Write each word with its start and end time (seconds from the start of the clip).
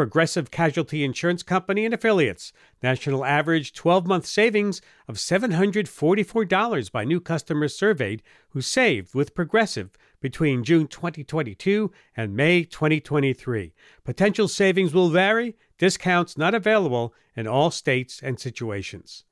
Progressive 0.00 0.50
Casualty 0.50 1.04
Insurance 1.04 1.42
Company 1.42 1.84
and 1.84 1.92
affiliates. 1.92 2.54
National 2.82 3.22
average 3.22 3.74
12 3.74 4.06
month 4.06 4.24
savings 4.24 4.80
of 5.06 5.16
$744 5.16 6.90
by 6.90 7.04
new 7.04 7.20
customers 7.20 7.76
surveyed 7.76 8.22
who 8.48 8.62
saved 8.62 9.14
with 9.14 9.34
Progressive 9.34 9.90
between 10.18 10.64
June 10.64 10.86
2022 10.86 11.92
and 12.16 12.34
May 12.34 12.64
2023. 12.64 13.74
Potential 14.02 14.48
savings 14.48 14.94
will 14.94 15.10
vary, 15.10 15.54
discounts 15.76 16.38
not 16.38 16.54
available 16.54 17.12
in 17.36 17.46
all 17.46 17.70
states 17.70 18.22
and 18.22 18.40
situations. 18.40 19.24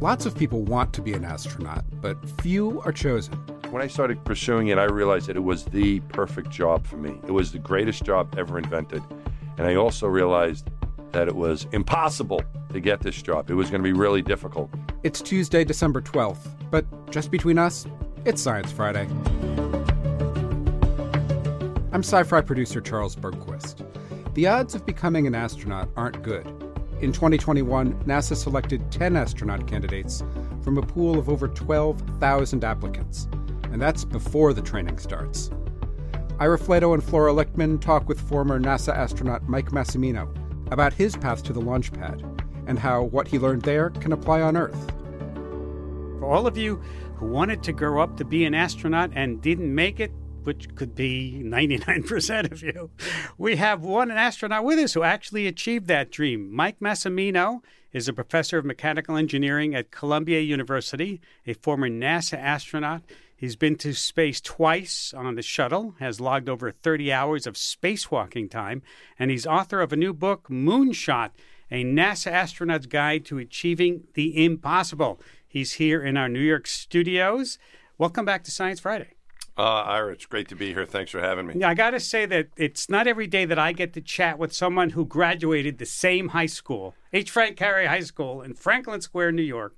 Lots 0.00 0.24
of 0.24 0.34
people 0.34 0.62
want 0.62 0.94
to 0.94 1.02
be 1.02 1.12
an 1.12 1.26
astronaut, 1.26 1.84
but 2.00 2.16
few 2.40 2.80
are 2.86 2.92
chosen. 2.92 3.34
When 3.70 3.82
I 3.82 3.88
started 3.88 4.24
pursuing 4.24 4.68
it, 4.68 4.78
I 4.78 4.84
realized 4.84 5.26
that 5.26 5.36
it 5.36 5.42
was 5.42 5.64
the 5.64 5.98
perfect 6.00 6.50
job 6.50 6.86
for 6.86 6.96
me. 6.98 7.18
It 7.26 7.32
was 7.32 7.50
the 7.50 7.58
greatest 7.58 8.04
job 8.04 8.32
ever 8.38 8.58
invented. 8.58 9.02
And 9.58 9.66
I 9.66 9.74
also 9.74 10.06
realized 10.06 10.70
that 11.10 11.26
it 11.26 11.34
was 11.34 11.66
impossible 11.72 12.42
to 12.72 12.80
get 12.80 13.00
this 13.00 13.20
job. 13.20 13.50
It 13.50 13.54
was 13.54 13.68
going 13.68 13.82
to 13.82 13.84
be 13.86 13.92
really 13.92 14.22
difficult. 14.22 14.70
It's 15.02 15.20
Tuesday, 15.20 15.64
December 15.64 16.00
12th, 16.00 16.46
but 16.70 16.86
just 17.10 17.32
between 17.32 17.58
us, 17.58 17.86
it's 18.24 18.40
Science 18.40 18.70
Friday. 18.70 19.08
I'm 21.92 22.04
sci 22.04 22.22
fi 22.22 22.40
producer 22.42 22.80
Charles 22.80 23.16
Bergquist. 23.16 23.84
The 24.34 24.46
odds 24.46 24.76
of 24.76 24.86
becoming 24.86 25.26
an 25.26 25.34
astronaut 25.34 25.88
aren't 25.96 26.22
good. 26.22 26.46
In 27.00 27.12
2021, 27.12 27.94
NASA 28.04 28.36
selected 28.36 28.92
10 28.92 29.16
astronaut 29.16 29.66
candidates 29.66 30.22
from 30.62 30.78
a 30.78 30.82
pool 30.82 31.18
of 31.18 31.28
over 31.28 31.48
12,000 31.48 32.62
applicants 32.62 33.26
and 33.76 33.82
that's 33.82 34.06
before 34.06 34.54
the 34.54 34.62
training 34.62 34.96
starts. 34.96 35.50
Ira 36.40 36.58
Flatow 36.58 36.94
and 36.94 37.04
Flora 37.04 37.30
Lichtman 37.34 37.78
talk 37.78 38.08
with 38.08 38.18
former 38.18 38.58
NASA 38.58 38.96
astronaut 38.96 39.46
Mike 39.50 39.68
Massimino 39.68 40.34
about 40.72 40.94
his 40.94 41.14
path 41.14 41.42
to 41.42 41.52
the 41.52 41.60
launch 41.60 41.92
pad 41.92 42.22
and 42.66 42.78
how 42.78 43.02
what 43.02 43.28
he 43.28 43.38
learned 43.38 43.60
there 43.60 43.90
can 43.90 44.12
apply 44.12 44.40
on 44.40 44.56
Earth. 44.56 44.90
For 46.18 46.24
all 46.24 46.46
of 46.46 46.56
you 46.56 46.76
who 47.16 47.26
wanted 47.26 47.62
to 47.64 47.72
grow 47.74 48.00
up 48.00 48.16
to 48.16 48.24
be 48.24 48.46
an 48.46 48.54
astronaut 48.54 49.10
and 49.14 49.42
didn't 49.42 49.74
make 49.74 50.00
it, 50.00 50.10
which 50.44 50.74
could 50.74 50.94
be 50.94 51.42
99% 51.44 52.50
of 52.50 52.62
you, 52.62 52.88
we 53.36 53.56
have 53.56 53.84
one 53.84 54.10
astronaut 54.10 54.64
with 54.64 54.78
us 54.78 54.94
who 54.94 55.02
actually 55.02 55.46
achieved 55.46 55.86
that 55.88 56.10
dream. 56.10 56.50
Mike 56.50 56.80
Massimino 56.80 57.60
is 57.92 58.08
a 58.08 58.14
professor 58.14 58.56
of 58.56 58.64
mechanical 58.64 59.16
engineering 59.16 59.74
at 59.74 59.90
Columbia 59.90 60.40
University, 60.40 61.20
a 61.46 61.52
former 61.52 61.90
NASA 61.90 62.38
astronaut. 62.38 63.02
He's 63.38 63.54
been 63.54 63.76
to 63.76 63.92
space 63.92 64.40
twice 64.40 65.12
on 65.14 65.34
the 65.34 65.42
shuttle, 65.42 65.94
has 66.00 66.22
logged 66.22 66.48
over 66.48 66.70
30 66.70 67.12
hours 67.12 67.46
of 67.46 67.54
spacewalking 67.54 68.50
time, 68.50 68.80
and 69.18 69.30
he's 69.30 69.46
author 69.46 69.82
of 69.82 69.92
a 69.92 69.96
new 69.96 70.14
book, 70.14 70.48
Moonshot 70.48 71.32
A 71.70 71.84
NASA 71.84 72.32
Astronaut's 72.32 72.86
Guide 72.86 73.26
to 73.26 73.36
Achieving 73.36 74.04
the 74.14 74.42
Impossible. 74.42 75.20
He's 75.46 75.72
here 75.72 76.02
in 76.02 76.16
our 76.16 76.30
New 76.30 76.40
York 76.40 76.66
studios. 76.66 77.58
Welcome 77.98 78.24
back 78.24 78.42
to 78.44 78.50
Science 78.50 78.80
Friday. 78.80 79.12
Uh, 79.58 79.82
Ira, 79.82 80.12
it's 80.12 80.24
great 80.24 80.48
to 80.48 80.54
be 80.54 80.72
here. 80.72 80.86
Thanks 80.86 81.10
for 81.10 81.20
having 81.20 81.46
me. 81.46 81.54
Yeah, 81.58 81.68
I 81.68 81.74
got 81.74 81.90
to 81.90 82.00
say 82.00 82.24
that 82.24 82.48
it's 82.56 82.88
not 82.88 83.06
every 83.06 83.26
day 83.26 83.44
that 83.44 83.58
I 83.58 83.72
get 83.72 83.92
to 83.94 84.00
chat 84.00 84.38
with 84.38 84.54
someone 84.54 84.90
who 84.90 85.04
graduated 85.04 85.76
the 85.76 85.86
same 85.86 86.28
high 86.28 86.46
school, 86.46 86.94
H. 87.12 87.30
Frank 87.30 87.58
Carey 87.58 87.86
High 87.86 88.00
School 88.00 88.40
in 88.40 88.54
Franklin 88.54 89.02
Square, 89.02 89.32
New 89.32 89.42
York, 89.42 89.74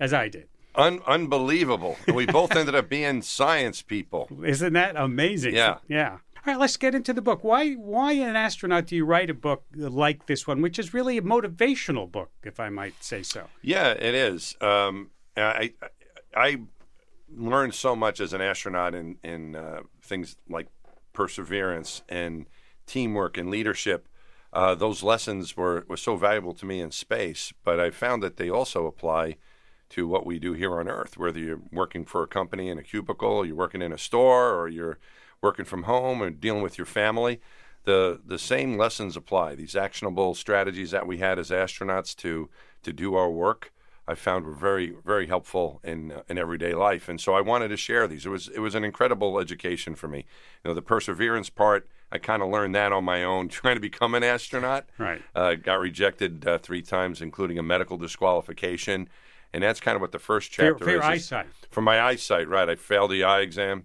as 0.00 0.14
I 0.14 0.28
did. 0.28 0.48
Un- 0.74 1.02
unbelievable. 1.06 1.96
we 2.12 2.26
both 2.26 2.56
ended 2.56 2.74
up 2.74 2.88
being 2.88 3.22
science 3.22 3.82
people. 3.82 4.28
Isn't 4.44 4.72
that 4.72 4.96
amazing? 4.96 5.54
Yeah. 5.54 5.78
Yeah. 5.88 6.18
All 6.44 6.52
right, 6.52 6.58
let's 6.58 6.76
get 6.76 6.94
into 6.94 7.12
the 7.12 7.22
book. 7.22 7.44
Why 7.44 7.74
why 7.74 8.12
an 8.14 8.34
astronaut 8.34 8.86
do 8.86 8.96
you 8.96 9.04
write 9.04 9.30
a 9.30 9.34
book 9.34 9.62
like 9.76 10.26
this 10.26 10.44
one, 10.44 10.60
which 10.60 10.76
is 10.76 10.92
really 10.92 11.16
a 11.16 11.22
motivational 11.22 12.10
book, 12.10 12.30
if 12.42 12.58
I 12.58 12.68
might 12.68 13.04
say 13.04 13.22
so? 13.22 13.46
Yeah, 13.62 13.90
it 13.90 14.14
is. 14.14 14.56
Um, 14.60 15.10
I, 15.36 15.42
I, 15.42 15.72
I 16.34 16.60
learned 17.30 17.74
so 17.74 17.94
much 17.94 18.20
as 18.20 18.32
an 18.32 18.40
astronaut 18.40 18.92
in 18.92 19.18
in 19.22 19.54
uh, 19.54 19.82
things 20.02 20.34
like 20.48 20.66
perseverance 21.12 22.02
and 22.08 22.46
teamwork 22.86 23.38
and 23.38 23.48
leadership. 23.48 24.08
Uh, 24.52 24.74
those 24.74 25.02
lessons 25.02 25.56
were, 25.56 25.84
were 25.88 25.96
so 25.96 26.16
valuable 26.16 26.52
to 26.54 26.66
me 26.66 26.80
in 26.80 26.90
space, 26.90 27.52
but 27.64 27.80
I 27.80 27.90
found 27.90 28.22
that 28.22 28.36
they 28.36 28.50
also 28.50 28.86
apply 28.86 29.36
to 29.92 30.08
what 30.08 30.24
we 30.24 30.38
do 30.38 30.54
here 30.54 30.78
on 30.78 30.88
Earth, 30.88 31.18
whether 31.18 31.38
you're 31.38 31.60
working 31.70 32.04
for 32.04 32.22
a 32.22 32.26
company 32.26 32.68
in 32.68 32.78
a 32.78 32.82
cubicle, 32.82 33.44
you're 33.44 33.54
working 33.54 33.82
in 33.82 33.92
a 33.92 33.98
store, 33.98 34.54
or 34.54 34.68
you're 34.68 34.98
working 35.42 35.64
from 35.64 35.82
home 35.82 36.22
or 36.22 36.30
dealing 36.30 36.62
with 36.62 36.78
your 36.78 36.86
family. 36.86 37.40
The, 37.84 38.20
the 38.24 38.38
same 38.38 38.78
lessons 38.78 39.16
apply. 39.16 39.54
These 39.54 39.76
actionable 39.76 40.34
strategies 40.34 40.92
that 40.92 41.06
we 41.06 41.18
had 41.18 41.38
as 41.38 41.50
astronauts 41.50 42.16
to, 42.16 42.48
to 42.84 42.92
do 42.92 43.14
our 43.16 43.30
work, 43.30 43.72
I 44.08 44.14
found 44.14 44.46
were 44.46 44.54
very, 44.54 44.94
very 45.04 45.26
helpful 45.26 45.80
in, 45.84 46.12
uh, 46.12 46.22
in 46.28 46.38
everyday 46.38 46.74
life. 46.74 47.08
And 47.08 47.20
so 47.20 47.34
I 47.34 47.40
wanted 47.40 47.68
to 47.68 47.76
share 47.76 48.06
these. 48.08 48.24
It 48.24 48.30
was, 48.30 48.48
it 48.48 48.60
was 48.60 48.74
an 48.74 48.84
incredible 48.84 49.38
education 49.38 49.94
for 49.94 50.08
me. 50.08 50.24
You 50.64 50.70
know, 50.70 50.74
the 50.74 50.82
perseverance 50.82 51.50
part, 51.50 51.88
I 52.10 52.18
kind 52.18 52.42
of 52.42 52.48
learned 52.48 52.74
that 52.76 52.92
on 52.92 53.04
my 53.04 53.24
own, 53.24 53.48
trying 53.50 53.76
to 53.76 53.80
become 53.80 54.14
an 54.14 54.22
astronaut. 54.22 54.88
Right. 54.96 55.20
Uh, 55.34 55.54
got 55.56 55.80
rejected 55.80 56.46
uh, 56.46 56.58
three 56.58 56.82
times, 56.82 57.20
including 57.20 57.58
a 57.58 57.62
medical 57.62 57.98
disqualification 57.98 59.08
and 59.52 59.62
that's 59.62 59.80
kind 59.80 59.94
of 59.94 60.00
what 60.00 60.12
the 60.12 60.18
first 60.18 60.50
chapter 60.50 60.78
for, 60.78 60.84
for 60.84 60.90
your 60.90 61.00
is. 61.00 61.06
eyesight. 61.06 61.46
For 61.70 61.80
my 61.80 62.00
eyesight, 62.00 62.48
right? 62.48 62.68
I 62.68 62.76
failed 62.76 63.10
the 63.10 63.24
eye 63.24 63.40
exam, 63.40 63.84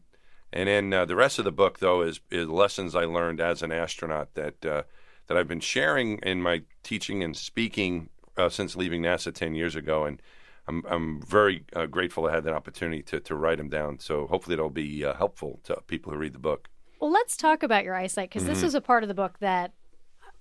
and 0.51 0.67
then 0.67 0.93
uh, 0.93 1.05
the 1.05 1.15
rest 1.15 1.39
of 1.39 1.45
the 1.45 1.51
book, 1.51 1.79
though, 1.79 2.01
is, 2.01 2.19
is 2.31 2.47
lessons 2.47 2.95
I 2.95 3.05
learned 3.05 3.41
as 3.41 3.61
an 3.61 3.71
astronaut 3.71 4.33
that 4.35 4.65
uh, 4.65 4.83
that 5.27 5.37
I've 5.37 5.47
been 5.47 5.59
sharing 5.59 6.19
in 6.19 6.41
my 6.41 6.61
teaching 6.83 7.21
and 7.21 7.35
speaking 7.35 8.09
uh, 8.37 8.49
since 8.49 8.75
leaving 8.75 9.01
NASA 9.01 9.33
ten 9.33 9.55
years 9.55 9.75
ago, 9.75 10.05
and 10.05 10.21
I'm 10.67 10.83
I'm 10.87 11.21
very 11.21 11.63
uh, 11.75 11.85
grateful 11.85 12.27
I 12.27 12.33
had 12.33 12.43
that 12.45 12.53
opportunity 12.53 13.01
to 13.03 13.19
to 13.19 13.35
write 13.35 13.57
them 13.57 13.69
down. 13.69 13.99
So 13.99 14.27
hopefully 14.27 14.53
it'll 14.53 14.69
be 14.69 15.03
uh, 15.03 15.13
helpful 15.13 15.59
to 15.65 15.81
people 15.87 16.11
who 16.11 16.17
read 16.19 16.33
the 16.33 16.39
book. 16.39 16.69
Well, 16.99 17.11
let's 17.11 17.37
talk 17.37 17.61
about 17.61 17.83
your 17.83 17.93
eyesight 17.95 18.29
because 18.29 18.43
mm-hmm. 18.43 18.53
this 18.53 18.63
was 18.63 18.73
a 18.73 18.81
part 18.81 19.03
of 19.03 19.07
the 19.07 19.13
book 19.13 19.37
that 19.39 19.73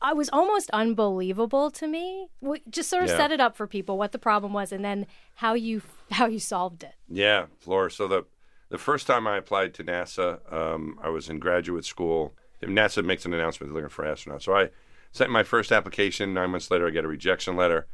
I 0.01 0.13
was 0.13 0.29
almost 0.33 0.71
unbelievable 0.71 1.71
to 1.73 1.87
me. 1.87 2.29
We 2.41 2.63
just 2.69 2.91
sort 2.91 3.05
of 3.05 3.09
Yeah. 3.09 3.17
set 3.17 3.33
it 3.33 3.41
up 3.41 3.57
for 3.57 3.67
people 3.67 3.97
what 3.99 4.13
the 4.13 4.19
problem 4.19 4.53
was 4.53 4.73
and 4.73 4.85
then 4.85 5.07
how 5.37 5.55
you 5.55 5.83
how 6.13 6.27
you 6.27 6.39
solved 6.39 6.85
it. 6.85 6.95
Yeah, 7.09 7.47
Flora. 7.59 7.91
So 7.91 8.07
the 8.07 8.25
the 8.69 8.79
first 8.79 9.07
time 9.07 9.27
I 9.27 9.37
applied 9.37 9.75
to 9.75 9.85
NASA, 9.85 10.53
um, 10.53 10.99
I 11.03 11.09
was 11.09 11.29
in 11.29 11.39
graduate 11.39 11.85
school. 11.85 12.35
NASA 12.63 13.05
makes 13.05 13.25
an 13.25 13.33
announcement 13.33 13.73
they're 13.73 13.81
looking 13.83 13.95
for 13.95 14.05
astronauts. 14.05 14.43
So 14.43 14.57
I 14.57 14.71
sent 15.13 15.31
my 15.31 15.43
first 15.45 15.71
application. 15.73 16.35
Nine 16.35 16.51
months 16.51 16.71
later, 16.71 16.87
I 16.87 16.91
get 16.91 17.05
a 17.05 17.09
rejection 17.09 17.55
letter. 17.57 17.87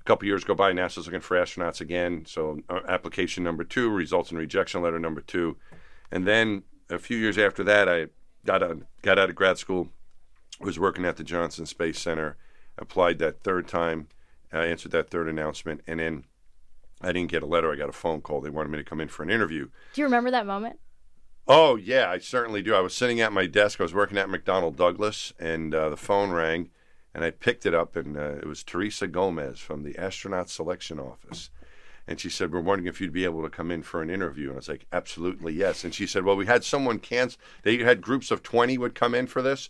A 0.00 0.04
couple 0.04 0.26
years 0.28 0.44
go 0.44 0.54
by, 0.54 0.72
NASA's 0.72 1.06
looking 1.06 1.20
for 1.20 1.36
astronauts 1.36 1.80
again. 1.80 2.24
So 2.26 2.60
uh, 2.68 2.80
application 2.86 3.42
number 3.42 3.64
two 3.64 3.90
results 3.90 4.30
in 4.30 4.36
rejection 4.38 4.82
letter 4.82 4.98
number 4.98 5.20
two, 5.20 5.56
and 6.12 6.26
then 6.26 6.62
a 6.90 6.98
few 6.98 7.16
years 7.16 7.38
after 7.38 7.64
that, 7.64 7.88
I 7.88 8.06
got 8.44 8.62
out, 8.62 8.78
got 9.02 9.18
out 9.18 9.30
of 9.30 9.34
grad 9.34 9.56
school, 9.58 9.88
was 10.60 10.78
working 10.78 11.04
at 11.04 11.16
the 11.16 11.24
Johnson 11.24 11.66
Space 11.66 11.98
Center, 11.98 12.36
applied 12.78 13.18
that 13.18 13.42
third 13.42 13.68
time, 13.68 14.08
uh, 14.52 14.58
answered 14.58 14.92
that 14.92 15.10
third 15.10 15.28
announcement, 15.28 15.80
and 15.86 16.00
then 16.00 16.24
I 17.00 17.12
didn't 17.12 17.30
get 17.30 17.42
a 17.42 17.46
letter. 17.46 17.72
I 17.72 17.76
got 17.76 17.88
a 17.88 17.92
phone 17.92 18.20
call. 18.20 18.40
They 18.40 18.50
wanted 18.50 18.70
me 18.70 18.78
to 18.78 18.84
come 18.84 19.00
in 19.00 19.08
for 19.08 19.22
an 19.22 19.30
interview. 19.30 19.68
Do 19.92 20.00
you 20.00 20.06
remember 20.06 20.30
that 20.30 20.46
moment? 20.46 20.78
Oh 21.46 21.76
yeah, 21.76 22.10
I 22.10 22.18
certainly 22.18 22.62
do. 22.62 22.74
I 22.74 22.80
was 22.80 22.94
sitting 22.94 23.20
at 23.20 23.32
my 23.32 23.46
desk. 23.46 23.80
I 23.80 23.82
was 23.82 23.94
working 23.94 24.16
at 24.16 24.28
McDonnell 24.28 24.74
Douglas, 24.74 25.32
and 25.38 25.74
uh, 25.74 25.90
the 25.90 25.96
phone 25.96 26.30
rang, 26.30 26.70
and 27.14 27.22
I 27.22 27.30
picked 27.30 27.66
it 27.66 27.74
up, 27.74 27.96
and 27.96 28.16
uh, 28.16 28.36
it 28.36 28.46
was 28.46 28.64
Teresa 28.64 29.06
Gomez 29.06 29.58
from 29.58 29.82
the 29.82 29.98
astronaut 29.98 30.48
selection 30.48 30.98
office. 30.98 31.50
And 32.06 32.18
she 32.18 32.30
said, 32.30 32.52
"We're 32.52 32.60
wondering 32.60 32.86
if 32.86 33.00
you'd 33.00 33.12
be 33.12 33.24
able 33.24 33.42
to 33.42 33.50
come 33.50 33.70
in 33.70 33.82
for 33.82 34.00
an 34.00 34.10
interview." 34.10 34.46
And 34.46 34.54
I 34.54 34.56
was 34.56 34.68
like, 34.68 34.86
"Absolutely, 34.92 35.52
yes." 35.52 35.84
And 35.84 35.94
she 35.94 36.06
said, 36.06 36.24
"Well, 36.24 36.36
we 36.36 36.46
had 36.46 36.64
someone 36.64 36.98
cancel. 36.98 37.40
They 37.62 37.78
had 37.78 38.00
groups 38.00 38.30
of 38.30 38.42
twenty 38.42 38.78
would 38.78 38.94
come 38.94 39.14
in 39.14 39.26
for 39.26 39.42
this 39.42 39.68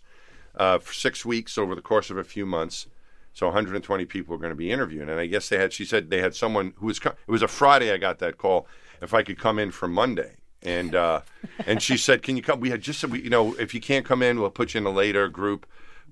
uh, 0.57 0.79
for 0.79 0.93
six 0.93 1.25
weeks 1.25 1.57
over 1.57 1.75
the 1.75 1.81
course 1.81 2.09
of 2.09 2.17
a 2.17 2.23
few 2.23 2.45
months." 2.45 2.87
So 3.33 3.47
120 3.47 4.05
people 4.05 4.31
were 4.33 4.39
going 4.39 4.51
to 4.51 4.55
be 4.55 4.71
interviewed, 4.71 5.09
and 5.09 5.19
I 5.19 5.25
guess 5.25 5.49
they 5.49 5.57
had. 5.57 5.73
She 5.73 5.83
said 5.85 6.09
they 6.09 6.21
had 6.21 6.35
someone 6.35 6.73
who 6.77 6.85
was. 6.87 6.99
It 6.99 7.15
was 7.27 7.41
a 7.41 7.47
Friday. 7.47 7.91
I 7.91 7.97
got 7.97 8.19
that 8.19 8.37
call. 8.37 8.67
If 9.01 9.13
I 9.13 9.23
could 9.23 9.37
come 9.37 9.59
in 9.59 9.71
for 9.71 9.87
Monday, 9.89 10.35
and 10.63 10.95
uh, 10.95 11.21
and 11.65 11.81
she 11.81 11.97
said, 12.07 12.21
"Can 12.21 12.37
you 12.37 12.41
come?" 12.43 12.59
We 12.61 12.69
had 12.69 12.81
just 12.81 12.99
said, 13.01 13.11
we, 13.11 13.21
you 13.21 13.29
know, 13.29 13.53
if 13.55 13.73
you 13.73 13.81
can't 13.81 14.05
come 14.05 14.21
in, 14.23 14.39
we'll 14.39 14.49
put 14.49 14.73
you 14.73 14.79
in 14.79 14.85
a 14.87 14.91
later 14.91 15.27
group. 15.27 15.65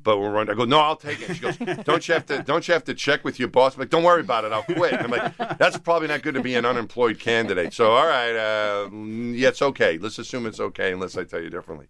but 0.03 0.19
we're 0.19 0.31
running. 0.31 0.53
I 0.53 0.57
go, 0.57 0.65
no, 0.65 0.79
I'll 0.79 0.95
take 0.97 1.21
it. 1.21 1.33
She 1.35 1.41
goes, 1.41 1.57
don't 1.85 2.05
you 2.07 2.13
have 2.13 2.25
to? 2.27 2.43
Don't 2.43 2.67
you 2.67 2.73
have 2.73 2.83
to 2.85 2.93
check 2.93 3.23
with 3.23 3.39
your 3.39 3.47
boss? 3.47 3.75
I'm 3.75 3.79
like, 3.79 3.89
don't 3.89 4.03
worry 4.03 4.21
about 4.21 4.43
it. 4.43 4.51
I'll 4.51 4.63
quit. 4.63 4.93
I'm 4.93 5.09
like, 5.09 5.37
that's 5.57 5.77
probably 5.77 6.09
not 6.09 6.21
good 6.21 6.35
to 6.35 6.41
be 6.41 6.55
an 6.55 6.65
unemployed 6.65 7.19
candidate. 7.19 7.73
So, 7.73 7.91
all 7.91 8.05
right, 8.05 8.35
uh, 8.35 8.89
yeah, 8.91 9.47
it's 9.49 9.61
okay. 9.61 9.97
Let's 9.97 10.19
assume 10.19 10.45
it's 10.45 10.59
okay, 10.59 10.91
unless 10.91 11.17
I 11.17 11.23
tell 11.23 11.41
you 11.41 11.49
differently. 11.49 11.87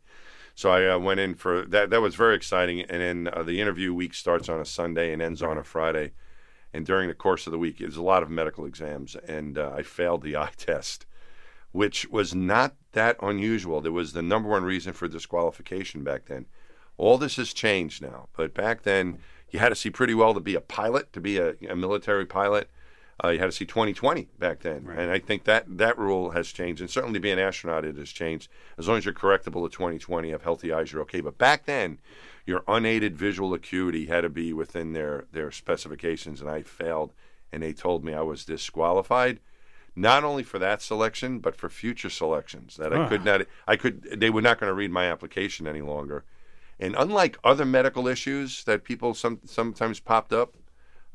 So 0.55 0.69
I 0.69 0.87
uh, 0.87 0.99
went 0.99 1.19
in 1.19 1.35
for 1.35 1.65
that. 1.65 1.89
That 1.89 2.01
was 2.01 2.15
very 2.15 2.35
exciting. 2.35 2.81
And 2.81 3.01
then 3.01 3.33
uh, 3.33 3.43
the 3.43 3.59
interview 3.59 3.93
week 3.93 4.13
starts 4.13 4.49
on 4.49 4.59
a 4.59 4.65
Sunday 4.65 5.11
and 5.11 5.21
ends 5.21 5.41
on 5.41 5.57
a 5.57 5.63
Friday. 5.63 6.11
And 6.73 6.85
during 6.85 7.07
the 7.07 7.13
course 7.13 7.45
of 7.45 7.51
the 7.51 7.59
week, 7.59 7.77
there's 7.77 7.97
a 7.97 8.03
lot 8.03 8.23
of 8.23 8.31
medical 8.31 8.65
exams, 8.65 9.15
and 9.15 9.57
uh, 9.57 9.73
I 9.77 9.83
failed 9.83 10.23
the 10.23 10.35
eye 10.45 10.51
test, 10.57 11.05
which 11.71 12.07
was 12.09 12.33
not 12.33 12.75
that 12.93 13.15
unusual. 13.21 13.79
There 13.79 13.91
was 13.91 14.13
the 14.13 14.23
number 14.23 14.49
one 14.49 14.63
reason 14.63 14.93
for 14.93 15.07
disqualification 15.07 16.03
back 16.03 16.25
then. 16.25 16.47
All 16.97 17.17
this 17.17 17.35
has 17.37 17.53
changed 17.53 18.01
now, 18.01 18.27
but 18.35 18.53
back 18.53 18.83
then 18.83 19.19
you 19.49 19.59
had 19.59 19.69
to 19.69 19.75
see 19.75 19.89
pretty 19.89 20.13
well 20.15 20.33
to 20.33 20.39
be 20.39 20.55
a 20.55 20.61
pilot, 20.61 21.13
to 21.13 21.21
be 21.21 21.37
a, 21.37 21.55
a 21.69 21.75
military 21.75 22.25
pilot. 22.25 22.69
Uh, 23.23 23.29
you 23.29 23.39
had 23.39 23.45
to 23.45 23.51
see 23.53 23.65
2020 23.65 24.27
back 24.37 24.59
then, 24.59 24.83
Right. 24.83 24.99
and 24.99 25.09
I 25.09 25.17
think 25.19 25.45
that 25.45 25.77
that 25.77 25.97
rule 25.97 26.31
has 26.31 26.51
changed. 26.51 26.81
And 26.81 26.89
certainly, 26.89 27.13
to 27.17 27.21
be 27.21 27.31
an 27.31 27.39
astronaut, 27.39 27.85
it 27.85 27.95
has 27.95 28.09
changed. 28.11 28.49
As 28.77 28.87
long 28.89 28.97
as 28.97 29.05
you're 29.05 29.13
correctable 29.13 29.65
at 29.65 29.71
2020, 29.71 30.31
have 30.31 30.43
healthy 30.43 30.73
eyes, 30.73 30.91
you're 30.91 31.01
okay. 31.03 31.21
But 31.21 31.37
back 31.37 31.65
then, 31.65 31.99
your 32.45 32.63
unaided 32.67 33.15
visual 33.17 33.53
acuity 33.53 34.07
had 34.07 34.21
to 34.21 34.29
be 34.29 34.51
within 34.51 34.91
their 34.91 35.25
their 35.31 35.51
specifications, 35.51 36.41
and 36.41 36.49
I 36.49 36.63
failed. 36.63 37.13
And 37.51 37.63
they 37.63 37.71
told 37.71 38.03
me 38.03 38.13
I 38.13 38.21
was 38.21 38.45
disqualified, 38.45 39.39
not 39.95 40.23
only 40.23 40.41
for 40.43 40.57
that 40.59 40.81
selection, 40.81 41.37
but 41.39 41.55
for 41.55 41.69
future 41.69 42.09
selections. 42.09 42.75
That 42.77 42.91
I 42.91 43.07
could 43.07 43.23
not, 43.23 43.43
I 43.67 43.75
could, 43.75 44.19
they 44.19 44.31
were 44.31 44.41
not 44.41 44.59
going 44.59 44.69
to 44.71 44.73
read 44.73 44.89
my 44.91 45.05
application 45.05 45.67
any 45.67 45.81
longer. 45.81 46.23
And 46.79 46.95
unlike 46.97 47.37
other 47.43 47.63
medical 47.63 48.07
issues 48.07 48.63
that 48.63 48.83
people 48.83 49.13
some 49.13 49.39
sometimes 49.45 49.99
popped 49.99 50.33
up, 50.33 50.55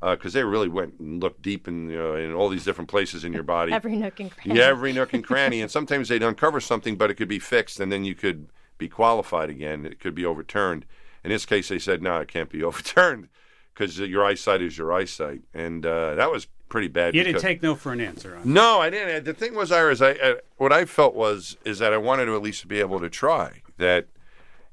because 0.01 0.33
they 0.33 0.45
really 0.45 0.69
went 0.69 0.95
and 0.99 1.23
looked 1.23 1.43
deep 1.43 1.67
in 1.67 1.91
you 1.91 1.97
know, 1.99 2.15
in 2.15 2.33
all 2.33 2.49
these 2.49 2.65
different 2.65 2.89
places 2.89 3.25
in 3.25 3.33
your 3.33 3.43
body, 3.57 3.73
Every 3.73 3.97
nook 3.97 4.21
and 4.21 4.31
cranny. 4.31 4.59
yeah, 4.59 4.67
every 4.67 4.93
nook 4.93 5.13
and 5.13 5.25
cranny, 5.27 5.61
and 5.61 5.71
sometimes 5.71 6.09
they'd 6.09 6.23
uncover 6.23 6.61
something, 6.61 6.97
but 6.97 7.11
it 7.11 7.15
could 7.15 7.29
be 7.29 7.39
fixed, 7.39 7.81
and 7.81 7.91
then 7.91 8.05
you 8.05 8.15
could 8.15 8.49
be 8.79 8.89
qualified 8.89 9.51
again. 9.51 9.85
It 9.85 9.99
could 10.01 10.15
be 10.15 10.25
overturned. 10.25 10.85
In 11.25 11.31
this 11.31 11.45
case, 11.45 11.69
they 11.69 11.79
said 11.81 12.03
no, 12.03 12.21
it 12.21 12.29
can't 12.29 12.49
be 12.51 12.63
overturned 12.65 13.29
because 13.75 13.99
your 13.99 14.25
eyesight 14.25 14.63
is 14.63 14.79
your 14.79 14.93
eyesight, 14.93 15.43
and 15.55 15.85
uh, 15.85 16.15
that 16.15 16.31
was 16.31 16.47
pretty 16.69 16.89
bad. 16.89 17.15
You 17.15 17.25
didn't 17.25 17.41
take 17.41 17.63
no 17.63 17.75
for 17.75 17.93
an 17.93 18.01
answer 18.01 18.37
on 18.37 18.53
no, 18.53 18.81
I 18.81 18.91
didn't. 18.91 19.25
The 19.25 19.35
thing 19.35 19.55
was, 19.55 19.73
Iris, 19.73 20.01
I, 20.01 20.11
I 20.11 20.37
what 20.59 20.73
I 20.73 20.85
felt 20.85 21.15
was 21.15 21.57
is 21.65 21.79
that 21.81 21.93
I 21.93 21.97
wanted 21.97 22.27
to 22.27 22.35
at 22.37 22.43
least 22.43 22.69
be 22.69 22.79
able 22.81 23.01
to 23.01 23.09
try. 23.11 23.63
That 23.79 24.07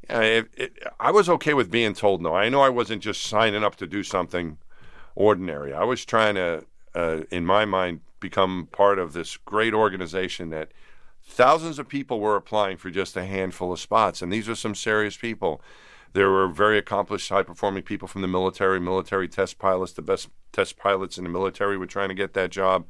uh, 0.09 0.19
it, 0.19 0.47
it, 0.55 0.73
I 0.99 1.11
was 1.11 1.29
okay 1.29 1.53
with 1.53 1.71
being 1.71 1.93
told 1.93 2.21
no. 2.21 2.35
I 2.35 2.49
know 2.49 2.61
I 2.61 2.69
wasn't 2.69 3.01
just 3.01 3.23
signing 3.23 3.63
up 3.63 3.75
to 3.77 3.87
do 3.87 4.03
something 4.03 4.57
ordinary. 5.15 5.73
I 5.73 5.83
was 5.83 6.05
trying 6.05 6.35
to, 6.35 6.65
uh, 6.93 7.21
in 7.31 7.45
my 7.45 7.65
mind, 7.65 8.01
become 8.19 8.67
part 8.71 8.99
of 8.99 9.13
this 9.13 9.37
great 9.37 9.73
organization 9.73 10.49
that 10.49 10.71
thousands 11.23 11.79
of 11.79 11.87
people 11.87 12.19
were 12.19 12.35
applying 12.35 12.77
for 12.77 12.89
just 12.89 13.17
a 13.17 13.25
handful 13.25 13.71
of 13.71 13.79
spots, 13.79 14.21
and 14.21 14.31
these 14.31 14.47
are 14.47 14.55
some 14.55 14.75
serious 14.75 15.17
people. 15.17 15.61
There 16.13 16.29
were 16.29 16.47
very 16.47 16.77
accomplished, 16.77 17.29
high 17.29 17.43
performing 17.43 17.83
people 17.83 18.07
from 18.07 18.21
the 18.21 18.27
military, 18.27 18.79
military 18.79 19.27
test 19.27 19.59
pilots, 19.59 19.93
the 19.93 20.01
best 20.01 20.29
test 20.53 20.77
pilots 20.77 21.17
in 21.17 21.23
the 21.25 21.29
military 21.29 21.77
were 21.77 21.85
trying 21.85 22.09
to 22.09 22.15
get 22.15 22.33
that 22.33 22.51
job, 22.51 22.85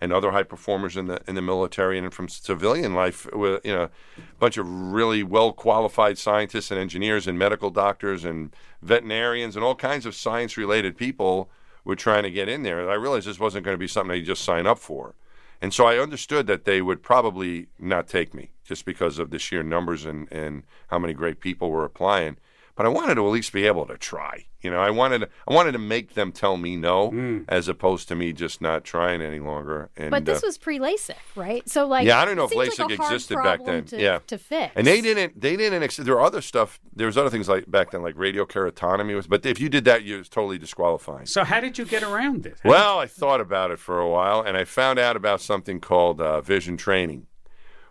and 0.00 0.12
other 0.12 0.32
high 0.32 0.42
performers 0.42 0.96
in 0.96 1.06
the 1.06 1.20
in 1.28 1.34
the 1.36 1.42
military 1.42 1.98
and 1.98 2.12
from 2.12 2.28
civilian 2.28 2.94
life. 2.94 3.28
You 3.32 3.60
know, 3.64 3.84
a 3.84 4.38
bunch 4.40 4.56
of 4.58 4.68
really 4.68 5.22
well 5.22 5.52
qualified 5.52 6.18
scientists 6.18 6.70
and 6.70 6.80
engineers 6.80 7.28
and 7.28 7.38
medical 7.38 7.70
doctors 7.70 8.24
and 8.24 8.54
veterinarians 8.82 9.54
and 9.54 9.64
all 9.64 9.76
kinds 9.76 10.04
of 10.04 10.14
science 10.14 10.56
related 10.56 10.96
people 10.96 11.48
were 11.84 11.96
trying 11.96 12.22
to 12.22 12.30
get 12.30 12.48
in 12.48 12.62
there. 12.62 12.80
And 12.80 12.90
I 12.90 12.94
realized 12.94 13.26
this 13.26 13.38
wasn't 13.38 13.64
going 13.64 13.74
to 13.74 13.78
be 13.78 13.88
something 13.88 14.16
you 14.16 14.22
just 14.22 14.44
sign 14.44 14.66
up 14.66 14.78
for. 14.78 15.14
And 15.60 15.72
so 15.72 15.86
I 15.86 15.98
understood 15.98 16.46
that 16.46 16.64
they 16.64 16.82
would 16.82 17.02
probably 17.02 17.68
not 17.78 18.08
take 18.08 18.34
me 18.34 18.50
just 18.64 18.84
because 18.84 19.18
of 19.18 19.30
the 19.30 19.38
sheer 19.38 19.62
numbers 19.62 20.04
and, 20.04 20.30
and 20.32 20.64
how 20.88 20.98
many 20.98 21.14
great 21.14 21.40
people 21.40 21.70
were 21.70 21.84
applying. 21.84 22.36
But 22.76 22.86
I 22.86 22.88
wanted 22.88 23.14
to 23.14 23.26
at 23.26 23.30
least 23.30 23.52
be 23.52 23.66
able 23.66 23.86
to 23.86 23.96
try. 23.96 24.46
You 24.60 24.70
know, 24.70 24.78
I 24.78 24.90
wanted 24.90 25.28
I 25.46 25.52
wanted 25.54 25.72
to 25.72 25.78
make 25.78 26.14
them 26.14 26.32
tell 26.32 26.56
me 26.56 26.74
no, 26.74 27.44
as 27.48 27.68
opposed 27.68 28.08
to 28.08 28.16
me 28.16 28.32
just 28.32 28.60
not 28.60 28.82
trying 28.82 29.20
any 29.20 29.38
longer. 29.38 29.90
And 29.96 30.10
But 30.10 30.24
this 30.24 30.42
uh, 30.42 30.46
was 30.46 30.58
pre 30.58 30.78
LASIK, 30.78 31.14
right? 31.36 31.68
So 31.68 31.86
like, 31.86 32.06
Yeah, 32.06 32.20
I 32.20 32.24
don't 32.24 32.34
know 32.36 32.44
if 32.44 32.50
seems 32.50 32.78
like 32.78 32.88
LASIK 32.88 32.94
existed 32.94 33.36
back 33.36 33.64
then. 33.64 33.84
To, 33.84 34.00
Yeah. 34.00 34.20
to 34.26 34.38
fix. 34.38 34.72
and 34.74 34.86
they 34.86 35.00
didn't 35.02 35.38
they 35.40 35.56
didn't 35.56 35.82
ex- 35.82 35.98
there 35.98 36.14
were 36.14 36.20
other 36.22 36.40
stuff 36.40 36.80
there 36.96 37.06
was 37.06 37.18
other 37.18 37.30
things 37.30 37.48
like 37.48 37.70
back 37.70 37.90
then 37.90 38.02
like 38.02 38.14
radial 38.16 38.46
keratotomy 38.46 39.14
was 39.14 39.26
but 39.26 39.44
if 39.44 39.60
you 39.60 39.68
did 39.68 39.84
that 39.84 40.02
you 40.02 40.16
was 40.18 40.28
totally 40.28 40.58
disqualifying. 40.58 41.26
So 41.26 41.44
how 41.44 41.60
did 41.60 41.76
you 41.78 41.84
get 41.84 42.02
around 42.02 42.42
this? 42.42 42.58
How 42.62 42.70
Well, 42.70 42.98
I 42.98 43.06
thought 43.06 43.40
about 43.42 43.70
it 43.70 43.78
for 43.78 44.00
a 44.00 44.08
while, 44.08 44.40
and 44.40 44.56
I 44.56 44.64
found 44.64 44.98
out 44.98 45.14
about 45.14 45.40
something 45.42 45.78
called 45.78 46.20
uh, 46.20 46.40
vision 46.40 46.76
training, 46.78 47.26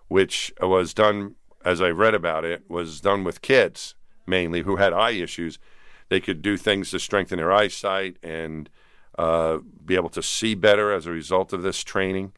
which 0.07 0.51
was 0.59 0.93
done, 0.93 1.35
as 1.63 1.81
I 1.81 1.89
read 1.89 2.15
about 2.15 2.43
it, 2.45 2.63
was 2.67 2.99
done 2.99 3.23
with 3.23 3.41
kids 3.41 3.95
mainly 4.25 4.61
who 4.61 4.77
had 4.77 4.93
eye 4.93 5.11
issues. 5.11 5.59
They 6.09 6.19
could 6.19 6.41
do 6.41 6.57
things 6.57 6.91
to 6.91 6.99
strengthen 6.99 7.37
their 7.37 7.51
eyesight 7.51 8.17
and 8.21 8.69
uh, 9.17 9.59
be 9.85 9.95
able 9.95 10.09
to 10.09 10.23
see 10.23 10.55
better 10.55 10.91
as 10.91 11.05
a 11.05 11.11
result 11.11 11.53
of 11.53 11.61
this 11.61 11.83
training. 11.83 12.33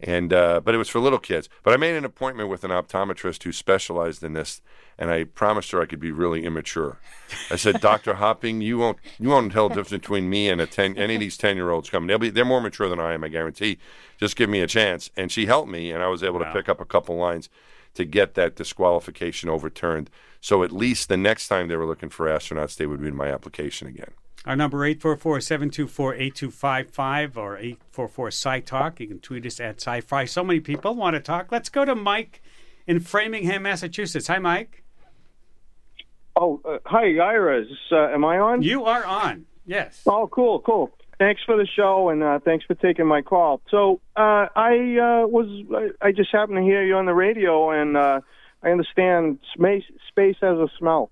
And 0.00 0.32
uh, 0.32 0.60
but 0.64 0.74
it 0.74 0.78
was 0.78 0.88
for 0.88 0.98
little 0.98 1.20
kids. 1.20 1.48
But 1.62 1.72
I 1.72 1.76
made 1.76 1.94
an 1.94 2.04
appointment 2.04 2.48
with 2.48 2.64
an 2.64 2.72
optometrist 2.72 3.44
who 3.44 3.52
specialized 3.52 4.24
in 4.24 4.32
this, 4.32 4.60
and 4.98 5.10
I 5.10 5.22
promised 5.22 5.70
her 5.70 5.80
I 5.80 5.86
could 5.86 6.00
be 6.00 6.10
really 6.10 6.44
immature. 6.44 6.98
I 7.52 7.56
said, 7.56 7.80
Doctor 7.80 8.14
Hopping, 8.14 8.60
you 8.60 8.78
won't 8.78 8.98
you 9.20 9.28
won't 9.28 9.52
tell 9.52 9.68
the 9.68 9.76
difference 9.76 10.02
between 10.02 10.28
me 10.28 10.48
and 10.48 10.60
a 10.60 10.66
ten 10.66 10.96
any 10.96 11.14
of 11.14 11.20
these 11.20 11.36
ten 11.36 11.54
year 11.54 11.70
olds 11.70 11.88
coming. 11.88 12.08
They'll 12.08 12.18
be 12.18 12.30
they're 12.30 12.44
more 12.44 12.60
mature 12.60 12.88
than 12.88 12.98
I 12.98 13.12
am, 13.12 13.22
I 13.22 13.28
guarantee. 13.28 13.78
Just 14.18 14.34
give 14.34 14.50
me 14.50 14.60
a 14.60 14.66
chance. 14.66 15.08
And 15.16 15.30
she 15.30 15.46
helped 15.46 15.70
me, 15.70 15.92
and 15.92 16.02
I 16.02 16.08
was 16.08 16.24
able 16.24 16.40
to 16.40 16.52
pick 16.52 16.68
up 16.68 16.80
a 16.80 16.84
couple 16.84 17.16
lines 17.16 17.48
to 17.94 18.04
get 18.04 18.34
that 18.34 18.56
disqualification 18.56 19.48
overturned. 19.48 20.10
So 20.42 20.62
at 20.64 20.72
least 20.72 21.08
the 21.08 21.16
next 21.16 21.46
time 21.46 21.68
they 21.68 21.76
were 21.76 21.86
looking 21.86 22.08
for 22.10 22.26
astronauts, 22.26 22.76
they 22.76 22.86
would 22.86 23.00
read 23.00 23.14
my 23.14 23.28
application 23.28 23.86
again. 23.86 24.10
Our 24.44 24.56
number 24.56 24.78
844-724-8255 24.78 27.36
or 27.36 27.56
844-SciTalk. 27.94 28.98
You 28.98 29.06
can 29.06 29.20
tweet 29.20 29.46
us 29.46 29.60
at 29.60 29.76
sci-fi. 29.76 30.24
So 30.24 30.42
many 30.42 30.58
people 30.58 30.96
want 30.96 31.14
to 31.14 31.20
talk. 31.20 31.52
Let's 31.52 31.68
go 31.68 31.84
to 31.84 31.94
Mike 31.94 32.42
in 32.88 32.98
Framingham, 32.98 33.62
Massachusetts. 33.62 34.26
Hi, 34.26 34.40
Mike. 34.40 34.82
Oh, 36.34 36.60
uh, 36.64 36.78
hi, 36.86 37.18
Ira. 37.18 37.62
Is 37.62 37.68
uh, 37.92 38.08
am 38.08 38.24
I 38.24 38.38
on? 38.38 38.62
You 38.62 38.84
are 38.84 39.06
on. 39.06 39.46
Yes. 39.64 40.02
Oh, 40.06 40.26
cool, 40.26 40.58
cool. 40.62 40.90
Thanks 41.18 41.42
for 41.46 41.56
the 41.56 41.68
show 41.68 42.08
and 42.08 42.20
uh, 42.20 42.40
thanks 42.40 42.64
for 42.64 42.74
taking 42.74 43.06
my 43.06 43.22
call. 43.22 43.60
So 43.70 44.00
uh, 44.16 44.48
I 44.56 44.98
uh, 44.98 45.24
was 45.28 45.46
I 45.72 45.90
I 46.08 46.10
just 46.10 46.32
happened 46.32 46.56
to 46.56 46.64
hear 46.64 46.84
you 46.84 46.96
on 46.96 47.06
the 47.06 47.14
radio 47.14 47.70
and 47.70 47.96
uh, 47.96 48.22
I 48.62 48.70
understand 48.70 49.38
space 49.54 49.84
space 50.08 50.36
has 50.40 50.58
a 50.58 50.68
smell, 50.78 51.10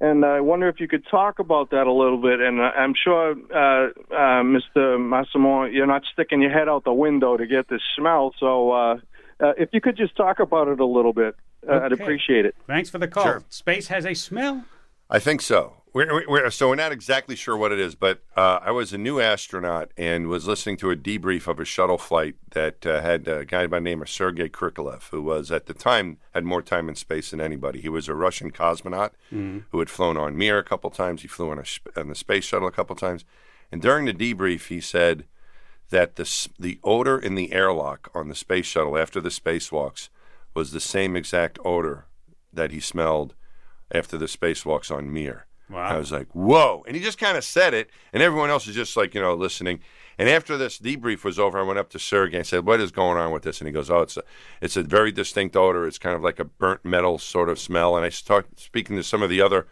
and 0.00 0.24
I 0.24 0.40
wonder 0.40 0.68
if 0.68 0.80
you 0.80 0.88
could 0.88 1.04
talk 1.10 1.38
about 1.38 1.70
that 1.70 1.86
a 1.86 1.92
little 1.92 2.20
bit. 2.20 2.40
And 2.40 2.60
uh, 2.60 2.70
I'm 2.76 2.94
sure, 2.94 3.32
uh, 3.32 3.88
uh, 4.12 4.42
Mr. 4.42 5.00
Massimo, 5.00 5.64
you're 5.64 5.86
not 5.86 6.02
sticking 6.12 6.42
your 6.42 6.52
head 6.52 6.68
out 6.68 6.84
the 6.84 6.92
window 6.92 7.36
to 7.36 7.46
get 7.46 7.68
this 7.68 7.82
smell. 7.96 8.34
So 8.38 8.70
uh, 8.72 8.96
uh, 9.40 9.52
if 9.58 9.70
you 9.72 9.80
could 9.80 9.96
just 9.96 10.16
talk 10.16 10.38
about 10.38 10.68
it 10.68 10.80
a 10.80 10.86
little 10.86 11.12
bit, 11.12 11.34
uh, 11.68 11.80
I'd 11.80 11.92
appreciate 11.92 12.46
it. 12.46 12.54
Thanks 12.66 12.90
for 12.90 12.98
the 12.98 13.08
call. 13.08 13.24
Sure. 13.24 13.42
Space 13.48 13.88
has 13.88 14.06
a 14.06 14.14
smell. 14.14 14.64
I 15.10 15.18
think 15.18 15.40
so. 15.40 15.74
We're, 15.96 16.28
we're, 16.28 16.50
so 16.50 16.68
we're 16.68 16.74
not 16.74 16.92
exactly 16.92 17.36
sure 17.36 17.56
what 17.56 17.72
it 17.72 17.80
is, 17.80 17.94
but 17.94 18.22
uh, 18.36 18.58
I 18.60 18.70
was 18.70 18.92
a 18.92 18.98
new 18.98 19.18
astronaut 19.18 19.92
and 19.96 20.26
was 20.26 20.46
listening 20.46 20.76
to 20.76 20.90
a 20.90 20.94
debrief 20.94 21.46
of 21.46 21.58
a 21.58 21.64
shuttle 21.64 21.96
flight 21.96 22.34
that 22.50 22.84
uh, 22.84 23.00
had 23.00 23.26
a 23.26 23.46
guy 23.46 23.66
by 23.66 23.78
the 23.78 23.84
name 23.84 24.02
of 24.02 24.10
Sergei 24.10 24.50
Krikalev, 24.50 25.08
who 25.08 25.22
was 25.22 25.50
at 25.50 25.64
the 25.64 25.72
time 25.72 26.18
had 26.34 26.44
more 26.44 26.60
time 26.60 26.90
in 26.90 26.96
space 26.96 27.30
than 27.30 27.40
anybody. 27.40 27.80
He 27.80 27.88
was 27.88 28.08
a 28.08 28.14
Russian 28.14 28.50
cosmonaut 28.50 29.12
who 29.70 29.78
had 29.78 29.88
flown 29.88 30.18
on 30.18 30.36
Mir 30.36 30.58
a 30.58 30.62
couple 30.62 30.90
times. 30.90 31.22
He 31.22 31.28
flew 31.28 31.48
on, 31.50 31.58
a, 31.60 31.98
on 31.98 32.08
the 32.08 32.14
space 32.14 32.44
shuttle 32.44 32.68
a 32.68 32.72
couple 32.72 32.94
times, 32.94 33.24
and 33.72 33.80
during 33.80 34.04
the 34.04 34.12
debrief, 34.12 34.66
he 34.66 34.82
said 34.82 35.24
that 35.88 36.16
the 36.16 36.48
the 36.58 36.78
odor 36.84 37.18
in 37.18 37.36
the 37.36 37.54
airlock 37.54 38.10
on 38.14 38.28
the 38.28 38.34
space 38.34 38.66
shuttle 38.66 38.98
after 38.98 39.18
the 39.18 39.30
spacewalks 39.30 40.10
was 40.52 40.72
the 40.72 40.78
same 40.80 41.16
exact 41.16 41.58
odor 41.64 42.04
that 42.52 42.70
he 42.70 42.80
smelled 42.80 43.34
after 43.90 44.18
the 44.18 44.26
spacewalks 44.26 44.94
on 44.94 45.10
Mir. 45.10 45.46
Wow. 45.68 45.82
I 45.82 45.96
was 45.96 46.12
like, 46.12 46.28
whoa. 46.32 46.84
And 46.86 46.96
he 46.96 47.02
just 47.02 47.18
kind 47.18 47.36
of 47.36 47.44
said 47.44 47.74
it, 47.74 47.90
and 48.12 48.22
everyone 48.22 48.50
else 48.50 48.66
is 48.66 48.74
just 48.74 48.96
like, 48.96 49.14
you 49.14 49.20
know, 49.20 49.34
listening. 49.34 49.80
And 50.18 50.28
after 50.28 50.56
this 50.56 50.78
debrief 50.78 51.24
was 51.24 51.38
over, 51.38 51.58
I 51.58 51.62
went 51.62 51.78
up 51.78 51.90
to 51.90 51.98
Sergey 51.98 52.38
and 52.38 52.46
said, 52.46 52.64
what 52.64 52.80
is 52.80 52.90
going 52.90 53.18
on 53.18 53.32
with 53.32 53.42
this? 53.42 53.60
And 53.60 53.68
he 53.68 53.72
goes, 53.72 53.90
oh, 53.90 54.00
it's 54.00 54.16
a, 54.16 54.22
it's 54.62 54.76
a 54.76 54.82
very 54.82 55.12
distinct 55.12 55.56
odor. 55.56 55.86
It's 55.86 55.98
kind 55.98 56.16
of 56.16 56.22
like 56.22 56.38
a 56.38 56.44
burnt 56.44 56.84
metal 56.84 57.18
sort 57.18 57.48
of 57.48 57.58
smell. 57.58 57.96
And 57.96 58.06
I 58.06 58.08
started 58.08 58.58
speaking 58.58 58.96
to 58.96 59.02
some 59.02 59.22
of 59.22 59.28
the 59.28 59.42
other 59.42 59.66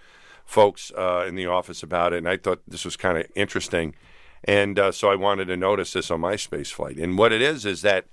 folks 0.45 0.93
uh, 0.97 1.25
in 1.27 1.37
the 1.37 1.47
office 1.47 1.83
about 1.83 2.13
it, 2.13 2.19
and 2.19 2.29
I 2.29 2.37
thought 2.37 2.61
this 2.69 2.85
was 2.85 2.97
kind 2.97 3.17
of 3.17 3.27
interesting. 3.35 3.95
And 4.43 4.79
uh, 4.79 4.93
so 4.93 5.11
I 5.11 5.15
wanted 5.15 5.47
to 5.47 5.57
notice 5.57 5.95
this 5.95 6.11
on 6.11 6.21
my 6.21 6.37
space 6.37 6.71
flight. 6.71 6.99
And 6.99 7.17
what 7.17 7.33
it 7.33 7.41
is 7.41 7.65
is 7.65 7.81
that 7.83 8.07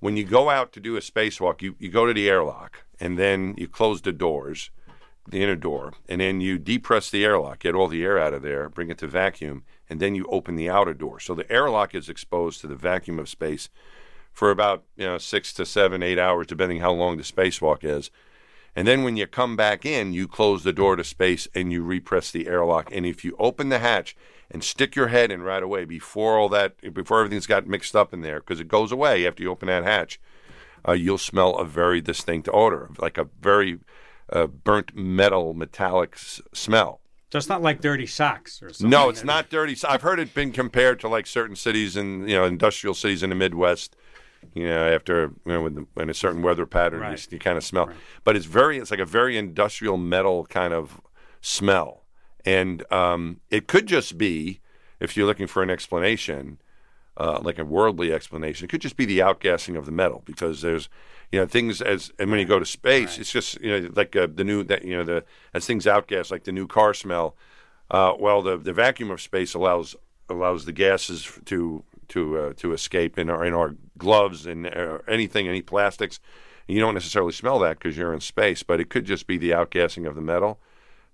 when 0.00 0.16
you 0.16 0.24
go 0.24 0.50
out 0.50 0.72
to 0.72 0.80
do 0.80 0.96
a 0.96 1.00
spacewalk, 1.00 1.62
you, 1.62 1.76
you 1.78 1.88
go 1.88 2.06
to 2.06 2.12
the 2.12 2.28
airlock, 2.28 2.84
and 2.98 3.16
then 3.18 3.54
you 3.56 3.68
close 3.68 4.00
the 4.00 4.12
doors 4.12 4.70
the 5.28 5.42
inner 5.42 5.56
door, 5.56 5.94
and 6.08 6.20
then 6.20 6.40
you 6.40 6.58
depress 6.58 7.10
the 7.10 7.24
airlock, 7.24 7.60
get 7.60 7.74
all 7.74 7.88
the 7.88 8.04
air 8.04 8.18
out 8.18 8.34
of 8.34 8.42
there, 8.42 8.68
bring 8.68 8.90
it 8.90 8.98
to 8.98 9.06
vacuum, 9.06 9.64
and 9.88 10.00
then 10.00 10.14
you 10.14 10.26
open 10.26 10.56
the 10.56 10.68
outer 10.68 10.94
door. 10.94 11.20
So 11.20 11.34
the 11.34 11.50
airlock 11.50 11.94
is 11.94 12.08
exposed 12.08 12.60
to 12.60 12.66
the 12.66 12.76
vacuum 12.76 13.18
of 13.18 13.28
space 13.28 13.68
for 14.32 14.50
about 14.50 14.84
you 14.96 15.06
know 15.06 15.18
six 15.18 15.52
to 15.54 15.66
seven, 15.66 16.02
eight 16.02 16.18
hours, 16.18 16.46
depending 16.46 16.80
how 16.80 16.92
long 16.92 17.16
the 17.16 17.22
spacewalk 17.22 17.84
is. 17.84 18.10
And 18.76 18.86
then 18.86 19.02
when 19.02 19.16
you 19.16 19.26
come 19.26 19.56
back 19.56 19.86
in, 19.86 20.12
you 20.12 20.28
close 20.28 20.62
the 20.62 20.72
door 20.72 20.96
to 20.96 21.04
space 21.04 21.48
and 21.54 21.72
you 21.72 21.82
repress 21.82 22.30
the 22.30 22.46
airlock. 22.46 22.90
And 22.92 23.06
if 23.06 23.24
you 23.24 23.34
open 23.38 23.70
the 23.70 23.78
hatch 23.78 24.14
and 24.50 24.62
stick 24.62 24.94
your 24.94 25.08
head 25.08 25.30
in 25.30 25.42
right 25.42 25.62
away 25.62 25.86
before 25.86 26.38
all 26.38 26.50
that, 26.50 26.92
before 26.92 27.20
everything's 27.20 27.46
got 27.46 27.66
mixed 27.66 27.96
up 27.96 28.12
in 28.12 28.20
there, 28.20 28.40
because 28.40 28.60
it 28.60 28.68
goes 28.68 28.92
away 28.92 29.26
after 29.26 29.42
you 29.42 29.50
open 29.50 29.68
that 29.68 29.84
hatch, 29.84 30.20
uh, 30.86 30.92
you'll 30.92 31.16
smell 31.16 31.56
a 31.56 31.64
very 31.64 32.02
distinct 32.02 32.50
odor, 32.52 32.90
like 32.98 33.16
a 33.16 33.28
very 33.40 33.78
uh, 34.32 34.46
burnt 34.46 34.94
metal 34.96 35.54
metallic 35.54 36.12
s- 36.14 36.40
smell. 36.52 37.00
So 37.32 37.38
it's 37.38 37.48
not 37.48 37.60
like 37.62 37.80
dirty 37.80 38.06
socks 38.06 38.62
or 38.62 38.72
something. 38.72 38.88
No, 38.90 39.08
it's 39.08 39.24
not 39.24 39.50
dirty. 39.50 39.74
So 39.74 39.88
I've 39.88 40.02
heard 40.02 40.18
it 40.20 40.32
been 40.34 40.52
compared 40.52 41.00
to 41.00 41.08
like 41.08 41.26
certain 41.26 41.56
cities 41.56 41.96
in 41.96 42.28
you 42.28 42.36
know 42.36 42.44
industrial 42.44 42.94
cities 42.94 43.22
in 43.22 43.30
the 43.30 43.36
Midwest. 43.36 43.96
You 44.54 44.66
know, 44.68 44.86
after 44.94 45.32
you 45.44 45.52
know 45.52 45.62
when, 45.62 45.74
the, 45.74 45.86
when 45.94 46.08
a 46.10 46.14
certain 46.14 46.40
weather 46.42 46.66
pattern, 46.66 47.00
you, 47.00 47.04
Right. 47.04 47.12
s- 47.14 47.28
you 47.30 47.38
kind 47.38 47.58
of 47.58 47.64
smell. 47.64 47.90
But 48.24 48.36
it's 48.36 48.46
very, 48.46 48.78
it's 48.78 48.90
like 48.90 49.00
a 49.00 49.04
very 49.06 49.36
industrial 49.36 49.96
metal 49.96 50.46
kind 50.46 50.72
of 50.72 51.00
smell, 51.40 52.04
and 52.44 52.90
um, 52.92 53.40
it 53.50 53.66
could 53.66 53.86
just 53.86 54.16
be 54.18 54.60
if 55.00 55.16
you're 55.16 55.26
looking 55.26 55.46
for 55.46 55.62
an 55.62 55.68
explanation, 55.70 56.58
uh, 57.16 57.38
like 57.42 57.58
a 57.58 57.64
worldly 57.64 58.12
explanation, 58.12 58.64
it 58.64 58.68
could 58.68 58.80
just 58.80 58.96
be 58.96 59.04
the 59.04 59.18
outgassing 59.18 59.76
of 59.76 59.84
the 59.84 59.92
metal 59.92 60.22
because 60.24 60.62
there's 60.62 60.88
you 61.32 61.40
know 61.40 61.46
things 61.46 61.80
as 61.82 62.12
and 62.18 62.30
when 62.30 62.40
you 62.40 62.46
go 62.46 62.58
to 62.58 62.66
space, 62.66 63.18
it's 63.18 63.32
just 63.32 63.60
you 63.60 63.70
know 63.70 63.90
like 63.94 64.14
uh, 64.16 64.28
the 64.32 64.44
new 64.44 64.62
that 64.64 64.84
you 64.84 64.96
know 64.96 65.04
the 65.04 65.24
as 65.52 65.66
things 65.66 65.86
outgas 65.86 66.30
like 66.30 66.44
the 66.44 66.52
new 66.52 66.66
car 66.66 66.94
smell. 66.94 67.36
Uh, 67.90 68.14
well, 68.18 68.42
the 68.42 68.56
the 68.56 68.72
vacuum 68.72 69.10
of 69.10 69.20
space 69.20 69.54
allows 69.54 69.96
allows 70.28 70.64
the 70.64 70.72
gases 70.72 71.30
to 71.44 71.84
to 72.08 72.38
uh, 72.38 72.52
to 72.56 72.72
escape 72.72 73.18
in 73.18 73.30
our 73.30 73.44
in 73.44 73.54
our 73.54 73.76
gloves 73.98 74.46
and 74.46 74.66
uh, 74.66 74.98
anything 75.08 75.48
any 75.48 75.62
plastics. 75.62 76.20
You 76.68 76.80
don't 76.80 76.94
necessarily 76.94 77.32
smell 77.32 77.60
that 77.60 77.78
because 77.78 77.96
you're 77.96 78.12
in 78.12 78.20
space, 78.20 78.62
but 78.62 78.80
it 78.80 78.88
could 78.88 79.04
just 79.04 79.26
be 79.26 79.38
the 79.38 79.50
outgassing 79.50 80.06
of 80.08 80.16
the 80.16 80.20
metal. 80.20 80.58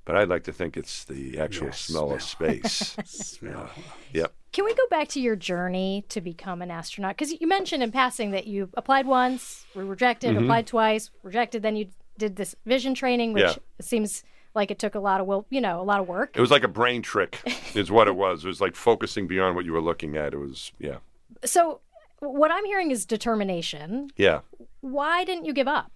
But 0.04 0.16
I'd 0.16 0.28
like 0.28 0.44
to 0.44 0.52
think 0.52 0.76
it's 0.76 1.04
the 1.04 1.38
actual 1.38 1.66
Yes, 1.68 1.80
smell, 1.80 2.10
of 2.12 2.22
space. 2.36 2.96
Smell. 3.04 3.70
yep. 4.12 4.32
Can 4.52 4.64
we 4.64 4.74
go 4.74 4.82
back 4.90 5.08
to 5.08 5.20
your 5.20 5.36
journey 5.36 6.04
to 6.08 6.20
become 6.20 6.60
an 6.60 6.70
astronaut? 6.70 7.16
Because 7.16 7.32
you 7.40 7.46
mentioned 7.46 7.82
in 7.82 7.92
passing 7.92 8.32
that 8.32 8.46
you 8.46 8.68
applied 8.74 9.06
once, 9.06 9.64
were 9.74 9.84
rejected, 9.84 10.34
mm-hmm. 10.34 10.44
applied 10.44 10.66
twice, 10.66 11.10
rejected. 11.22 11.62
Then 11.62 11.76
you 11.76 11.88
did 12.18 12.36
this 12.36 12.54
vision 12.66 12.94
training, 12.94 13.32
which 13.32 13.42
Yeah. 13.44 13.54
seems 13.80 14.24
like 14.54 14.70
it 14.70 14.78
took 14.78 14.94
a 14.94 15.00
lot 15.00 15.20
of 15.20 15.26
will, 15.26 15.46
you 15.50 15.60
know, 15.60 15.80
a 15.80 15.84
lot 15.84 16.00
of 16.00 16.08
work. 16.08 16.36
It 16.36 16.40
was 16.40 16.50
like 16.50 16.64
a 16.64 16.68
brain 16.68 17.00
trick, 17.00 17.38
is 17.74 17.90
what 17.90 18.08
it 18.08 18.16
was. 18.16 18.44
It 18.44 18.48
was 18.48 18.60
like 18.60 18.74
focusing 18.76 19.26
beyond 19.26 19.56
what 19.56 19.64
you 19.64 19.72
were 19.72 19.80
looking 19.80 20.16
at. 20.16 20.34
It 20.34 20.38
was, 20.38 20.72
yeah, 20.78 20.96
So, 21.44 21.80
what 22.18 22.50
I'm 22.50 22.64
hearing 22.66 22.90
is 22.90 23.06
determination. 23.06 24.10
yeah. 24.16 24.40
Why 24.80 25.24
didn't 25.24 25.44
you 25.46 25.52
give 25.54 25.68
up? 25.68 25.90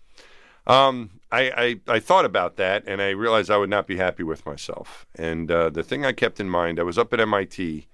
Um, 0.66 1.20
I, 1.30 1.80
I, 1.88 1.94
I 1.96 1.99
thought 2.00 2.25
about 2.25 2.56
that 2.56 2.85
and 2.87 3.00
I 3.00 3.11
realized 3.11 3.50
I 3.50 3.56
would 3.56 3.70
not 3.70 3.87
be 3.87 3.96
happy 3.96 4.23
with 4.23 4.46
myself. 4.46 5.06
And 5.14 5.50
uh, 5.50 5.70
the 5.70 5.82
thing 5.82 6.04
I 6.04 6.12
kept 6.12 6.40
in 6.40 6.49
mind, 6.49 6.78
I 6.78 6.82
was 6.82 6.99
up 6.99 7.12
at 7.12 7.20
MIT 7.20 7.87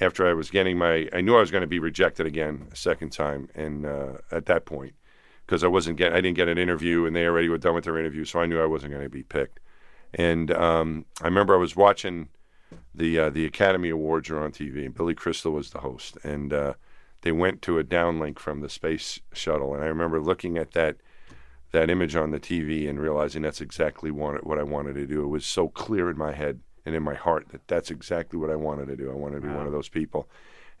after 0.00 0.26
I 0.26 0.32
was 0.32 0.50
getting 0.50 0.76
my, 0.76 1.08
I 1.12 1.20
knew 1.20 1.36
I 1.36 1.40
was 1.40 1.50
going 1.50 1.62
to 1.62 1.66
be 1.68 1.78
rejected 1.78 2.26
again 2.26 2.68
a 2.72 2.76
second 2.76 3.10
time. 3.10 3.48
And 3.54 3.86
uh, 3.86 4.14
at 4.30 4.46
that 4.46 4.64
point, 4.64 4.94
because 5.46 5.62
I 5.62 5.68
wasn't 5.68 5.98
getting, 5.98 6.14
I 6.14 6.20
didn't 6.20 6.36
get 6.36 6.48
an 6.48 6.58
interview 6.58 7.06
and 7.06 7.14
they 7.14 7.26
already 7.26 7.48
were 7.48 7.58
done 7.58 7.74
with 7.74 7.84
their 7.84 7.98
interview. 7.98 8.24
So 8.24 8.40
I 8.40 8.46
knew 8.46 8.60
I 8.60 8.66
wasn't 8.66 8.92
going 8.92 9.04
to 9.04 9.10
be 9.10 9.22
picked. 9.22 9.60
And 10.14 10.50
um, 10.52 11.06
I 11.22 11.26
remember 11.26 11.54
I 11.54 11.58
was 11.58 11.76
watching 11.76 12.28
the 12.94 13.18
uh, 13.18 13.30
the 13.30 13.44
Academy 13.44 13.90
Awards 13.90 14.30
were 14.30 14.42
on 14.42 14.52
TV, 14.52 14.84
and 14.84 14.94
Billy 14.94 15.14
Crystal 15.14 15.52
was 15.52 15.70
the 15.70 15.80
host, 15.80 16.16
and 16.22 16.52
uh, 16.52 16.74
they 17.22 17.32
went 17.32 17.62
to 17.62 17.78
a 17.78 17.84
downlink 17.84 18.38
from 18.38 18.60
the 18.60 18.68
space 18.68 19.20
shuttle, 19.32 19.74
and 19.74 19.82
I 19.82 19.86
remember 19.86 20.20
looking 20.20 20.56
at 20.56 20.72
that 20.72 20.96
that 21.74 21.90
image 21.90 22.14
on 22.14 22.30
the 22.30 22.38
TV 22.38 22.88
and 22.88 23.00
realizing 23.00 23.42
that's 23.42 23.60
exactly 23.60 24.10
what 24.10 24.46
what 24.46 24.58
I 24.58 24.62
wanted 24.62 24.94
to 24.94 25.06
do. 25.06 25.24
It 25.24 25.28
was 25.28 25.44
so 25.44 25.68
clear 25.68 26.08
in 26.08 26.16
my 26.16 26.32
head 26.32 26.60
and 26.86 26.94
in 26.94 27.02
my 27.02 27.14
heart 27.14 27.48
that 27.50 27.66
that's 27.66 27.90
exactly 27.90 28.38
what 28.38 28.48
I 28.48 28.56
wanted 28.56 28.86
to 28.86 28.96
do. 28.96 29.10
I 29.10 29.14
wanted 29.14 29.42
to 29.42 29.48
be 29.48 29.52
one 29.52 29.66
of 29.66 29.72
those 29.72 29.88
people, 29.88 30.28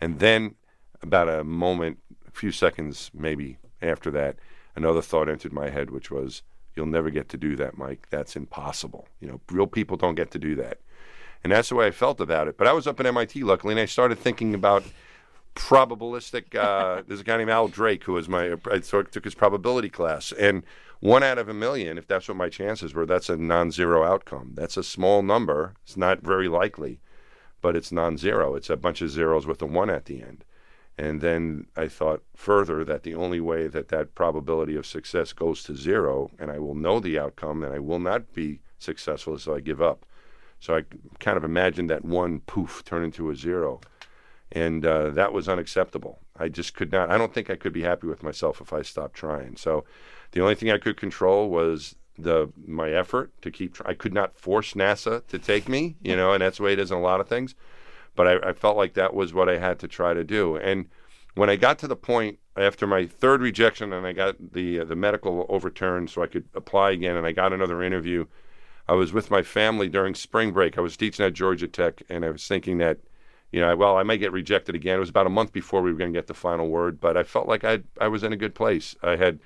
and 0.00 0.20
then 0.20 0.54
about 1.02 1.28
a 1.28 1.42
moment, 1.42 1.98
a 2.26 2.30
few 2.30 2.52
seconds 2.52 3.10
maybe 3.12 3.58
after 3.82 4.10
that, 4.12 4.36
another 4.76 5.02
thought 5.02 5.28
entered 5.28 5.52
my 5.52 5.68
head, 5.68 5.90
which 5.90 6.10
was. 6.10 6.42
You'll 6.76 6.86
never 6.86 7.08
get 7.08 7.28
to 7.28 7.36
do 7.36 7.54
that, 7.54 7.78
Mike. 7.78 8.08
That's 8.10 8.34
impossible. 8.34 9.06
You 9.20 9.28
know, 9.28 9.40
real 9.48 9.68
people 9.68 9.96
don't 9.96 10.16
get 10.16 10.32
to 10.32 10.40
do 10.40 10.56
that. 10.56 10.78
And 11.44 11.52
that's 11.52 11.68
the 11.68 11.76
way 11.76 11.86
I 11.86 11.92
felt 11.92 12.20
about 12.20 12.48
it. 12.48 12.58
But 12.58 12.66
I 12.66 12.72
was 12.72 12.88
up 12.88 12.98
at 12.98 13.06
MIT, 13.06 13.44
luckily, 13.44 13.74
and 13.74 13.80
I 13.80 13.84
started 13.84 14.18
thinking 14.18 14.54
about 14.54 14.82
probabilistic. 15.54 16.54
Uh, 16.56 17.04
there's 17.06 17.20
a 17.20 17.22
guy 17.22 17.36
named 17.36 17.50
Al 17.50 17.68
Drake 17.68 18.02
who 18.02 18.14
was 18.14 18.28
my. 18.28 18.56
I 18.70 18.78
took 18.80 19.12
took 19.12 19.22
his 19.22 19.36
probability 19.36 19.88
class, 19.88 20.32
and 20.32 20.64
one 21.00 21.22
out 21.22 21.38
of 21.38 21.48
a 21.48 21.54
million, 21.54 21.98
if 21.98 22.06
that's 22.06 22.28
what 22.28 22.36
my 22.36 22.48
chances 22.48 22.94
were, 22.94 23.06
that's 23.06 23.28
a 23.28 23.36
non-zero 23.36 24.04
outcome. 24.04 24.52
That's 24.54 24.76
a 24.76 24.82
small 24.82 25.22
number. 25.22 25.74
It's 25.84 25.96
not 25.96 26.22
very 26.22 26.48
likely, 26.48 27.00
but 27.60 27.76
it's 27.76 27.92
non-zero. 27.92 28.54
It's 28.54 28.70
a 28.70 28.76
bunch 28.76 29.02
of 29.02 29.10
zeros 29.10 29.46
with 29.46 29.60
a 29.62 29.66
one 29.66 29.90
at 29.90 30.06
the 30.06 30.22
end. 30.22 30.44
And 30.96 31.20
then 31.20 31.66
I 31.76 31.88
thought 31.88 32.22
further 32.36 32.84
that 32.84 33.02
the 33.02 33.14
only 33.14 33.40
way 33.40 33.66
that 33.66 33.88
that 33.88 34.14
probability 34.14 34.76
of 34.76 34.86
success 34.86 35.32
goes 35.32 35.62
to 35.64 35.76
zero, 35.76 36.30
and 36.38 36.50
I 36.50 36.58
will 36.58 36.76
know 36.76 37.00
the 37.00 37.18
outcome, 37.18 37.64
and 37.64 37.74
I 37.74 37.80
will 37.80 37.98
not 37.98 38.32
be 38.32 38.60
successful, 38.78 39.34
is 39.34 39.42
so 39.42 39.54
I 39.56 39.60
give 39.60 39.82
up. 39.82 40.06
So 40.60 40.76
I 40.76 40.84
kind 41.18 41.36
of 41.36 41.44
imagined 41.44 41.90
that 41.90 42.04
one 42.04 42.40
poof 42.40 42.84
turn 42.84 43.04
into 43.04 43.28
a 43.30 43.36
zero. 43.36 43.80
And 44.52 44.86
uh, 44.86 45.10
that 45.10 45.32
was 45.32 45.48
unacceptable. 45.48 46.20
I 46.36 46.48
just 46.48 46.74
could 46.74 46.92
not, 46.92 47.10
I 47.10 47.18
don't 47.18 47.32
think 47.32 47.50
I 47.50 47.56
could 47.56 47.72
be 47.72 47.82
happy 47.82 48.06
with 48.06 48.22
myself 48.22 48.60
if 48.60 48.72
I 48.72 48.82
stopped 48.82 49.14
trying. 49.14 49.56
So 49.56 49.84
the 50.32 50.40
only 50.40 50.54
thing 50.54 50.70
I 50.70 50.78
could 50.78 50.96
control 50.96 51.48
was 51.48 51.94
the 52.18 52.52
my 52.66 52.90
effort 52.90 53.32
to 53.42 53.50
keep, 53.50 53.76
I 53.84 53.94
could 53.94 54.14
not 54.14 54.36
force 54.38 54.74
NASA 54.74 55.26
to 55.26 55.38
take 55.38 55.68
me, 55.68 55.96
you 56.02 56.16
know, 56.16 56.32
and 56.32 56.42
that's 56.42 56.58
the 56.58 56.64
way 56.64 56.72
it 56.72 56.78
is 56.78 56.90
in 56.90 56.96
a 56.96 57.00
lot 57.00 57.20
of 57.20 57.28
things. 57.28 57.54
But 58.16 58.28
I, 58.28 58.50
I 58.50 58.52
felt 58.52 58.76
like 58.76 58.94
that 58.94 59.14
was 59.14 59.34
what 59.34 59.48
I 59.48 59.58
had 59.58 59.78
to 59.80 59.88
try 59.88 60.14
to 60.14 60.24
do. 60.24 60.56
And 60.56 60.86
when 61.34 61.50
I 61.50 61.56
got 61.56 61.78
to 61.80 61.88
the 61.88 61.96
point 61.96 62.38
after 62.56 62.86
my 62.86 63.06
third 63.06 63.40
rejection 63.40 63.92
and 63.92 64.06
I 64.06 64.12
got 64.12 64.52
the 64.52 64.80
uh, 64.80 64.84
the 64.84 64.96
medical 64.96 65.46
overturned 65.48 66.10
so 66.10 66.22
I 66.22 66.28
could 66.28 66.44
apply 66.54 66.92
again 66.92 67.16
and 67.16 67.26
I 67.26 67.32
got 67.32 67.52
another 67.52 67.82
interview, 67.82 68.26
I 68.86 68.92
was 68.92 69.12
with 69.12 69.30
my 69.30 69.42
family 69.42 69.88
during 69.88 70.14
spring 70.14 70.52
break. 70.52 70.76
I 70.76 70.82
was 70.82 70.96
teaching 70.96 71.24
at 71.24 71.32
Georgia 71.32 71.68
Tech, 71.68 72.02
and 72.08 72.24
I 72.24 72.30
was 72.30 72.46
thinking 72.46 72.78
that, 72.78 72.98
you 73.54 73.60
know, 73.60 73.76
well, 73.76 73.96
I 73.96 74.02
might 74.02 74.16
get 74.16 74.32
rejected 74.32 74.74
again. 74.74 74.96
It 74.96 75.00
was 75.00 75.10
about 75.10 75.28
a 75.28 75.30
month 75.30 75.52
before 75.52 75.80
we 75.80 75.92
were 75.92 75.98
going 75.98 76.12
to 76.12 76.18
get 76.18 76.26
the 76.26 76.34
final 76.34 76.68
word, 76.68 77.00
but 77.00 77.16
I 77.16 77.22
felt 77.22 77.46
like 77.46 77.62
I 77.62 77.82
I 78.00 78.08
was 78.08 78.24
in 78.24 78.32
a 78.32 78.36
good 78.36 78.52
place. 78.52 78.96
I 79.00 79.14
had 79.14 79.38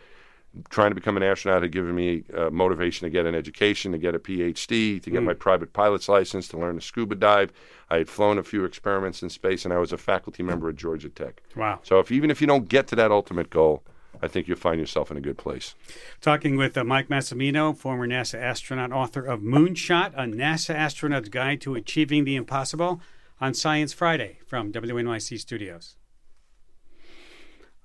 trying 0.70 0.90
to 0.90 0.94
become 0.94 1.18
an 1.18 1.22
astronaut 1.22 1.60
had 1.60 1.72
given 1.72 1.94
me 1.94 2.24
uh, 2.34 2.48
motivation 2.48 3.04
to 3.04 3.10
get 3.10 3.26
an 3.26 3.34
education, 3.34 3.92
to 3.92 3.98
get 3.98 4.14
a 4.14 4.18
PhD, 4.18 5.00
to 5.02 5.10
get 5.10 5.22
my 5.22 5.34
private 5.34 5.74
pilot's 5.74 6.08
license, 6.08 6.48
to 6.48 6.56
learn 6.56 6.76
to 6.76 6.80
scuba 6.80 7.16
dive. 7.16 7.52
I 7.90 7.98
had 7.98 8.08
flown 8.08 8.38
a 8.38 8.42
few 8.42 8.64
experiments 8.64 9.22
in 9.22 9.28
space, 9.28 9.66
and 9.66 9.74
I 9.74 9.78
was 9.78 9.92
a 9.92 9.98
faculty 9.98 10.42
member 10.42 10.70
at 10.70 10.76
Georgia 10.76 11.10
Tech. 11.10 11.42
Wow. 11.54 11.80
So 11.82 11.98
if 11.98 12.10
even 12.10 12.30
if 12.30 12.40
you 12.40 12.46
don't 12.46 12.66
get 12.66 12.86
to 12.88 12.96
that 12.96 13.10
ultimate 13.10 13.50
goal, 13.50 13.82
I 14.22 14.26
think 14.26 14.48
you'll 14.48 14.56
find 14.56 14.80
yourself 14.80 15.10
in 15.10 15.18
a 15.18 15.20
good 15.20 15.36
place. 15.36 15.74
Talking 16.22 16.56
with 16.56 16.78
uh, 16.78 16.82
Mike 16.82 17.08
Massimino, 17.08 17.76
former 17.76 18.08
NASA 18.08 18.40
astronaut, 18.40 18.90
author 18.90 19.24
of 19.24 19.40
Moonshot, 19.40 20.14
a 20.14 20.22
NASA 20.22 20.74
astronaut's 20.74 21.28
guide 21.28 21.60
to 21.60 21.74
achieving 21.74 22.24
the 22.24 22.36
impossible, 22.36 23.02
on 23.40 23.54
Science 23.54 23.92
Friday 23.92 24.38
from 24.46 24.72
WNYC 24.72 25.38
Studios. 25.38 25.96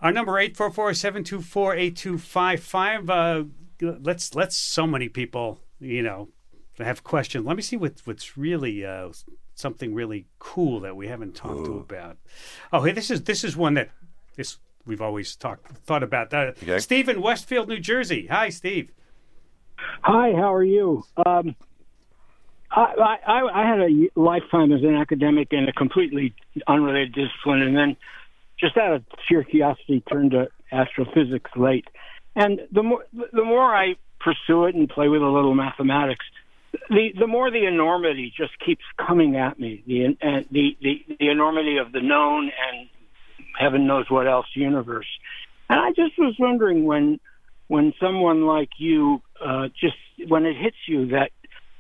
Our 0.02 0.12
number 0.12 0.34
844-724-8255. 0.34 3.10
Uh, 3.10 3.46
let's 4.02 4.36
let's 4.36 4.58
so 4.58 4.86
many 4.86 5.08
people, 5.10 5.62
you 5.80 6.04
know, 6.04 6.30
have 6.78 7.04
questions. 7.04 7.46
Let 7.46 7.56
me 7.56 7.62
see 7.62 7.78
what 7.78 8.02
what's 8.04 8.38
really 8.38 8.86
uh, 8.86 9.10
something 9.56 9.94
really 9.94 10.26
cool 10.40 10.80
that 10.82 10.96
we 10.98 11.08
haven't 11.08 11.36
talked 11.36 11.66
to 11.66 11.78
about. 11.80 12.18
Oh, 12.72 12.82
hey, 12.84 12.92
this 12.92 13.10
is 13.10 13.24
this 13.24 13.44
is 13.46 13.56
one 13.56 13.76
that 13.76 13.90
this 14.36 14.58
we've 14.86 15.02
always 15.02 15.36
talked 15.36 15.68
thought 15.86 16.04
about. 16.04 16.34
Uh, 16.34 16.52
Okay. 16.62 16.80
Steve 16.80 17.08
in 17.08 17.22
Westfield, 17.22 17.70
New 17.70 17.80
Jersey. 17.80 18.28
Hi, 18.28 18.50
Steve. 18.50 18.92
Hi, 20.02 20.34
how 20.34 20.54
are 20.54 20.64
you? 20.64 21.04
Um, 21.26 21.56
I, 22.76 23.18
I, 23.26 23.62
I 23.62 23.68
had 23.68 23.80
a 23.80 24.10
lifetime 24.16 24.72
as 24.72 24.82
an 24.82 24.96
academic 24.96 25.50
in 25.52 25.68
a 25.70 25.74
completely 25.74 26.34
unrelated 26.68 27.14
discipline, 27.14 27.62
and 27.62 27.78
then 27.78 27.98
just 28.60 28.78
out 28.78 28.94
of 28.94 29.04
sheer 29.28 29.44
curiosity, 29.44 30.04
turned 30.12 30.32
to 30.32 30.48
astrophysics 30.72 31.52
late. 31.56 31.86
And 32.36 32.62
the 32.72 32.82
more 32.82 33.06
the 33.32 33.44
more 33.44 33.76
I 33.76 33.96
pursue 34.20 34.66
it 34.66 34.76
and 34.76 34.90
play 34.90 35.08
with 35.08 35.22
a 35.22 35.28
little 35.28 35.54
mathematics, 35.54 36.26
the 36.90 37.14
the 37.18 37.28
more 37.28 37.52
the 37.52 37.66
enormity 37.66 38.34
just 38.36 38.54
keeps 38.66 38.84
coming 38.98 39.36
at 39.36 39.60
me. 39.60 39.84
The 39.86 40.18
uh, 40.22 40.42
the, 40.52 40.76
the 40.82 41.06
the 41.20 41.30
enormity 41.30 41.78
of 41.78 41.92
the 41.92 42.02
known 42.02 42.46
and 42.46 42.90
heaven 43.60 43.86
knows 43.86 44.10
what 44.10 44.28
else 44.28 44.48
universe. 44.56 45.08
And 45.70 45.80
I 45.80 45.90
just 45.90 46.18
was 46.18 46.36
wondering 46.40 46.86
when 46.86 47.20
when 47.68 47.94
someone 48.00 48.48
like 48.48 48.70
you 48.80 49.22
uh, 49.44 49.68
just 49.80 49.98
when 50.28 50.46
it 50.46 50.56
hits 50.58 50.78
you 50.88 51.08
that 51.08 51.30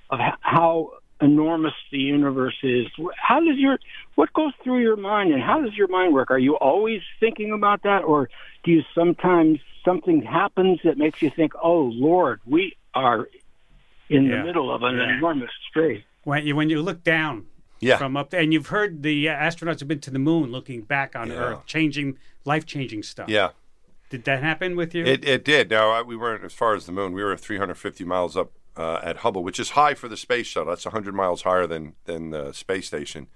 of 0.10 0.20
how 0.42 0.92
enormous 1.22 1.74
the 1.92 1.98
universe 2.00 2.58
is. 2.64 2.88
How 3.16 3.40
does 3.40 3.58
your 3.58 3.80
what 4.16 4.32
goes 4.34 4.52
through 4.64 4.82
your 4.82 4.98
mind, 4.98 5.34
and 5.34 5.42
how 5.42 5.62
does 5.62 5.74
your 5.76 5.88
mind 5.88 6.14
work? 6.14 6.32
Are 6.32 6.40
you 6.40 6.56
always 6.58 7.02
thinking 7.20 7.52
about 7.52 7.84
that, 7.84 8.04
or 8.04 8.30
do 8.64 8.72
you 8.72 8.82
sometimes 8.94 9.60
something 9.86 10.22
happens 10.22 10.80
that 10.84 10.98
makes 10.98 11.22
you 11.22 11.30
think, 11.30 11.54
"Oh 11.62 11.84
Lord, 11.84 12.42
we 12.46 12.76
are 12.94 13.28
in 14.10 14.26
Yeah. 14.26 14.38
the 14.40 14.44
middle 14.44 14.74
of 14.74 14.84
an 14.84 14.98
Yeah. 14.98 15.18
enormous 15.18 15.52
space"? 15.70 16.04
When 16.24 16.46
you 16.46 16.56
when 16.56 16.70
you 16.70 16.82
look 16.82 17.04
down 17.04 17.46
Yeah. 17.80 17.98
from 17.98 18.16
up 18.18 18.30
there, 18.30 18.42
and 18.42 18.54
you've 18.54 18.68
heard 18.68 19.04
the 19.04 19.30
uh, 19.30 19.34
astronauts 19.36 19.80
have 19.80 19.88
been 19.88 20.00
to 20.02 20.12
the 20.12 20.20
moon, 20.20 20.52
looking 20.52 20.82
back 20.82 21.16
on 21.16 21.30
Yeah. 21.30 21.36
Earth, 21.36 21.66
changing 21.66 22.18
life 22.46 22.66
changing 22.66 23.04
stuff. 23.04 23.30
Yeah. 23.30 23.50
Did 24.10 24.26
that 24.26 24.44
happen 24.44 24.76
with 24.76 24.94
you? 24.94 25.04
It, 25.06 25.26
it 25.28 25.44
did. 25.44 25.72
Now, 25.72 25.90
I, 25.90 26.02
we 26.04 26.16
weren't 26.16 26.44
as 26.44 26.54
far 26.54 26.76
as 26.76 26.86
the 26.86 26.92
moon. 26.92 27.14
We 27.14 27.24
were 27.24 27.36
350 27.36 28.04
miles 28.06 28.38
up 28.38 28.52
uh, 28.75 29.00
at 29.03 29.18
Hubble, 29.18 29.44
which 29.44 29.60
is 29.60 29.72
high 29.72 29.94
for 29.94 30.08
the 30.08 30.18
space 30.18 30.48
shuttle. 30.48 30.70
That's 30.70 30.86
100 30.86 31.13
miles 31.13 31.44
higher 31.44 31.68
than, 31.68 31.96
than 32.06 32.32
the 32.32 32.51
space 32.53 32.88
station. 32.88 33.27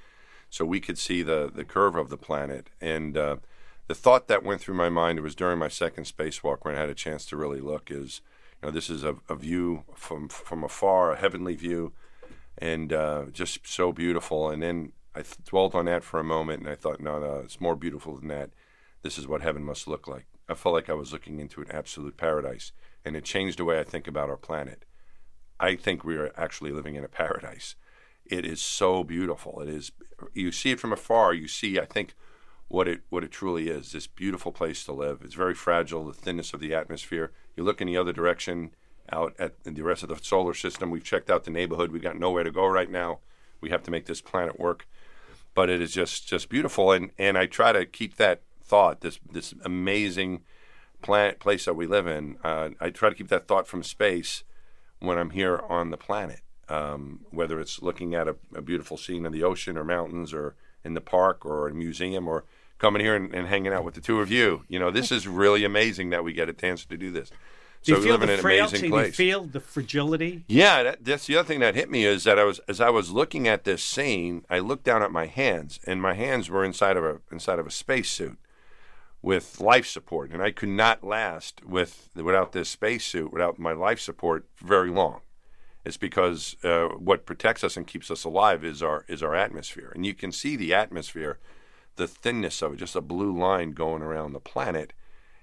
So 0.49 0.65
we 0.65 0.79
could 0.79 0.97
see 0.97 1.23
the, 1.23 1.51
the 1.53 1.65
curve 1.65 1.95
of 1.95 2.09
the 2.09 2.17
planet. 2.17 2.69
And 2.81 3.17
uh, 3.17 3.37
the 3.87 3.95
thought 3.95 4.27
that 4.27 4.43
went 4.43 4.61
through 4.61 4.75
my 4.75 4.89
mind, 4.89 5.19
it 5.19 5.21
was 5.21 5.35
during 5.35 5.59
my 5.59 5.67
second 5.67 6.05
spacewalk 6.05 6.59
when 6.61 6.75
I 6.75 6.79
had 6.79 6.89
a 6.89 6.95
chance 6.95 7.25
to 7.27 7.37
really 7.37 7.61
look, 7.61 7.91
is 7.91 8.21
you 8.61 8.67
know, 8.67 8.71
this 8.71 8.89
is 8.89 9.03
a, 9.03 9.15
a 9.29 9.35
view 9.35 9.83
from, 9.93 10.29
from 10.29 10.63
afar, 10.63 11.11
a 11.11 11.17
heavenly 11.17 11.55
view, 11.55 11.93
and 12.57 12.91
uh, 12.91 13.25
just 13.31 13.67
so 13.67 13.91
beautiful. 13.91 14.49
And 14.49 14.63
then 14.63 14.93
I 15.15 15.23
dwelt 15.45 15.75
on 15.75 15.85
that 15.85 16.03
for 16.03 16.19
a 16.19 16.23
moment, 16.23 16.61
and 16.61 16.69
I 16.69 16.75
thought, 16.75 16.99
no, 16.99 17.19
no, 17.19 17.37
it's 17.37 17.61
more 17.61 17.75
beautiful 17.75 18.17
than 18.17 18.29
that. 18.29 18.51
This 19.03 19.17
is 19.17 19.27
what 19.27 19.41
heaven 19.41 19.63
must 19.63 19.87
look 19.87 20.07
like. 20.07 20.25
I 20.49 20.53
felt 20.53 20.73
like 20.73 20.89
I 20.89 20.93
was 20.93 21.11
looking 21.11 21.39
into 21.39 21.61
an 21.61 21.67
absolute 21.71 22.17
paradise, 22.17 22.71
and 23.03 23.15
it 23.15 23.25
changed 23.25 23.59
the 23.59 23.65
way 23.65 23.79
I 23.79 23.83
think 23.83 24.07
about 24.07 24.29
our 24.29 24.37
planet. 24.37 24.85
I 25.59 25.75
think 25.75 26.03
we 26.03 26.17
are 26.17 26.31
actually 26.37 26.71
living 26.71 26.95
in 26.95 27.03
a 27.03 27.09
paradise. 27.09 27.75
It 28.25 28.45
is 28.45 28.61
so 28.61 29.03
beautiful. 29.03 29.61
It 29.61 29.69
is. 29.69 29.91
You 30.33 30.51
see 30.51 30.71
it 30.71 30.79
from 30.79 30.93
afar. 30.93 31.33
You 31.33 31.47
see, 31.47 31.79
I 31.79 31.85
think, 31.85 32.13
what 32.67 32.87
it 32.87 33.01
what 33.09 33.23
it 33.23 33.31
truly 33.31 33.69
is. 33.69 33.91
This 33.91 34.07
beautiful 34.07 34.51
place 34.51 34.83
to 34.85 34.91
live. 34.91 35.21
It's 35.23 35.35
very 35.35 35.55
fragile. 35.55 36.05
The 36.05 36.13
thinness 36.13 36.53
of 36.53 36.59
the 36.59 36.73
atmosphere. 36.73 37.31
You 37.55 37.63
look 37.63 37.81
in 37.81 37.87
the 37.87 37.97
other 37.97 38.13
direction, 38.13 38.71
out 39.11 39.33
at 39.39 39.53
the 39.63 39.81
rest 39.81 40.03
of 40.03 40.09
the 40.09 40.17
solar 40.21 40.53
system. 40.53 40.91
We've 40.91 41.03
checked 41.03 41.29
out 41.29 41.45
the 41.45 41.51
neighborhood. 41.51 41.91
We've 41.91 42.01
got 42.01 42.19
nowhere 42.19 42.43
to 42.43 42.51
go 42.51 42.67
right 42.67 42.89
now. 42.89 43.19
We 43.61 43.69
have 43.69 43.83
to 43.83 43.91
make 43.91 44.05
this 44.05 44.21
planet 44.21 44.59
work. 44.59 44.87
But 45.53 45.69
it 45.69 45.81
is 45.81 45.93
just 45.93 46.27
just 46.27 46.49
beautiful, 46.49 46.91
and 46.91 47.11
and 47.17 47.37
I 47.37 47.45
try 47.47 47.71
to 47.71 47.85
keep 47.85 48.17
that 48.17 48.41
thought. 48.61 49.01
This 49.01 49.19
this 49.31 49.53
amazing 49.63 50.43
planet 51.01 51.39
place 51.39 51.65
that 51.65 51.75
we 51.75 51.87
live 51.87 52.07
in. 52.07 52.37
Uh, 52.43 52.69
I 52.79 52.89
try 52.89 53.09
to 53.09 53.15
keep 53.15 53.29
that 53.29 53.47
thought 53.47 53.67
from 53.67 53.83
space 53.83 54.43
when 54.99 55.17
I'm 55.17 55.31
here 55.31 55.61
on 55.69 55.91
the 55.91 55.97
planet. 55.97 56.41
Um, 56.69 57.21
whether 57.29 57.61
it's 57.61 57.81
looking 57.81 58.13
at 58.13 58.27
a, 58.27 58.35
a 58.53 58.61
beautiful 58.61 58.97
scene 58.97 59.25
in 59.25 59.31
the 59.31 59.43
ocean 59.43 59.77
or 59.77 59.85
mountains 59.85 60.33
or 60.33 60.55
in 60.83 60.95
the 60.95 61.01
park 61.01 61.45
or 61.45 61.69
a 61.69 61.73
museum 61.73 62.27
or 62.27 62.43
coming 62.77 63.01
here 63.01 63.15
and, 63.15 63.33
and 63.33 63.47
hanging 63.47 63.71
out 63.71 63.85
with 63.85 63.95
the 63.95 64.01
two 64.01 64.19
of 64.19 64.29
you. 64.29 64.63
You 64.67 64.79
know, 64.79 64.91
this 64.91 65.11
is 65.11 65.27
really 65.27 65.63
amazing 65.63 66.09
that 66.09 66.23
we 66.23 66.33
get 66.33 66.49
a 66.49 66.53
chance 66.53 66.83
to 66.85 66.97
do 66.97 67.09
this. 67.09 67.29
do 67.83 67.91
you 67.91 67.95
so 67.95 67.99
we 67.99 68.05
feel 68.07 68.13
live 68.15 68.21
in 68.23 68.27
the 68.27 68.33
an 68.33 68.39
frailty? 68.41 68.89
Do 68.89 68.97
you 68.97 69.11
feel 69.11 69.43
the 69.45 69.59
fragility? 69.61 70.43
Yeah, 70.47 70.83
that, 70.83 71.05
that's 71.05 71.25
the 71.25 71.37
other 71.37 71.47
thing 71.47 71.61
that 71.61 71.75
hit 71.75 71.89
me 71.89 72.05
is 72.05 72.25
that 72.25 72.37
I 72.37 72.43
was 72.43 72.59
as 72.67 72.81
I 72.81 72.89
was 72.89 73.11
looking 73.11 73.47
at 73.47 73.63
this 73.63 73.81
scene, 73.81 74.43
I 74.49 74.59
looked 74.59 74.83
down 74.83 75.01
at 75.01 75.11
my 75.11 75.27
hands, 75.27 75.79
and 75.85 76.01
my 76.01 76.15
hands 76.15 76.49
were 76.49 76.65
inside 76.65 76.97
of 76.97 77.05
a 77.05 77.21
inside 77.31 77.59
of 77.59 77.65
a 77.67 77.71
spacesuit 77.71 78.37
with 79.27 79.59
life 79.59 79.85
support, 79.85 80.31
and 80.31 80.41
I 80.41 80.51
could 80.51 80.69
not 80.69 81.03
last 81.03 81.65
with 81.65 82.09
without 82.15 82.53
this 82.53 82.69
spacesuit, 82.69 83.33
without 83.33 83.59
my 83.59 83.73
life 83.73 83.99
support, 83.99 84.45
very 84.63 84.89
long. 84.89 85.19
It's 85.83 85.97
because 85.97 86.55
uh, 86.63 86.87
what 87.09 87.25
protects 87.25 87.61
us 87.61 87.75
and 87.75 87.85
keeps 87.85 88.09
us 88.09 88.23
alive 88.23 88.63
is 88.63 88.81
our 88.81 89.03
is 89.09 89.21
our 89.21 89.35
atmosphere, 89.35 89.91
and 89.93 90.05
you 90.05 90.13
can 90.13 90.31
see 90.31 90.55
the 90.55 90.73
atmosphere, 90.73 91.39
the 91.97 92.07
thinness 92.07 92.61
of 92.61 92.73
it, 92.73 92.77
just 92.77 92.95
a 92.95 93.01
blue 93.01 93.37
line 93.37 93.71
going 93.71 94.01
around 94.01 94.31
the 94.31 94.39
planet, 94.39 94.93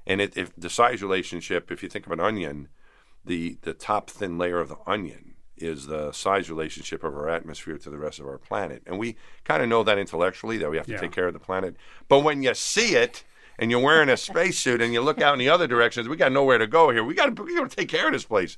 and 0.07 0.19
it, 0.23 0.35
if 0.35 0.51
the 0.57 0.71
size 0.71 1.03
relationship, 1.03 1.71
if 1.71 1.83
you 1.83 1.91
think 1.91 2.07
of 2.07 2.13
an 2.13 2.21
onion, 2.21 2.69
the 3.23 3.59
the 3.61 3.75
top 3.75 4.09
thin 4.09 4.39
layer 4.39 4.61
of 4.61 4.71
the 4.71 4.79
onion 4.87 5.35
is 5.59 5.87
the 5.89 6.11
size 6.13 6.49
relationship 6.49 7.05
of 7.05 7.15
our 7.15 7.29
atmosphere 7.29 7.77
to 7.77 7.91
the 7.91 7.99
rest 7.99 8.19
of 8.19 8.27
our 8.27 8.39
planet. 8.39 8.83
And 8.87 8.99
we 8.99 9.17
kind 9.45 9.63
of 9.63 9.69
know 9.69 9.83
that 9.85 9.99
intellectually 9.99 10.57
that 10.59 10.71
we 10.71 10.79
have 10.79 10.87
to 10.87 10.93
Yeah. 10.93 11.01
take 11.01 11.13
care 11.13 11.29
of 11.29 11.35
the 11.35 11.39
planet. 11.51 11.77
But 12.09 12.21
when 12.21 12.43
you 12.43 12.55
see 12.55 12.97
it 12.97 13.25
and 13.59 13.71
you're 13.71 13.81
wearing 13.81 14.09
a 14.09 14.17
spacesuit 14.17 14.81
and 14.81 14.93
you 14.93 15.01
look 15.01 15.21
out 15.21 15.35
in 15.35 15.39
the 15.39 15.49
other 15.49 15.67
directions, 15.67 16.09
we 16.09 16.17
got 16.17 16.33
nowhere 16.33 16.59
to 16.59 16.67
go 16.67 16.91
here. 16.91 17.05
We 17.05 17.15
got 17.15 17.35
to 17.35 17.43
we 17.43 17.55
got 17.57 17.71
to 17.71 17.77
take 17.77 17.89
care 17.89 18.07
of 18.07 18.13
this 18.13 18.25
place. 18.25 18.57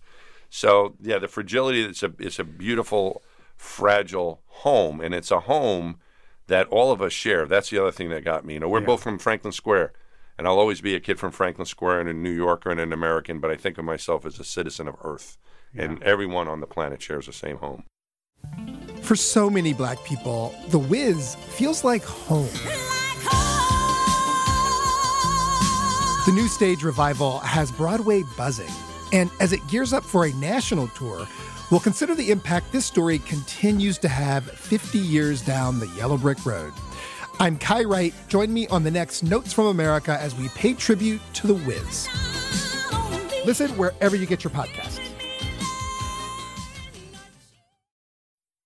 So 0.51 0.95
yeah, 1.01 1.19
the 1.19 1.29
fragility. 1.29 1.83
It's 1.83 2.03
a 2.03 2.13
it's 2.19 2.39
a 2.39 2.45
beautiful, 2.45 3.23
fragile 3.57 4.43
home, 4.47 5.01
and 5.01 5.15
it's 5.15 5.31
a 5.31 5.41
home 5.41 5.99
that 6.47 6.69
all 6.69 6.93
of 6.93 7.03
us 7.03 7.13
share. 7.13 7.47
That's 7.47 7.71
the 7.71 7.79
other 7.79 7.93
thing 7.93 8.11
that 8.11 8.25
got 8.25 8.45
me. 8.45 8.55
You 8.55 8.61
know, 8.61 8.69
we're 8.69 8.81
both 8.81 9.03
from 9.03 9.19
Franklin 9.19 9.53
Square, 9.53 9.93
and 10.39 10.47
I'll 10.47 10.59
always 10.59 10.81
be 10.81 10.95
a 10.95 11.01
kid 11.01 11.19
from 11.19 11.33
Franklin 11.33 11.67
Square 11.67 12.01
and 12.01 12.09
a 12.09 12.15
New 12.15 12.31
Yorker 12.31 12.71
and 12.71 12.81
an 12.81 12.93
American. 12.93 13.41
But 13.41 13.51
I 13.51 13.57
think 13.57 13.79
of 13.79 13.85
myself 13.85 14.25
as 14.25 14.39
a 14.39 14.45
citizen 14.45 14.87
of 14.89 14.97
Earth, 15.03 15.37
and 15.75 16.03
everyone 16.03 16.49
on 16.49 16.61
the 16.61 16.67
planet 16.67 17.03
shares 17.03 17.27
the 17.27 17.33
same 17.33 17.59
home. 17.59 17.85
For 19.03 19.17
so 19.17 19.51
many 19.51 19.73
black 19.73 20.03
people, 20.05 20.55
The 20.69 20.79
Wiz 20.79 21.35
feels 21.35 21.85
like 21.85 22.05
home. 22.05 22.49
The 26.27 26.33
new 26.33 26.49
stage 26.49 26.83
revival 26.83 27.39
has 27.39 27.71
Broadway 27.71 28.25
buzzing, 28.37 28.73
and 29.13 29.31
as 29.39 29.53
it 29.53 29.65
gears 29.69 29.93
up 29.93 30.03
for 30.03 30.27
a 30.27 30.33
national 30.33 30.89
tour, 30.89 31.25
we'll 31.71 31.79
consider 31.79 32.17
the 32.17 32.33
impact 32.33 32.73
this 32.73 32.85
story 32.85 33.21
continues 33.21 33.97
to 33.99 34.09
have 34.09 34.43
50 34.43 34.99
years 34.99 35.41
down 35.41 35.79
the 35.79 35.87
yellow 35.91 36.17
brick 36.17 36.45
road. 36.45 36.73
I'm 37.39 37.57
Kai 37.57 37.85
Wright. 37.85 38.13
Join 38.27 38.53
me 38.53 38.67
on 38.69 38.83
the 38.83 38.91
next 38.91 39.23
Notes 39.23 39.53
from 39.53 39.67
America 39.67 40.19
as 40.21 40.35
we 40.35 40.49
pay 40.49 40.75
tribute 40.75 41.21
to 41.35 41.47
The 41.47 41.55
Wiz. 41.55 42.09
Listen 43.47 43.71
wherever 43.77 44.17
you 44.17 44.27
get 44.27 44.43
your 44.43 44.51
podcasts. 44.51 44.99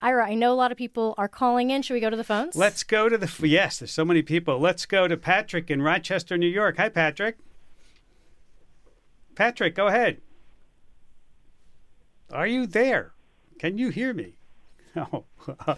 Ira, 0.01 0.31
I 0.31 0.35
know 0.35 0.51
a 0.51 0.57
lot 0.57 0.73
of 0.73 0.79
people 0.79 1.15
are 1.19 1.29
calling 1.29 1.69
in. 1.69 1.83
Should 1.83 1.93
we 1.93 2.01
go 2.01 2.09
to 2.09 2.17
the 2.17 2.25
phones? 2.25 2.57
Let's 2.57 2.85
go 2.85 3.11
to 3.11 3.19
the 3.19 3.31
yes. 3.47 3.81
There's 3.81 3.91
so 3.91 4.07
many 4.07 4.23
people. 4.23 4.59
Let's 4.59 4.87
go 4.87 5.07
to 5.07 5.19
Patrick 5.19 5.71
in 5.71 5.83
Rochester, 5.83 6.39
New 6.39 6.47
York. 6.47 6.79
Hi, 6.79 6.89
Patrick. 6.89 7.37
Patrick, 9.41 9.75
go 9.75 9.87
ahead. 9.87 10.21
Are 12.31 12.47
you 12.47 12.67
there? 12.67 13.15
Can 13.59 13.79
you 13.79 13.89
hear 13.89 14.13
me? 14.13 14.35
Oh, 14.97 15.25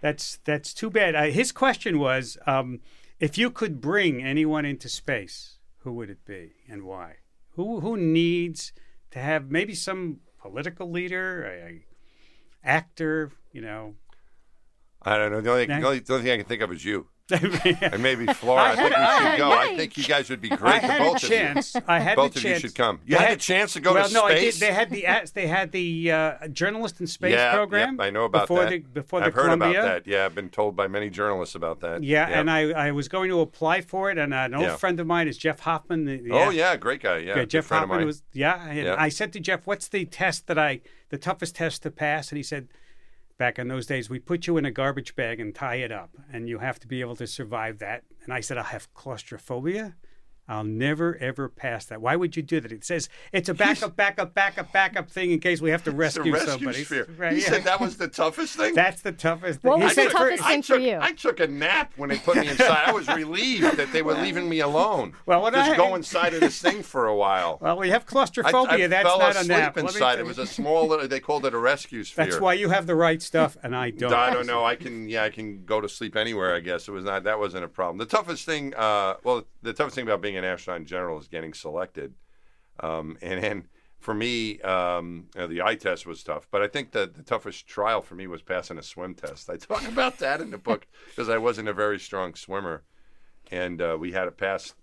that's 0.00 0.38
that's 0.44 0.72
too 0.72 0.88
bad. 0.88 1.14
Uh, 1.16 1.24
his 1.24 1.50
question 1.50 1.98
was, 1.98 2.38
um, 2.46 2.80
if 3.18 3.36
you 3.36 3.50
could 3.50 3.80
bring 3.80 4.22
anyone 4.22 4.64
into 4.64 4.88
space, 4.88 5.58
who 5.80 5.92
would 5.94 6.08
it 6.08 6.24
be 6.24 6.52
and 6.68 6.84
why? 6.84 7.16
Who 7.56 7.80
who 7.80 7.96
needs 7.96 8.72
to 9.10 9.18
have 9.18 9.50
maybe 9.50 9.74
some 9.74 10.20
political 10.40 10.88
leader, 10.88 11.44
a, 11.44 11.72
a 11.72 11.84
actor, 12.62 13.32
you 13.52 13.60
know? 13.60 13.96
I 15.02 15.18
don't 15.18 15.32
know. 15.32 15.40
The 15.40 15.50
only, 15.50 15.66
the 15.66 15.82
only, 15.82 15.98
the 15.98 16.12
only 16.14 16.24
thing 16.24 16.32
I 16.32 16.36
can 16.36 16.46
think 16.46 16.62
of 16.62 16.72
is 16.72 16.84
you. 16.84 17.08
I 17.32 17.78
And 17.92 18.02
maybe 18.02 18.26
Flora. 18.26 18.62
I, 18.62 18.76
think 18.76 18.90
we 18.90 19.30
should 19.30 19.38
go. 19.38 19.50
I 19.52 19.76
think 19.76 19.96
you 19.96 20.04
guys 20.04 20.28
would 20.28 20.42
be 20.42 20.50
great. 20.50 20.82
the 20.82 20.86
had 20.88 20.98
both 20.98 21.12
a 21.12 21.16
of 21.16 21.22
you. 21.22 21.28
chance. 21.28 21.76
I 21.88 21.98
had 21.98 22.16
Both 22.16 22.34
the 22.34 22.38
of 22.40 22.44
you 22.44 22.58
should 22.58 22.74
come. 22.74 23.00
You 23.06 23.16
They 23.16 23.24
had 23.24 23.32
a 23.32 23.36
chance 23.36 23.72
to 23.74 23.80
go 23.80 23.94
well, 23.94 24.06
to 24.08 24.12
no, 24.12 24.24
I 24.24 24.36
space? 24.36 24.60
They 24.60 24.72
had 24.72 24.90
the 24.90 25.06
they 25.34 25.46
had 25.46 25.72
the 25.72 26.12
uh, 26.12 26.48
journalist 26.48 27.00
in 27.00 27.06
space 27.06 27.32
yeah, 27.32 27.54
program. 27.54 27.94
yep, 27.94 28.06
I 28.06 28.10
know 28.10 28.24
about 28.24 28.42
before 28.42 28.64
that. 28.64 28.70
The, 28.70 28.78
before 28.80 29.20
the 29.20 29.26
I've 29.26 29.34
heard 29.34 29.44
Columbia. 29.44 29.70
about 29.70 30.04
that. 30.04 30.06
Yeah, 30.06 30.26
I've 30.26 30.34
been 30.34 30.50
told 30.50 30.76
by 30.76 30.86
many 30.86 31.08
journalists 31.08 31.54
about 31.54 31.80
that. 31.80 32.02
Yeah, 32.02 32.28
Yep. 32.28 32.36
and 32.36 32.50
I, 32.50 32.60
I 32.72 32.90
was 32.92 33.08
going 33.08 33.30
to 33.30 33.40
apply 33.40 33.80
for 33.80 34.10
it, 34.10 34.18
and 34.18 34.34
an 34.34 34.54
old 34.54 34.64
Yeah. 34.64 34.76
friend 34.76 35.00
of 35.00 35.06
mine 35.06 35.26
is 35.26 35.38
Jeff 35.38 35.60
Hoffman. 35.60 36.04
The, 36.04 36.18
the 36.18 36.30
Oh 36.32 36.50
yeah, 36.50 36.76
great 36.76 37.02
guy. 37.02 37.18
Yeah, 37.18 37.36
Yeah, 37.38 37.44
Jeff 37.46 37.68
Hoffman 37.70 38.04
was 38.04 38.22
yeah. 38.34 38.68
And 38.68 38.78
Yeah. 38.78 38.96
I 38.98 39.08
said 39.08 39.32
to 39.32 39.40
Jeff, 39.40 39.66
"What's 39.66 39.88
the 39.88 40.04
test 40.04 40.46
that 40.48 40.58
I 40.58 40.82
the 41.08 41.16
toughest 41.18 41.56
test 41.56 41.82
to 41.84 41.90
pass?" 41.90 42.28
And 42.30 42.36
he 42.36 42.42
said, 42.42 42.68
"Back 43.36 43.58
in 43.58 43.68
those 43.68 43.86
days, 43.86 44.08
we 44.08 44.18
put 44.18 44.46
you 44.46 44.56
in 44.56 44.64
a 44.64 44.70
garbage 44.70 45.16
bag 45.16 45.40
and 45.40 45.54
tie 45.54 45.76
it 45.76 45.90
up, 45.90 46.16
and 46.32 46.48
you 46.48 46.58
have 46.58 46.78
to 46.80 46.86
be 46.86 47.00
able 47.00 47.16
to 47.16 47.26
survive 47.26 47.78
that." 47.78 48.04
And 48.22 48.32
I 48.32 48.40
said, 48.40 48.58
"I 48.58 48.62
have 48.64 48.92
claustrophobia." 48.94 49.96
I'll 50.48 50.64
never 50.64 51.16
ever 51.18 51.48
pass 51.48 51.86
that. 51.86 52.00
Why 52.02 52.16
would 52.16 52.36
you 52.36 52.42
do 52.42 52.60
that? 52.60 52.70
It 52.70 52.84
says 52.84 53.08
it's 53.32 53.48
a 53.48 53.54
backup, 53.54 53.96
backup, 53.96 54.34
backup, 54.34 54.72
backup 54.72 55.10
thing 55.10 55.30
in 55.30 55.40
case 55.40 55.60
we 55.60 55.70
have 55.70 55.82
to 55.84 55.90
It's 55.90 55.94
a 55.94 55.96
rescue, 55.96 56.32
rescue 56.32 56.52
somebody. 56.52 56.84
sphere. 56.84 57.08
Right, 57.16 57.32
he 57.32 57.40
yeah. 57.42 57.48
said 57.48 57.64
that 57.64 57.80
was 57.80 57.96
the 57.96 58.08
toughest 58.08 58.56
thing. 58.56 58.74
That's 58.74 59.02
the 59.02 59.12
toughest 59.12 59.60
thing. 59.62 59.70
What 59.70 59.80
was 59.80 59.94
the 59.94 60.02
said- 60.02 60.10
toughest 60.10 60.42
I 60.44 60.48
thing 60.50 60.62
for 60.62 60.74
took, 60.74 60.82
you? 60.82 60.98
I 61.00 61.12
took 61.12 61.40
a 61.40 61.46
nap 61.46 61.92
when 61.96 62.10
they 62.10 62.18
put 62.18 62.36
me 62.36 62.48
inside. 62.48 62.82
I 62.86 62.92
was 62.92 63.08
relieved 63.08 63.76
that 63.78 63.92
they 63.92 64.02
were 64.02 64.14
leaving 64.14 64.48
me 64.48 64.60
alone. 64.60 65.14
Well, 65.26 65.42
when 65.42 65.54
just 65.54 65.70
I- 65.70 65.76
go 65.76 65.94
inside 65.94 66.34
of 66.34 66.40
this 66.40 66.60
thing 66.60 66.82
for 66.82 67.06
a 67.06 67.16
while. 67.16 67.58
Well, 67.60 67.78
we 67.78 67.88
have 67.90 68.04
claustrophobia. 68.04 68.84
I 68.84 68.88
That's 68.88 69.08
fell 69.08 69.18
not 69.18 69.36
a 69.36 69.40
asleep 69.40 69.48
nap. 69.48 69.76
Let 69.76 69.84
me 69.84 69.88
inside. 69.90 70.18
It 70.18 70.26
was 70.26 70.38
a 70.38 70.46
small 70.46 70.86
little. 70.86 71.08
They 71.08 71.20
called 71.20 71.46
it 71.46 71.54
a 71.54 71.58
rescue 71.58 72.04
sphere. 72.04 72.26
That's 72.26 72.40
why 72.40 72.52
you 72.54 72.68
have 72.68 72.86
the 72.86 72.94
right 72.94 73.22
stuff 73.22 73.56
and 73.62 73.74
I 73.74 73.90
don't. 73.90 74.12
I 74.12 74.32
don't 74.32 74.46
know. 74.46 74.64
I 74.64 74.76
can, 74.76 75.08
yeah, 75.08 75.24
I 75.24 75.30
can 75.30 75.64
go 75.64 75.80
to 75.80 75.88
sleep 75.88 76.16
anywhere. 76.16 76.54
I 76.54 76.60
guess 76.60 76.86
it 76.88 76.90
was 76.90 77.04
not. 77.04 77.24
That 77.24 77.38
wasn't 77.38 77.64
a 77.64 77.68
problem. 77.68 77.98
The 77.98 78.06
toughest 78.06 78.44
thing, 78.44 78.74
uh, 78.74 79.14
well, 79.24 79.44
the 79.62 79.72
toughest 79.72 79.94
thing 79.96 80.04
about 80.04 80.20
being 80.20 80.33
an 80.36 80.44
astronaut 80.44 80.80
in 80.80 80.86
general 80.86 81.18
is 81.18 81.28
getting 81.28 81.54
selected. 81.54 82.14
Um, 82.80 83.16
and 83.22 83.42
then 83.42 83.68
for 83.98 84.14
me, 84.14 84.60
um, 84.60 85.28
you 85.34 85.40
know, 85.40 85.46
the 85.46 85.62
eye 85.62 85.76
test 85.76 86.06
was 86.06 86.22
tough, 86.22 86.46
but 86.50 86.62
I 86.62 86.68
think 86.68 86.92
the, 86.92 87.10
the 87.12 87.22
toughest 87.22 87.66
trial 87.66 88.02
for 88.02 88.14
me 88.14 88.26
was 88.26 88.42
passing 88.42 88.78
a 88.78 88.82
swim 88.82 89.14
test. 89.14 89.48
I 89.48 89.56
talk 89.56 89.88
about 89.88 90.18
that 90.18 90.40
in 90.40 90.50
the 90.50 90.58
book 90.58 90.86
because 91.08 91.28
I 91.28 91.38
wasn't 91.38 91.68
a 91.68 91.72
very 91.72 91.98
strong 91.98 92.34
swimmer, 92.34 92.84
and 93.50 93.80
uh, 93.80 93.96
we 93.98 94.12
had 94.12 94.24
to 94.24 94.30
pass 94.30 94.74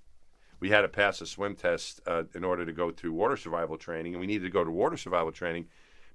we 0.59 0.69
had 0.69 0.81
to 0.81 0.87
pass 0.87 1.19
a 1.21 1.25
swim 1.25 1.55
test 1.55 2.01
uh, 2.05 2.23
in 2.35 2.43
order 2.43 2.65
to 2.65 2.71
go 2.71 2.91
through 2.91 3.13
water 3.13 3.35
survival 3.35 3.77
training, 3.77 4.13
and 4.13 4.21
we 4.21 4.27
needed 4.27 4.45
to 4.45 4.51
go 4.51 4.63
to 4.63 4.69
water 4.69 4.95
survival 4.95 5.31
training 5.31 5.65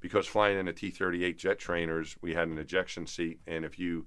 because 0.01 0.27
flying 0.27 0.57
in 0.57 0.68
a 0.68 0.72
T-38 0.72 1.37
jet 1.37 1.59
trainers, 1.59 2.16
we 2.22 2.33
had 2.33 2.46
an 2.49 2.59
ejection 2.59 3.07
seat, 3.09 3.40
and 3.49 3.64
if 3.64 3.77
you 3.77 4.07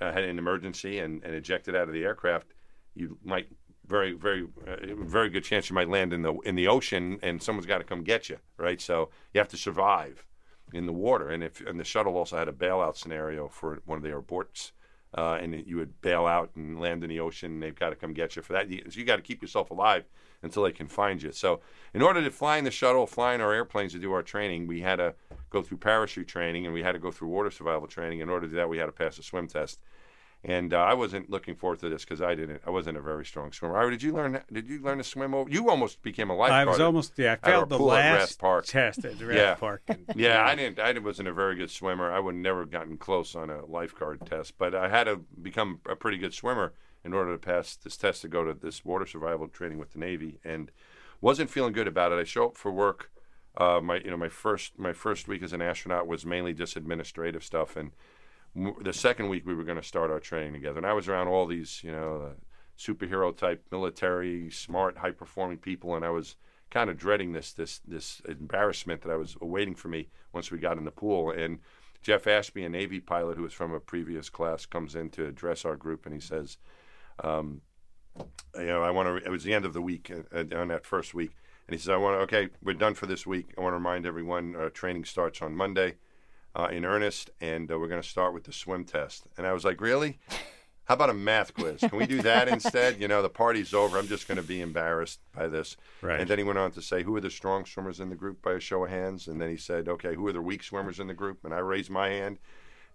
uh, 0.00 0.12
had 0.12 0.22
an 0.22 0.38
emergency 0.38 1.00
and, 1.00 1.22
and 1.24 1.34
ejected 1.34 1.74
out 1.74 1.88
of 1.88 1.94
the 1.94 2.04
aircraft, 2.04 2.54
you 2.94 3.18
might 3.24 3.48
very, 3.86 4.12
very, 4.12 4.46
uh, 4.66 4.76
very 4.96 5.28
good 5.28 5.44
chance 5.44 5.68
you 5.68 5.74
might 5.74 5.88
land 5.88 6.12
in 6.12 6.22
the 6.22 6.34
in 6.44 6.54
the 6.54 6.68
ocean, 6.68 7.18
and 7.22 7.42
someone's 7.42 7.66
got 7.66 7.78
to 7.78 7.84
come 7.84 8.02
get 8.02 8.28
you, 8.28 8.38
right? 8.56 8.80
So 8.80 9.10
you 9.32 9.38
have 9.38 9.48
to 9.48 9.56
survive 9.56 10.24
in 10.72 10.86
the 10.86 10.92
water, 10.92 11.28
and 11.28 11.42
if 11.42 11.60
and 11.66 11.78
the 11.78 11.84
shuttle 11.84 12.16
also 12.16 12.36
had 12.36 12.48
a 12.48 12.52
bailout 12.52 12.96
scenario 12.96 13.48
for 13.48 13.80
one 13.84 13.96
of 13.96 14.02
the 14.02 14.10
airports, 14.10 14.72
uh, 15.16 15.38
and 15.40 15.66
you 15.66 15.76
would 15.76 16.00
bail 16.00 16.26
out 16.26 16.50
and 16.56 16.80
land 16.80 17.02
in 17.02 17.10
the 17.10 17.20
ocean, 17.20 17.52
and 17.52 17.62
they've 17.62 17.74
got 17.74 17.90
to 17.90 17.96
come 17.96 18.12
get 18.12 18.36
you 18.36 18.42
for 18.42 18.52
that. 18.54 18.68
So 18.68 18.98
you 18.98 19.04
got 19.04 19.16
to 19.16 19.22
keep 19.22 19.42
yourself 19.42 19.70
alive 19.70 20.04
until 20.42 20.62
they 20.62 20.72
can 20.72 20.88
find 20.88 21.22
you. 21.22 21.32
So 21.32 21.60
in 21.94 22.02
order 22.02 22.22
to 22.22 22.30
fly 22.30 22.56
in 22.56 22.64
the 22.64 22.70
shuttle, 22.70 23.06
fly 23.06 23.34
in 23.34 23.40
our 23.40 23.52
airplanes 23.52 23.92
to 23.92 23.98
do 23.98 24.12
our 24.12 24.22
training, 24.22 24.66
we 24.66 24.80
had 24.80 24.96
to 24.96 25.14
go 25.50 25.62
through 25.62 25.78
parachute 25.78 26.28
training, 26.28 26.64
and 26.64 26.74
we 26.74 26.82
had 26.82 26.92
to 26.92 26.98
go 26.98 27.10
through 27.10 27.28
water 27.28 27.50
survival 27.50 27.86
training. 27.86 28.20
In 28.20 28.28
order 28.28 28.46
to 28.46 28.50
do 28.50 28.56
that, 28.56 28.68
we 28.68 28.78
had 28.78 28.86
to 28.86 28.92
pass 28.92 29.18
a 29.18 29.22
swim 29.22 29.48
test 29.48 29.80
and 30.44 30.74
uh, 30.74 30.78
I 30.78 30.94
wasn't 30.94 31.30
looking 31.30 31.54
forward 31.54 31.78
to 31.80 31.88
this 31.88 32.04
because 32.04 32.20
I 32.20 32.34
didn't. 32.34 32.62
I 32.66 32.70
wasn't 32.70 32.98
a 32.98 33.00
very 33.00 33.24
strong 33.24 33.52
swimmer. 33.52 33.76
Ira, 33.76 33.92
did 33.92 34.02
you 34.02 34.12
learn? 34.12 34.42
Did 34.52 34.68
you 34.68 34.82
learn 34.82 34.98
to 34.98 35.04
swim? 35.04 35.34
Over? 35.34 35.48
You 35.48 35.70
almost 35.70 36.02
became 36.02 36.30
a 36.30 36.34
lifeguard. 36.34 36.68
I 36.68 36.70
was 36.70 36.80
almost 36.80 37.12
yeah. 37.16 37.36
I 37.42 37.50
failed 37.50 37.68
the 37.68 37.78
last 37.78 38.40
Park. 38.40 38.66
test 38.66 39.04
at 39.04 39.18
the 39.18 39.26
yeah. 39.34 39.54
Park. 39.54 39.82
yeah, 39.88 39.96
yeah, 40.16 40.44
I 40.44 40.56
didn't. 40.56 40.80
I 40.80 40.98
wasn't 40.98 41.28
a 41.28 41.32
very 41.32 41.54
good 41.54 41.70
swimmer. 41.70 42.10
I 42.10 42.18
would 42.18 42.34
never 42.34 42.60
have 42.60 42.70
gotten 42.70 42.96
close 42.96 43.36
on 43.36 43.50
a 43.50 43.64
lifeguard 43.64 44.26
test, 44.26 44.58
but 44.58 44.74
I 44.74 44.88
had 44.88 45.04
to 45.04 45.20
become 45.40 45.80
a 45.88 45.94
pretty 45.94 46.18
good 46.18 46.34
swimmer 46.34 46.72
in 47.04 47.12
order 47.14 47.32
to 47.32 47.38
pass 47.38 47.76
this 47.76 47.96
test 47.96 48.22
to 48.22 48.28
go 48.28 48.44
to 48.44 48.54
this 48.54 48.84
water 48.84 49.06
survival 49.06 49.46
training 49.46 49.78
with 49.78 49.92
the 49.92 50.00
Navy, 50.00 50.40
and 50.44 50.72
wasn't 51.20 51.50
feeling 51.50 51.72
good 51.72 51.86
about 51.86 52.10
it. 52.10 52.18
I 52.18 52.24
show 52.24 52.46
up 52.46 52.56
for 52.56 52.72
work. 52.72 53.12
Uh, 53.56 53.80
my 53.80 53.98
you 53.98 54.10
know 54.10 54.16
my 54.16 54.30
first 54.30 54.76
my 54.76 54.92
first 54.92 55.28
week 55.28 55.42
as 55.44 55.52
an 55.52 55.62
astronaut 55.62 56.08
was 56.08 56.26
mainly 56.26 56.52
just 56.52 56.74
administrative 56.74 57.44
stuff 57.44 57.76
and 57.76 57.92
the 58.54 58.92
second 58.92 59.28
week 59.28 59.46
we 59.46 59.54
were 59.54 59.64
going 59.64 59.80
to 59.80 59.82
start 59.82 60.10
our 60.10 60.20
training 60.20 60.52
together, 60.52 60.78
and 60.78 60.86
I 60.86 60.92
was 60.92 61.08
around 61.08 61.28
all 61.28 61.46
these, 61.46 61.82
you 61.82 61.90
know, 61.90 62.30
uh, 62.30 62.34
superhero 62.78 63.34
type, 63.36 63.64
military, 63.70 64.50
smart, 64.50 64.98
high 64.98 65.10
performing 65.10 65.58
people, 65.58 65.94
and 65.94 66.04
I 66.04 66.10
was 66.10 66.36
kind 66.70 66.90
of 66.90 66.96
dreading 66.96 67.32
this 67.32 67.52
this 67.52 67.80
this 67.86 68.20
embarrassment 68.28 69.02
that 69.02 69.10
I 69.12 69.16
was 69.16 69.36
awaiting 69.40 69.74
for 69.74 69.88
me 69.88 70.08
once 70.32 70.50
we 70.50 70.58
got 70.58 70.78
in 70.78 70.84
the 70.84 70.90
pool. 70.90 71.30
And 71.30 71.60
Jeff 72.02 72.26
Ashby, 72.26 72.64
a 72.64 72.68
Navy 72.68 73.00
pilot 73.00 73.36
who 73.36 73.42
was 73.42 73.52
from 73.52 73.72
a 73.72 73.80
previous 73.80 74.28
class, 74.28 74.66
comes 74.66 74.94
in 74.94 75.10
to 75.10 75.26
address 75.26 75.64
our 75.64 75.76
group, 75.76 76.04
and 76.04 76.14
he 76.14 76.20
says, 76.20 76.58
um, 77.22 77.62
"You 78.56 78.66
know, 78.66 78.82
I 78.82 78.90
want 78.90 79.08
to." 79.08 79.24
It 79.24 79.30
was 79.30 79.44
the 79.44 79.54
end 79.54 79.64
of 79.64 79.72
the 79.72 79.82
week 79.82 80.10
uh, 80.10 80.36
uh, 80.36 80.60
on 80.60 80.68
that 80.68 80.84
first 80.84 81.14
week, 81.14 81.32
and 81.68 81.74
he 81.74 81.78
says, 81.78 81.90
"I 81.90 81.96
want 81.96 82.18
to. 82.18 82.22
Okay, 82.36 82.50
we're 82.62 82.74
done 82.74 82.94
for 82.94 83.06
this 83.06 83.26
week. 83.26 83.54
I 83.56 83.62
want 83.62 83.72
to 83.72 83.78
remind 83.78 84.04
everyone, 84.04 84.56
uh, 84.56 84.68
training 84.70 85.04
starts 85.04 85.40
on 85.40 85.54
Monday." 85.54 85.94
Uh, 86.54 86.68
in 86.70 86.84
earnest, 86.84 87.30
and 87.40 87.70
uh, 87.70 87.78
we're 87.78 87.88
going 87.88 88.02
to 88.02 88.08
start 88.08 88.34
with 88.34 88.44
the 88.44 88.52
swim 88.52 88.84
test. 88.84 89.26
And 89.36 89.46
I 89.46 89.52
was 89.52 89.64
like, 89.64 89.80
really? 89.80 90.18
How 90.84 90.94
about 90.94 91.10
a 91.10 91.14
math 91.14 91.54
quiz? 91.54 91.80
Can 91.80 91.96
we 91.96 92.06
do 92.06 92.22
that 92.22 92.48
instead? 92.56 93.00
You 93.00 93.08
know, 93.08 93.22
the 93.22 93.28
party's 93.28 93.72
over. 93.72 93.98
I'm 93.98 94.08
just 94.08 94.26
going 94.26 94.36
to 94.36 94.42
be 94.42 94.60
embarrassed 94.60 95.20
by 95.34 95.48
this. 95.48 95.76
Right. 96.00 96.20
And 96.20 96.28
then 96.28 96.38
he 96.38 96.44
went 96.44 96.58
on 96.58 96.72
to 96.72 96.82
say, 96.82 97.02
who 97.02 97.14
are 97.16 97.20
the 97.20 97.30
strong 97.30 97.64
swimmers 97.64 98.00
in 98.00 98.10
the 98.10 98.16
group 98.16 98.42
by 98.42 98.54
a 98.54 98.60
show 98.60 98.84
of 98.84 98.90
hands? 98.90 99.28
And 99.28 99.40
then 99.40 99.48
he 99.48 99.56
said, 99.56 99.88
okay, 99.88 100.14
who 100.14 100.26
are 100.26 100.32
the 100.32 100.42
weak 100.42 100.62
swimmers 100.62 100.98
in 100.98 101.06
the 101.06 101.14
group? 101.14 101.44
And 101.44 101.54
I 101.54 101.58
raised 101.58 101.90
my 101.90 102.08
hand. 102.08 102.38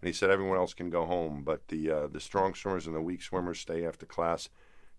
And 0.01 0.07
he 0.07 0.13
said, 0.13 0.29
everyone 0.29 0.57
else 0.57 0.73
can 0.73 0.89
go 0.89 1.05
home, 1.05 1.43
but 1.43 1.67
the 1.69 1.89
uh, 1.89 2.07
the 2.07 2.19
strong 2.19 2.53
swimmers 2.53 2.85
and 2.85 2.95
the 2.95 3.01
weak 3.01 3.23
swimmers 3.23 3.59
stay 3.59 3.85
after 3.85 4.05
class. 4.05 4.49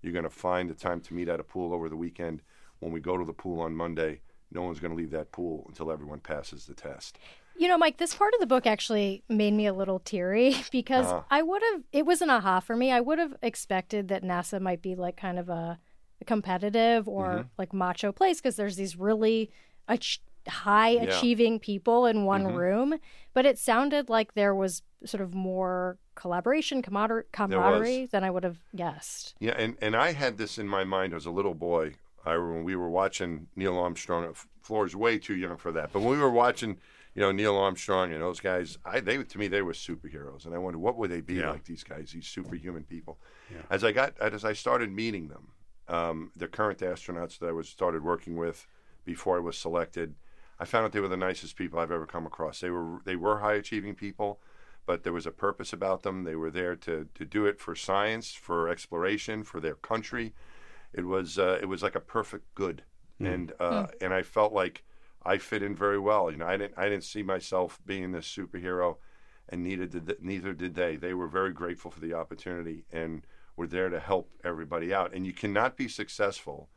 You're 0.03 0.13
going 0.13 0.25
to 0.25 0.31
find 0.31 0.69
the 0.69 0.75
time 0.75 1.01
to 1.03 1.15
meet 1.15 1.29
at 1.29 1.41
a 1.41 1.45
pool 1.45 1.73
over 1.73 1.89
the 1.89 1.97
weekend. 1.97 2.43
When 2.81 2.93
we 2.93 3.01
go 3.01 3.17
to 3.17 3.25
the 3.25 3.33
pool 3.33 3.61
on 3.61 3.77
Monday, 3.77 4.23
no 4.51 4.63
one's 4.63 4.81
going 4.81 4.93
to 4.93 4.97
leave 4.97 5.11
that 5.11 5.33
pool 5.33 5.65
until 5.69 5.91
everyone 5.93 6.21
passes 6.21 6.67
the 6.67 6.75
test. 6.75 7.19
You 7.59 7.67
know, 7.69 7.77
Mike, 7.77 7.97
this 7.97 8.15
part 8.15 8.35
of 8.35 8.41
the 8.41 8.47
book 8.47 8.67
actually 8.67 9.25
made 9.29 9.53
me 9.53 9.67
a 9.67 9.73
little 9.73 9.99
teary 9.99 10.57
because 10.73 11.07
uh-huh. 11.07 11.23
I 11.31 11.43
would 11.43 11.63
have, 11.73 11.83
it 11.93 12.07
was 12.07 12.23
an 12.23 12.31
aha 12.31 12.61
for 12.61 12.77
me. 12.77 12.93
I 12.93 13.01
would 13.01 13.19
have 13.19 13.35
expected 13.43 14.09
that 14.09 14.23
NASA 14.23 14.61
might 14.61 14.81
be 14.81 14.95
like 14.95 15.17
kind 15.17 15.39
of 15.39 15.49
a, 15.49 15.79
a 16.21 16.25
competitive 16.25 17.09
or 17.09 17.27
mm-hmm. 17.27 17.49
like 17.59 17.73
macho 17.73 18.13
place 18.13 18.41
because 18.41 18.57
there's 18.57 18.77
these 18.77 18.97
really 18.97 19.51
ach- 19.89 20.23
high 20.47 20.91
yeah. 20.91 21.03
achieving 21.03 21.59
people 21.59 22.07
in 22.07 22.25
one 22.25 22.45
mm-hmm. 22.45 22.57
room. 22.57 22.95
But 23.35 23.45
it 23.45 23.59
sounded 23.59 24.09
like 24.09 24.35
there 24.35 24.55
was 24.55 24.83
sort 25.05 25.21
of 25.21 25.35
more 25.35 25.99
collaboration, 26.15 26.83
camarader- 26.83 27.25
camaraderie 27.33 28.07
than 28.07 28.25
I 28.25 28.31
would 28.31 28.45
have 28.45 28.59
guessed. 28.75 29.35
Yeah, 29.41 29.55
and, 29.57 29.77
and 29.81 29.97
I 29.97 30.13
had 30.13 30.39
this 30.39 30.59
in 30.59 30.69
my 30.69 30.85
mind 30.85 31.15
as 31.15 31.27
a 31.27 31.31
little 31.31 31.55
boy. 31.55 31.95
I 32.25 32.37
when 32.37 32.65
we 32.65 32.77
were 32.77 32.91
watching 32.91 33.47
Neil 33.57 33.79
Armstrong. 33.79 34.35
Flora's 34.61 34.95
way 34.95 35.19
too 35.19 35.35
young 35.35 35.57
for 35.57 35.73
that, 35.73 35.93
but 35.93 36.01
when 36.01 36.11
we 36.11 36.19
were 36.19 36.31
watching 36.31 36.77
you 37.19 37.25
know 37.25 37.33
Neil 37.33 37.57
Armstrong 37.57 38.13
and 38.13 38.23
those 38.23 38.39
guys. 38.39 38.79
I 38.85 39.01
they 39.01 39.21
to 39.21 39.39
me 39.39 39.49
they 39.49 39.63
were 39.63 39.73
superheroes, 39.73 40.47
and 40.47 40.55
I 40.55 40.59
wondered 40.59 40.79
what 40.79 40.97
would 40.99 41.11
they 41.11 41.21
be 41.21 41.35
yeah. 41.35 41.51
like 41.51 41.65
these 41.65 41.83
guys, 41.83 42.13
these 42.13 42.29
superhuman 42.29 42.85
people. 42.85 43.19
Yeah. 43.51 43.63
As 43.71 43.83
I 43.83 43.91
got 43.91 44.17
as 44.21 44.45
I 44.45 44.53
started 44.53 44.93
meeting 44.93 45.27
them, 45.27 45.49
um, 45.89 46.31
the 46.37 46.47
current 46.47 46.79
astronauts 46.79 47.41
that 47.41 47.49
I 47.49 47.53
was 47.53 47.69
started 47.69 48.05
working 48.05 48.37
with 48.37 48.69
before 49.05 49.37
I 49.37 49.41
was 49.41 49.59
selected, 49.59 50.15
I 50.61 50.65
found 50.65 50.85
out 50.85 50.93
they 50.93 51.01
were 51.01 51.09
the 51.09 51.17
nicest 51.17 51.57
people 51.57 51.81
I've 51.81 51.91
ever 51.91 52.07
come 52.07 52.25
across. 52.25 52.61
They 52.61 52.71
were 52.71 53.01
they 53.05 53.17
were 53.17 53.41
high 53.41 53.55
achieving 53.55 53.97
people, 53.97 54.39
but 54.87 55.03
there 55.03 55.13
was 55.13 55.27
a 55.27 55.33
purpose 55.33 55.73
about 55.73 56.05
them. 56.05 56.23
They 56.23 56.37
were 56.37 56.53
there 56.53 56.77
to 56.77 57.09
to 57.13 57.25
do 57.25 57.47
it 57.47 57.59
for 57.59 57.75
science, 57.75 58.33
for 58.33 58.69
exploration, 58.69 59.43
for 59.43 59.59
their 59.59 59.75
country. 59.75 60.35
It 60.93 61.05
was 61.05 61.37
uh, 61.37 61.59
it 61.61 61.67
was 61.67 61.83
like 61.83 61.97
a 61.97 62.01
perfect 62.01 62.55
good, 62.55 62.85
mm. 63.21 63.35
and 63.35 63.53
uh, 63.59 63.87
mm. 63.87 63.91
and 64.03 64.15
I 64.15 64.23
felt 64.23 64.53
like 64.53 64.85
I 65.29 65.37
fit 65.37 65.63
in 65.63 65.75
very 65.75 65.99
well. 65.99 66.31
You 66.31 66.39
know, 66.39 66.47
I 66.47 66.57
didn't 66.57 66.75
I 66.79 66.89
didn't 66.89 67.05
see 67.05 67.23
myself 67.23 67.79
being 67.85 68.13
this 68.13 68.27
superhero, 68.27 68.97
and 69.51 69.63
neither 69.63 69.87
did 69.87 70.17
neither 70.23 70.55
did 70.55 70.75
they. 70.75 70.97
They 70.97 71.13
were 71.13 71.29
very 71.29 71.53
grateful 71.53 71.91
for 71.91 72.01
the 72.01 72.15
opportunity 72.15 72.85
and 72.91 73.27
were 73.55 73.67
there 73.67 73.91
to 73.91 74.01
help 74.01 74.31
everybody 74.43 74.95
out. 74.95 75.13
And 75.13 75.27
you 75.27 75.35
cannot 75.35 75.77
be 75.77 75.87
successful 75.87 76.71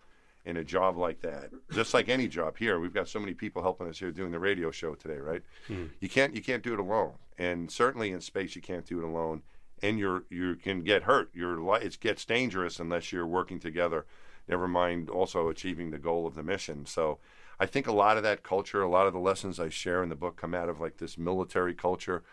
in 0.44 0.58
a 0.58 0.64
job 0.66 0.98
like 0.98 1.22
that. 1.22 1.52
Just 1.72 1.94
like 1.94 2.10
any 2.10 2.28
job 2.28 2.58
here, 2.58 2.80
we've 2.80 2.94
got 2.94 3.08
so 3.08 3.20
many 3.20 3.34
people 3.34 3.62
helping 3.62 3.88
us 3.88 4.00
here 4.00 4.12
doing 4.12 4.32
the 4.32 4.40
radio 4.40 4.70
show 4.70 4.96
today, 4.96 5.18
right? 5.18 5.44
Mm. 5.70 5.92
You 6.02 6.10
can't 6.10 6.36
you 6.36 6.42
can't 6.42 6.62
do 6.62 6.74
it 6.74 6.80
alone, 6.80 7.14
and 7.38 7.72
certainly 7.72 8.12
in 8.12 8.20
space 8.20 8.54
you 8.56 8.62
can't 8.62 8.86
do 8.86 9.00
it 9.00 9.06
alone. 9.06 9.44
And 9.82 9.98
you're 9.98 10.26
you 10.30 10.56
can 10.56 10.82
get 10.82 11.04
hurt. 11.04 11.30
Your 11.34 11.78
it 11.78 12.00
gets 12.02 12.26
dangerous 12.26 12.82
unless 12.82 13.14
you're 13.14 13.26
working 13.26 13.60
together. 13.60 14.06
Never 14.50 14.68
mind 14.68 15.10
also 15.10 15.48
achieving 15.48 15.92
the 15.92 15.98
goal 15.98 16.28
of 16.28 16.36
the 16.36 16.44
mission. 16.44 16.86
So 16.86 17.20
I 17.62 17.68
think 17.68 17.86
a 17.86 17.92
lot 17.92 18.18
of 18.18 18.24
that 18.24 18.42
culture, 18.42 18.82
a 18.82 18.90
lot 18.90 19.06
of 19.06 19.14
the 19.14 19.20
lessons 19.20 19.60
I 19.60 19.70
share 19.70 20.02
in 20.02 20.10
the 20.10 20.16
book 20.16 20.36
come 20.36 20.56
out 20.56 20.68
of 20.68 20.80
like 20.80 20.98
this 20.98 21.16
military 21.16 21.76
culture 21.76 22.24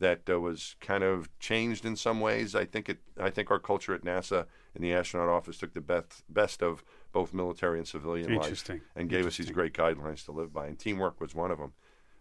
that 0.00 0.28
uh, 0.28 0.40
was 0.40 0.74
kind 0.80 1.04
of 1.04 1.28
changed 1.38 1.84
in 1.84 1.94
some 1.94 2.20
ways. 2.20 2.56
I 2.56 2.64
think 2.64 2.88
it. 2.88 2.98
I 3.16 3.30
think 3.30 3.52
our 3.52 3.60
culture 3.60 3.94
at 3.94 4.02
NASA 4.02 4.46
in 4.74 4.82
the 4.82 4.92
astronaut 4.92 5.28
office 5.28 5.58
took 5.58 5.72
the 5.72 5.80
best 5.80 6.24
best 6.28 6.64
of 6.64 6.82
both 7.12 7.32
military 7.32 7.78
and 7.78 7.86
civilian 7.86 8.34
life 8.34 8.68
and 8.96 9.08
gave 9.08 9.24
us 9.24 9.36
these 9.36 9.52
great 9.52 9.72
guidelines 9.72 10.24
to 10.24 10.32
live 10.32 10.52
by. 10.52 10.66
And 10.66 10.76
teamwork 10.76 11.20
was 11.20 11.32
one 11.32 11.52
of 11.52 11.58
them. 11.58 11.74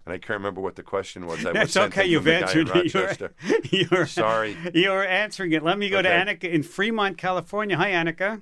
And 0.06 0.14
I 0.14 0.20
can't 0.20 0.38
remember 0.38 0.62
what 0.62 0.76
the 0.76 0.84
question 0.84 1.26
was. 1.26 1.44
I 1.44 1.54
That's 1.54 1.76
okay. 1.76 2.06
You've 2.06 2.28
answered 2.28 2.70
it. 2.76 2.94
You're, 2.94 3.88
you're, 3.90 4.06
Sorry. 4.06 4.56
You're 4.76 5.06
answering 5.06 5.52
it. 5.54 5.64
Let 5.64 5.80
me 5.80 5.90
go 5.90 5.98
okay. 5.98 6.10
to 6.10 6.36
Annika 6.38 6.52
in 6.52 6.62
Fremont, 6.62 7.18
California. 7.18 7.76
Hi, 7.78 7.92
Annika. 7.92 8.42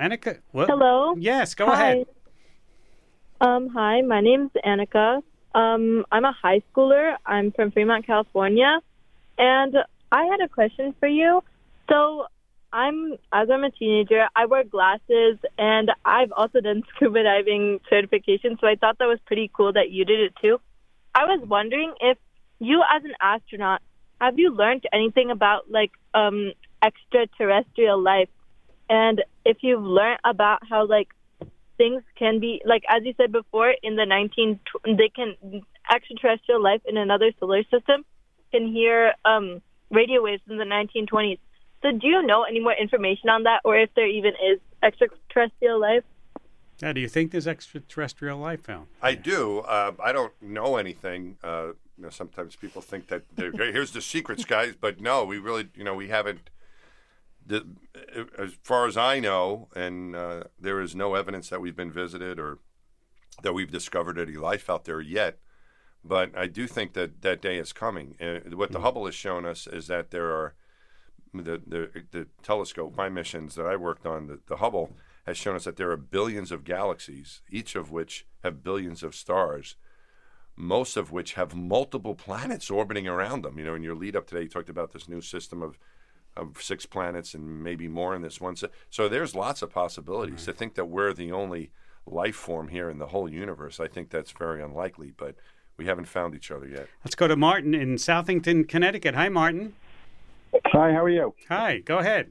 Annika. 0.00 0.40
What? 0.52 0.68
Hello. 0.68 1.14
Yes, 1.18 1.54
go 1.54 1.66
hi. 1.66 1.72
ahead. 1.74 2.06
Um, 3.40 3.68
hi, 3.68 4.00
my 4.00 4.20
name's 4.20 4.50
Annika. 4.64 5.22
Um, 5.54 6.04
I'm 6.10 6.24
a 6.24 6.32
high 6.32 6.62
schooler. 6.72 7.16
I'm 7.26 7.52
from 7.52 7.70
Fremont, 7.70 8.06
California, 8.06 8.80
and 9.38 9.74
I 10.10 10.24
had 10.24 10.40
a 10.40 10.48
question 10.48 10.94
for 10.98 11.08
you. 11.08 11.42
So, 11.88 12.26
I'm 12.72 13.14
as 13.32 13.50
I'm 13.50 13.64
a 13.64 13.70
teenager, 13.70 14.28
I 14.34 14.46
wear 14.46 14.64
glasses, 14.64 15.38
and 15.58 15.90
I've 16.04 16.32
also 16.32 16.60
done 16.60 16.82
scuba 16.96 17.22
diving 17.22 17.80
certification. 17.90 18.56
So 18.60 18.66
I 18.66 18.76
thought 18.76 18.98
that 18.98 19.06
was 19.06 19.18
pretty 19.26 19.50
cool 19.52 19.72
that 19.72 19.90
you 19.90 20.04
did 20.04 20.20
it 20.20 20.32
too. 20.40 20.60
I 21.14 21.24
was 21.24 21.46
wondering 21.46 21.92
if 22.00 22.16
you, 22.60 22.82
as 22.94 23.04
an 23.04 23.14
astronaut, 23.20 23.82
have 24.20 24.38
you 24.38 24.54
learned 24.54 24.84
anything 24.92 25.30
about 25.30 25.70
like 25.70 25.90
um, 26.14 26.52
extraterrestrial 26.82 28.00
life? 28.00 28.28
And 28.90 29.22
if 29.46 29.58
you've 29.62 29.82
learned 29.82 30.18
about 30.24 30.58
how 30.68 30.84
like 30.86 31.08
things 31.78 32.02
can 32.18 32.40
be 32.40 32.60
like 32.66 32.82
as 32.90 33.02
you 33.04 33.14
said 33.16 33.32
before 33.32 33.72
in 33.82 33.96
the 33.96 34.04
19 34.04 34.60
they 34.84 35.08
can 35.08 35.34
extraterrestrial 35.90 36.62
life 36.62 36.82
in 36.86 36.98
another 36.98 37.30
solar 37.40 37.62
system 37.74 38.04
can 38.52 38.70
hear 38.70 39.14
um 39.24 39.62
radio 39.90 40.22
waves 40.22 40.42
in 40.50 40.58
the 40.58 40.64
1920s. 40.64 41.38
So 41.82 41.92
do 41.92 42.06
you 42.06 42.20
know 42.22 42.42
any 42.42 42.60
more 42.60 42.74
information 42.74 43.28
on 43.30 43.44
that 43.44 43.60
or 43.64 43.78
if 43.78 43.90
there 43.94 44.06
even 44.06 44.32
is 44.50 44.58
extraterrestrial 44.82 45.80
life? 45.80 46.04
Now, 46.82 46.92
do 46.92 47.00
you 47.00 47.08
think 47.08 47.30
there's 47.30 47.46
extraterrestrial 47.46 48.38
life 48.38 48.62
found? 48.62 48.86
I 49.02 49.14
do. 49.14 49.60
Uh, 49.60 49.92
I 50.02 50.12
don't 50.12 50.32
know 50.40 50.76
anything. 50.76 51.36
Uh, 51.42 51.68
you 51.96 52.04
know, 52.04 52.10
sometimes 52.10 52.56
people 52.56 52.80
think 52.82 53.08
that 53.08 53.22
they're- 53.36 53.52
here's 53.72 53.92
the 53.92 54.00
secrets, 54.00 54.44
guys, 54.44 54.74
but 54.80 55.00
no, 55.00 55.24
we 55.24 55.38
really, 55.38 55.68
you 55.74 55.84
know, 55.84 55.94
we 55.94 56.08
haven't. 56.08 56.50
The, 57.50 57.66
as 58.38 58.52
far 58.62 58.86
as 58.86 58.96
I 58.96 59.18
know, 59.18 59.68
and 59.74 60.14
uh, 60.14 60.44
there 60.58 60.80
is 60.80 60.94
no 60.94 61.14
evidence 61.14 61.48
that 61.50 61.60
we've 61.60 61.74
been 61.74 61.90
visited 61.90 62.38
or 62.38 62.58
that 63.42 63.54
we've 63.54 63.72
discovered 63.72 64.18
any 64.18 64.36
life 64.50 64.70
out 64.70 64.84
there 64.84 65.00
yet. 65.00 65.38
But 66.04 66.36
I 66.36 66.46
do 66.46 66.66
think 66.66 66.92
that 66.92 67.22
that 67.22 67.42
day 67.42 67.58
is 67.58 67.72
coming. 67.72 68.14
Uh, 68.20 68.56
what 68.56 68.70
the 68.70 68.80
Hubble 68.80 69.06
has 69.06 69.14
shown 69.14 69.44
us 69.44 69.66
is 69.66 69.88
that 69.88 70.10
there 70.10 70.30
are 70.30 70.54
the 71.34 71.60
the, 71.66 72.04
the 72.12 72.26
telescope, 72.42 72.96
my 72.96 73.08
missions 73.08 73.54
that 73.56 73.66
I 73.66 73.76
worked 73.76 74.06
on, 74.06 74.28
the, 74.28 74.38
the 74.46 74.56
Hubble 74.56 74.96
has 75.26 75.36
shown 75.36 75.56
us 75.56 75.64
that 75.64 75.76
there 75.76 75.90
are 75.90 75.96
billions 75.96 76.52
of 76.52 76.64
galaxies, 76.64 77.42
each 77.50 77.74
of 77.76 77.90
which 77.90 78.26
have 78.44 78.62
billions 78.62 79.02
of 79.02 79.14
stars, 79.14 79.76
most 80.56 80.96
of 80.96 81.12
which 81.12 81.34
have 81.34 81.54
multiple 81.54 82.14
planets 82.14 82.70
orbiting 82.70 83.08
around 83.08 83.42
them. 83.42 83.58
You 83.58 83.64
know, 83.64 83.74
in 83.74 83.82
your 83.82 83.96
lead 83.96 84.16
up 84.16 84.26
today, 84.26 84.42
you 84.42 84.48
talked 84.48 84.70
about 84.70 84.92
this 84.92 85.08
new 85.08 85.20
system 85.20 85.62
of 85.62 85.78
of 86.40 86.60
six 86.62 86.86
planets 86.86 87.34
and 87.34 87.62
maybe 87.62 87.86
more 87.86 88.14
in 88.14 88.22
this 88.22 88.40
one. 88.40 88.56
So, 88.56 88.68
so 88.88 89.08
there's 89.08 89.34
lots 89.34 89.62
of 89.62 89.70
possibilities. 89.70 90.44
To 90.46 90.52
think 90.52 90.74
that 90.74 90.86
we're 90.86 91.12
the 91.12 91.30
only 91.32 91.70
life 92.06 92.34
form 92.34 92.68
here 92.68 92.88
in 92.88 92.98
the 92.98 93.08
whole 93.08 93.28
universe, 93.30 93.78
I 93.78 93.86
think 93.86 94.10
that's 94.10 94.32
very 94.32 94.62
unlikely. 94.62 95.12
But 95.16 95.34
we 95.76 95.86
haven't 95.86 96.06
found 96.06 96.34
each 96.34 96.50
other 96.50 96.66
yet. 96.66 96.88
Let's 97.04 97.14
go 97.14 97.28
to 97.28 97.36
Martin 97.36 97.74
in 97.74 97.96
Southington, 97.96 98.66
Connecticut. 98.66 99.14
Hi, 99.14 99.28
Martin. 99.28 99.74
Hi, 100.66 100.92
how 100.92 101.04
are 101.04 101.08
you? 101.10 101.34
Hi, 101.48 101.78
go 101.78 101.98
ahead. 101.98 102.30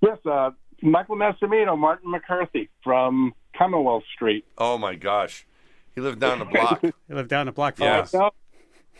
Yes, 0.00 0.18
uh, 0.24 0.50
Michael 0.82 1.16
Massimino, 1.16 1.78
Martin 1.78 2.10
McCarthy 2.10 2.70
from 2.82 3.34
Commonwealth 3.56 4.04
Street. 4.14 4.44
Oh 4.56 4.78
my 4.78 4.94
gosh, 4.94 5.46
he 5.94 6.00
lived 6.00 6.20
down 6.20 6.38
the 6.38 6.46
block. 6.46 6.80
he 7.08 7.14
lived 7.14 7.28
down 7.28 7.46
the 7.46 7.52
block 7.52 7.76
from 7.76 7.86
Yeah. 7.86 7.98
us. 8.00 8.14
I 8.14 8.18
know, 8.18 8.30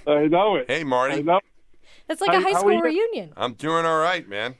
I 0.06 0.26
know 0.26 0.56
it. 0.56 0.66
Hey, 0.68 0.80
I 0.80 0.84
Marty, 0.84 1.22
know. 1.22 1.40
It's 2.10 2.20
like 2.20 2.36
a 2.36 2.40
high 2.40 2.58
school 2.58 2.80
reunion. 2.80 3.32
I'm 3.36 3.54
doing 3.54 3.86
all 3.86 3.98
right, 4.00 4.28
man. 4.28 4.56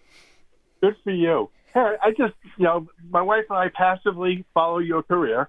Good 0.80 0.96
for 1.04 1.10
you. 1.10 1.50
Hey, 1.74 1.94
I 2.02 2.10
just, 2.10 2.34
you 2.56 2.64
know, 2.64 2.88
my 3.10 3.22
wife 3.22 3.44
and 3.50 3.58
I 3.58 3.68
passively 3.68 4.44
follow 4.54 4.78
your 4.78 5.02
career, 5.02 5.48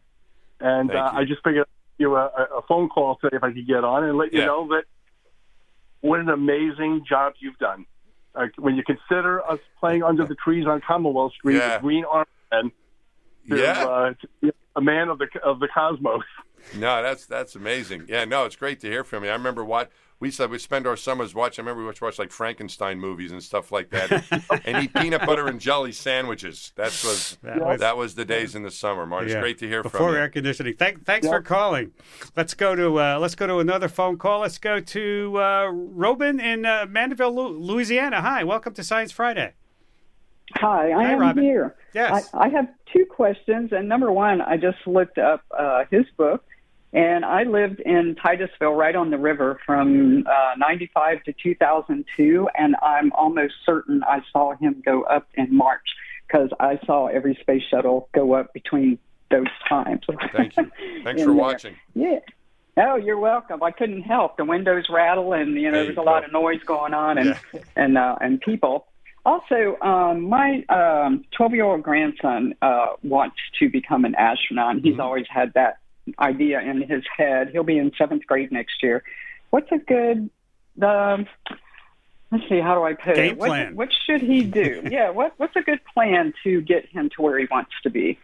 and 0.60 0.92
uh, 0.92 0.94
you. 0.94 1.20
I 1.20 1.24
just 1.26 1.44
figured 1.44 1.62
I'd 1.66 1.98
give 1.98 2.10
you 2.10 2.16
a, 2.16 2.26
a 2.58 2.62
phone 2.68 2.90
call 2.90 3.18
today 3.22 3.38
if 3.38 3.44
I 3.44 3.52
could 3.52 3.66
get 3.68 3.84
on 3.84 4.04
and 4.04 4.18
let 4.18 4.34
you 4.34 4.46
know 4.46 4.68
that 4.70 4.84
what 6.02 6.20
an 6.20 6.30
amazing 6.30 7.06
job 7.08 7.34
you've 7.40 7.58
done. 7.58 7.86
Uh, 8.34 8.46
when 8.58 8.76
you 8.76 8.84
consider 8.84 9.46
us 9.46 9.60
playing 9.80 10.04
under 10.04 10.26
the 10.26 10.36
trees 10.36 10.66
on 10.66 10.82
Commonwealth 10.82 11.34
Street 11.34 11.58
Yeah. 11.58 11.76
with 11.76 11.82
Green 11.84 12.06
Army 12.06 12.30
Men, 12.52 12.72
to, 13.50 13.58
Yeah. 13.58 13.86
uh, 14.44 14.50
a 14.76 14.82
man 14.82 15.10
of 15.10 15.20
the 15.20 15.28
of 15.44 15.60
the 15.60 15.68
cosmos. 15.68 16.24
No, 16.78 17.02
that's 17.02 17.26
that's 17.26 17.56
amazing. 17.56 18.06
Yeah, 18.08 18.26
no, 18.26 18.46
it's 18.46 18.56
great 18.56 18.80
to 18.82 18.88
hear 18.88 19.04
from 19.04 19.24
you. 19.24 19.32
I 19.32 19.34
remember 19.34 19.66
what 19.66 19.92
we 20.22 20.30
said 20.32 20.52
we 20.52 20.60
spend 20.60 20.86
our 20.86 20.96
summers 20.96 21.34
watching. 21.34 21.64
I 21.64 21.66
remember 21.66 21.82
we 21.82 21.88
watched, 21.88 22.02
watch 22.02 22.20
like 22.20 22.32
Frankenstein 22.32 23.00
movies 23.00 23.32
and 23.32 23.42
stuff 23.44 23.72
like 23.72 23.90
that, 23.90 24.24
and 24.66 24.84
eat 24.84 24.94
peanut 24.94 25.26
butter 25.26 25.48
and 25.48 25.60
jelly 25.60 25.92
sandwiches. 25.92 26.72
That 26.76 26.92
was 27.04 27.38
That 27.42 27.60
that 27.80 27.98
was- 27.98 28.02
was, 28.12 28.16
the 28.16 28.24
days 28.26 28.56
in 28.56 28.62
the 28.64 28.70
summer. 28.72 29.06
Marty, 29.06 29.32
it's 29.32 29.36
great 29.42 29.58
to 29.58 29.68
hear 29.68 29.82
Before 29.84 29.98
from 29.98 30.06
you. 30.06 30.12
Before 30.12 30.22
air 30.22 30.30
conditioning. 30.30 30.76
Thank, 30.76 31.06
thanks 31.06 31.28
for 31.28 31.42
calling. 31.42 31.92
Let's 32.38 32.54
go 32.54 32.76
to 32.76 33.00
uh, 33.00 33.18
let's 33.20 33.36
go 33.36 33.48
to 33.48 33.58
another 33.58 33.88
phone 33.90 34.18
call. 34.18 34.42
Let's 34.42 34.60
go 34.60 34.80
to 34.80 35.38
uh, 35.38 35.66
Robin 35.74 36.40
in 36.40 36.66
uh, 36.66 36.86
Mandeville, 36.88 37.34
Louisiana. 37.60 38.22
Hi, 38.22 38.44
welcome 38.44 38.74
to 38.76 38.84
Science 38.84 39.12
Friday. 39.12 39.54
Hi, 40.56 40.92
I 40.92 41.04
Hi, 41.04 41.12
am 41.14 41.20
Robin. 41.20 41.44
here. 41.44 41.76
Yes. 41.94 42.30
I, 42.34 42.46
I 42.46 42.50
have 42.50 42.68
two 42.94 43.06
questions, 43.06 43.72
and 43.72 43.88
number 43.90 44.12
one, 44.12 44.42
I 44.42 44.58
just 44.58 44.78
looked 44.86 45.18
up 45.18 45.44
uh, 45.58 45.86
his 45.90 46.06
book, 46.18 46.44
and 46.94 47.24
I 47.26 47.44
lived 47.44 47.80
in 47.80 48.16
Titusville, 48.22 48.74
right 48.74 48.96
on 48.96 49.10
the 49.12 49.18
river, 49.18 49.60
from 49.66 50.26
uh, 50.28 50.56
'95 50.58 51.24
to 51.24 51.34
2002, 51.34 52.50
and 52.58 52.76
I'm 52.82 53.12
almost 53.14 53.54
certain 53.66 54.04
I 54.04 54.22
saw 54.32 54.56
him 54.56 54.82
go 54.86 55.04
up 55.04 55.28
in 55.36 55.56
March 55.56 55.82
because 56.28 56.50
I 56.60 56.80
saw 56.86 57.08
every 57.08 57.38
space 57.42 57.64
shuttle 57.70 58.10
go 58.14 58.34
up 58.34 58.54
between 58.54 59.00
those 59.30 59.48
times. 59.70 60.02
Thank 60.34 60.58
you. 60.58 60.72
Thanks 61.04 61.22
for 61.22 61.28
there. 61.28 61.34
watching. 61.34 61.76
Yeah. 61.94 62.20
Oh, 62.78 62.96
you're 62.96 63.20
welcome. 63.20 63.62
I 63.64 63.72
couldn't 63.72 64.04
help. 64.04 64.38
The 64.38 64.46
windows 64.46 64.86
rattle, 64.90 65.34
and 65.34 65.56
you 65.56 65.70
know 65.72 65.78
There 65.80 65.86
there's 65.86 65.98
a 65.98 66.02
lot 66.02 66.24
of 66.24 66.32
noise 66.32 66.62
going 66.66 66.94
on, 66.94 67.18
and 67.18 67.36
Yeah. 67.54 67.60
and 67.76 67.98
uh, 67.98 68.16
and 68.22 68.40
people. 68.42 68.88
Also, 69.24 69.78
um, 69.82 70.24
my 70.24 70.64
um, 70.70 71.24
12 71.38 71.54
year 71.54 71.66
old 71.66 71.84
grandson 71.84 72.56
uh, 72.64 72.88
wants 73.04 73.36
to 73.60 73.70
become 73.70 74.04
an 74.04 74.16
astronaut. 74.16 74.78
He's 74.78 74.94
Mm-hmm. 74.94 75.02
always 75.02 75.26
had 75.30 75.54
that 75.54 75.78
idea 76.20 76.60
in 76.62 76.82
his 76.82 77.04
head. 77.18 77.50
He'll 77.52 77.64
be 77.64 77.78
in 77.78 77.92
seventh 77.98 78.26
grade 78.28 78.52
next 78.52 78.82
year. 78.84 79.04
What's 79.50 79.72
a 79.72 79.78
good 79.78 80.30
um, 80.82 81.28
let's 82.32 82.48
see, 82.48 82.60
how 82.60 82.76
do 82.76 82.84
I 82.84 82.94
put 82.94 83.16
Game 83.16 83.32
it? 83.32 83.38
What, 83.38 83.48
plan. 83.48 83.76
what 83.76 83.90
should 84.06 84.22
he 84.22 84.44
do? 84.44 84.88
yeah, 84.92 85.10
what 85.10 85.34
what's 85.38 85.56
a 85.56 85.62
good 85.62 85.80
plan 85.94 86.34
to 86.44 86.62
get 86.62 86.86
him 86.88 87.10
to 87.16 87.22
where 87.22 87.38
he 87.38 87.48
wants 87.52 87.72
to 87.84 87.90
be? 87.90 88.18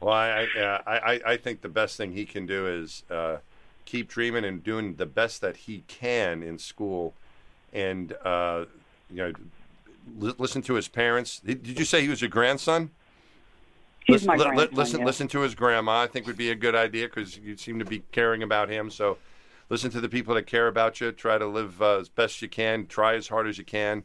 Well, 0.00 0.14
I 0.14 0.46
I, 0.56 0.80
I 0.86 0.98
I- 1.14 1.20
I 1.32 1.36
think 1.36 1.60
the 1.60 1.68
best 1.68 1.96
thing 1.96 2.12
he 2.12 2.24
can 2.24 2.46
do 2.46 2.66
is 2.66 3.02
uh, 3.10 3.38
keep 3.84 4.08
dreaming 4.08 4.44
and 4.44 4.62
doing 4.62 4.94
the 4.94 5.06
best 5.06 5.40
that 5.42 5.56
he 5.56 5.84
can 5.88 6.42
in 6.42 6.58
school, 6.58 7.14
and 7.72 8.12
uh, 8.24 8.64
you 9.10 9.16
know, 9.16 9.32
li- 10.18 10.34
listen 10.38 10.62
to 10.62 10.74
his 10.74 10.88
parents. 10.88 11.40
Did 11.40 11.62
did 11.62 11.78
you 11.78 11.84
say 11.84 12.02
he 12.02 12.08
was 12.08 12.20
your 12.22 12.30
grandson? 12.30 12.90
He's 14.08 14.26
listen, 14.26 14.28
my 14.28 14.36
grandson, 14.36 14.68
listen, 14.76 15.00
yeah. 15.00 15.06
listen 15.06 15.28
to 15.28 15.40
his 15.40 15.54
grandma. 15.54 16.00
I 16.00 16.06
think 16.06 16.26
would 16.26 16.36
be 16.36 16.50
a 16.50 16.54
good 16.54 16.74
idea 16.74 17.08
because 17.08 17.36
you 17.36 17.56
seem 17.58 17.78
to 17.78 17.84
be 17.84 18.02
caring 18.10 18.42
about 18.42 18.70
him. 18.70 18.90
So, 18.90 19.18
listen 19.68 19.90
to 19.90 20.00
the 20.00 20.08
people 20.08 20.34
that 20.34 20.46
care 20.46 20.66
about 20.66 20.98
you. 21.00 21.12
Try 21.12 21.36
to 21.36 21.46
live 21.46 21.82
uh, 21.82 21.98
as 21.98 22.08
best 22.08 22.40
you 22.40 22.48
can. 22.48 22.86
Try 22.86 23.16
as 23.16 23.28
hard 23.28 23.46
as 23.46 23.58
you 23.58 23.64
can, 23.64 24.04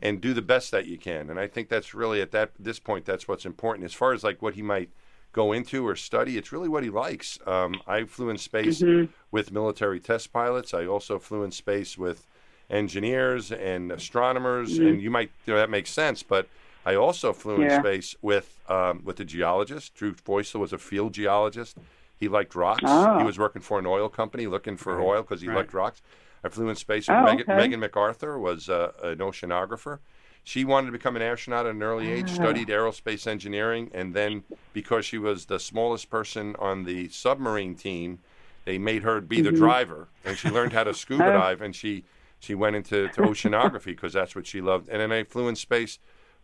and 0.00 0.20
do 0.20 0.32
the 0.32 0.40
best 0.40 0.70
that 0.70 0.86
you 0.86 0.96
can. 0.96 1.28
And 1.30 1.40
I 1.40 1.48
think 1.48 1.68
that's 1.68 1.94
really 1.94 2.22
at 2.22 2.30
that 2.30 2.52
this 2.60 2.78
point 2.78 3.04
that's 3.04 3.26
what's 3.26 3.44
important. 3.44 3.84
As 3.84 3.92
far 3.92 4.12
as 4.12 4.22
like 4.22 4.40
what 4.40 4.54
he 4.54 4.62
might 4.62 4.88
go 5.32 5.52
into 5.52 5.86
or 5.86 5.96
study, 5.96 6.38
it's 6.38 6.52
really 6.52 6.68
what 6.68 6.84
he 6.84 6.90
likes. 6.90 7.38
Um, 7.44 7.80
I 7.88 8.04
flew 8.04 8.30
in 8.30 8.38
space 8.38 8.80
Mm-hmm. 8.80 9.10
with 9.32 9.50
military 9.50 9.98
test 9.98 10.32
pilots. 10.32 10.72
I 10.72 10.86
also 10.86 11.18
flew 11.18 11.42
in 11.42 11.50
space 11.50 11.98
with 11.98 12.24
engineers 12.70 13.50
and 13.50 13.90
astronomers, 13.90 14.78
and 14.78 15.02
you 15.02 15.10
might 15.10 15.32
you 15.44 15.54
know 15.54 15.58
that 15.58 15.70
makes 15.70 15.90
sense, 15.90 16.22
but 16.22 16.48
I 16.86 16.94
also 16.94 17.32
flew 17.32 17.56
in 17.56 17.68
Mm-hmm. 17.68 17.80
Space 17.80 18.14
with 18.22 18.58
um, 18.68 19.02
with 19.04 19.20
a 19.20 19.24
geologist. 19.24 19.94
Drew 19.94 20.14
Feustel 20.14 20.60
was 20.60 20.72
a 20.72 20.78
field 20.78 21.14
geologist. 21.14 21.76
He 22.18 22.28
liked 22.28 22.54
rocks. 22.54 22.82
Oh. 22.84 23.18
He 23.18 23.24
was 23.24 23.38
working 23.38 23.62
for 23.62 23.78
an 23.78 23.86
oil 23.86 24.08
company 24.08 24.46
looking 24.46 24.76
for 24.76 25.00
oil 25.00 25.22
because 25.22 25.40
he 25.40 25.48
right. 25.48 25.58
liked 25.58 25.74
rocks. 25.74 26.02
I 26.44 26.48
flew 26.48 26.68
in 26.68 26.76
space 26.76 27.08
with 27.08 27.16
Oh, 27.16 27.24
Megan, 27.24 27.42
okay. 27.42 27.56
Megan 27.56 27.80
McArthur 27.80 28.38
was 28.38 28.68
uh, 28.68 28.92
an 29.02 29.18
oceanographer. 29.18 29.98
She 30.42 30.64
wanted 30.64 30.86
to 30.86 30.92
become 30.92 31.16
an 31.16 31.22
astronaut 31.22 31.66
at 31.66 31.74
an 31.74 31.82
early 31.82 32.10
age, 32.10 32.30
studied 32.30 32.68
aerospace 32.68 33.26
engineering, 33.26 33.90
and 33.92 34.14
then 34.14 34.42
because 34.72 35.04
she 35.04 35.18
was 35.18 35.46
the 35.46 35.60
smallest 35.60 36.08
person 36.08 36.56
on 36.58 36.84
the 36.84 37.08
submarine 37.10 37.74
team, 37.74 38.20
they 38.64 38.78
made 38.78 39.02
her 39.02 39.20
be 39.20 39.42
the 39.42 39.52
driver, 39.52 40.08
and 40.24 40.38
she 40.38 40.48
learned 40.48 40.72
how 40.72 40.84
to 40.84 40.94
scuba 41.02 41.24
dive, 41.24 41.60
and 41.60 41.76
she 41.76 42.04
she 42.38 42.54
went 42.54 42.74
into 42.74 43.08
to 43.08 43.20
oceanography 43.20 43.86
because 43.86 44.14
that's 44.14 44.34
what 44.34 44.46
she 44.46 44.62
loved. 44.62 44.88
And 44.88 45.00
then 45.00 45.12
I 45.12 45.24
flew 45.24 45.46
in 45.46 45.56
space 45.56 45.98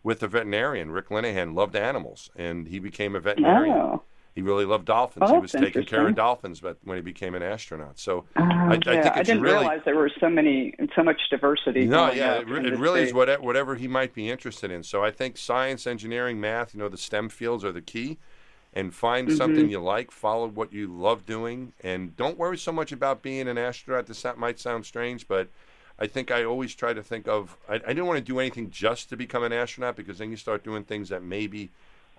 with 0.07 0.23
a 0.23 0.27
veterinarian, 0.29 0.89
Rick 0.91 1.09
Linnehan, 1.09 1.53
loved 1.53 1.75
animals, 1.75 2.29
and 2.33 2.69
he 2.69 2.79
became 2.79 3.13
a 3.13 3.19
veterinarian. 3.19 3.83
Oh. 3.83 4.03
He 4.33 4.41
really 4.41 4.63
loved 4.65 4.85
dolphins. 4.85 5.31
Oh, 5.31 5.31
he 5.31 5.39
was 5.39 5.53
taking 5.53 5.85
care 5.85 6.07
of 6.07 6.15
dolphins, 6.15 6.61
but 6.61 6.77
when 6.85 6.95
he 6.95 7.01
became 7.01 7.35
an 7.35 7.43
astronaut, 7.43 7.99
so 7.99 8.25
Oh, 8.37 8.43
I, 8.69 8.79
I 8.87 8.95
yeah, 8.95 8.97
think 8.97 9.17
it's 9.17 9.33
didn't 9.33 9.43
really 9.43 9.43
realize 9.43 9.81
there 9.83 9.95
were 9.95 10.11
so 10.19 10.29
many, 10.29 10.73
so 10.95 11.03
much 11.03 11.19
diversity. 11.29 11.89
no, 11.89 12.09
yeah, 12.09 12.39
it, 12.39 12.47
it 12.49 12.75
really 12.75 13.01
is 13.01 13.13
whatever, 13.13 13.43
whatever 13.43 13.75
he 13.75 13.87
might 13.87 14.13
be 14.13 14.29
interested 14.29 14.71
in. 14.71 14.83
So 14.83 15.03
I 15.03 15.11
think 15.11 15.37
science, 15.37 15.85
engineering, 15.85 16.39
math, 16.39 16.73
you 16.73 16.79
know, 16.79 16.89
the 16.89 16.97
STEM 16.97 17.29
fields 17.29 17.63
are 17.63 17.71
the 17.71 17.81
key. 17.81 18.17
And 18.73 18.93
find 18.93 19.31
Mm-hmm. 19.31 19.31
something 19.31 19.69
you 19.69 19.81
like, 19.81 20.11
follow 20.11 20.47
what 20.47 20.73
you 20.73 20.87
love 20.87 21.25
doing, 21.25 21.73
and 21.81 22.15
don't 22.15 22.37
worry 22.37 22.57
so 22.57 22.71
much 22.71 22.91
about 22.91 23.23
being 23.23 23.47
an 23.47 23.57
astronaut. 23.57 24.05
This 24.07 24.21
that 24.21 24.37
might 24.37 24.59
sound 24.59 24.85
strange, 24.85 25.27
but 25.27 25.49
I 25.99 26.07
think 26.07 26.29
I 26.31 26.43
always 26.43 26.75
try 26.75 26.93
to 26.93 27.01
think 27.01 27.27
of. 27.27 27.57
I, 27.67 27.75
I 27.75 27.79
didn't 27.79 28.05
want 28.05 28.19
to 28.19 28.23
do 28.23 28.39
anything 28.39 28.69
just 28.69 29.09
to 29.09 29.17
become 29.17 29.43
an 29.43 29.51
astronaut 29.53 29.95
because 29.95 30.19
then 30.19 30.29
you 30.29 30.37
start 30.37 30.63
doing 30.63 30.83
things 30.83 31.09
that 31.09 31.23
maybe 31.23 31.69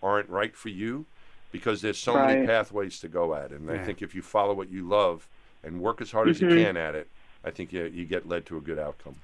aren't 0.03 0.29
right 0.29 0.55
for 0.57 0.69
you, 0.69 1.07
because 1.53 1.81
there's 1.81 1.99
so 1.99 2.15
many 2.15 2.47
pathways 2.47 2.99
to 3.01 3.09
go 3.09 3.35
at. 3.35 3.51
And 3.51 3.71
I 3.71 3.79
think 3.85 4.03
if 4.03 4.15
you 4.15 4.23
follow 4.23 4.55
what 4.55 4.69
you 4.71 4.87
love 4.89 5.27
and 5.65 5.81
work 5.81 6.01
as 6.01 6.11
hard 6.13 6.29
as 6.29 6.41
Mm-hmm. 6.41 6.57
you 6.59 6.65
can 6.65 6.77
at 6.77 6.95
it, 6.95 7.09
I 7.45 7.51
think 7.51 7.73
you 7.73 7.85
you 7.87 8.05
get 8.05 8.29
led 8.29 8.47
to 8.47 8.57
a 8.57 8.61
good 8.61 8.79
outcome. 8.79 9.15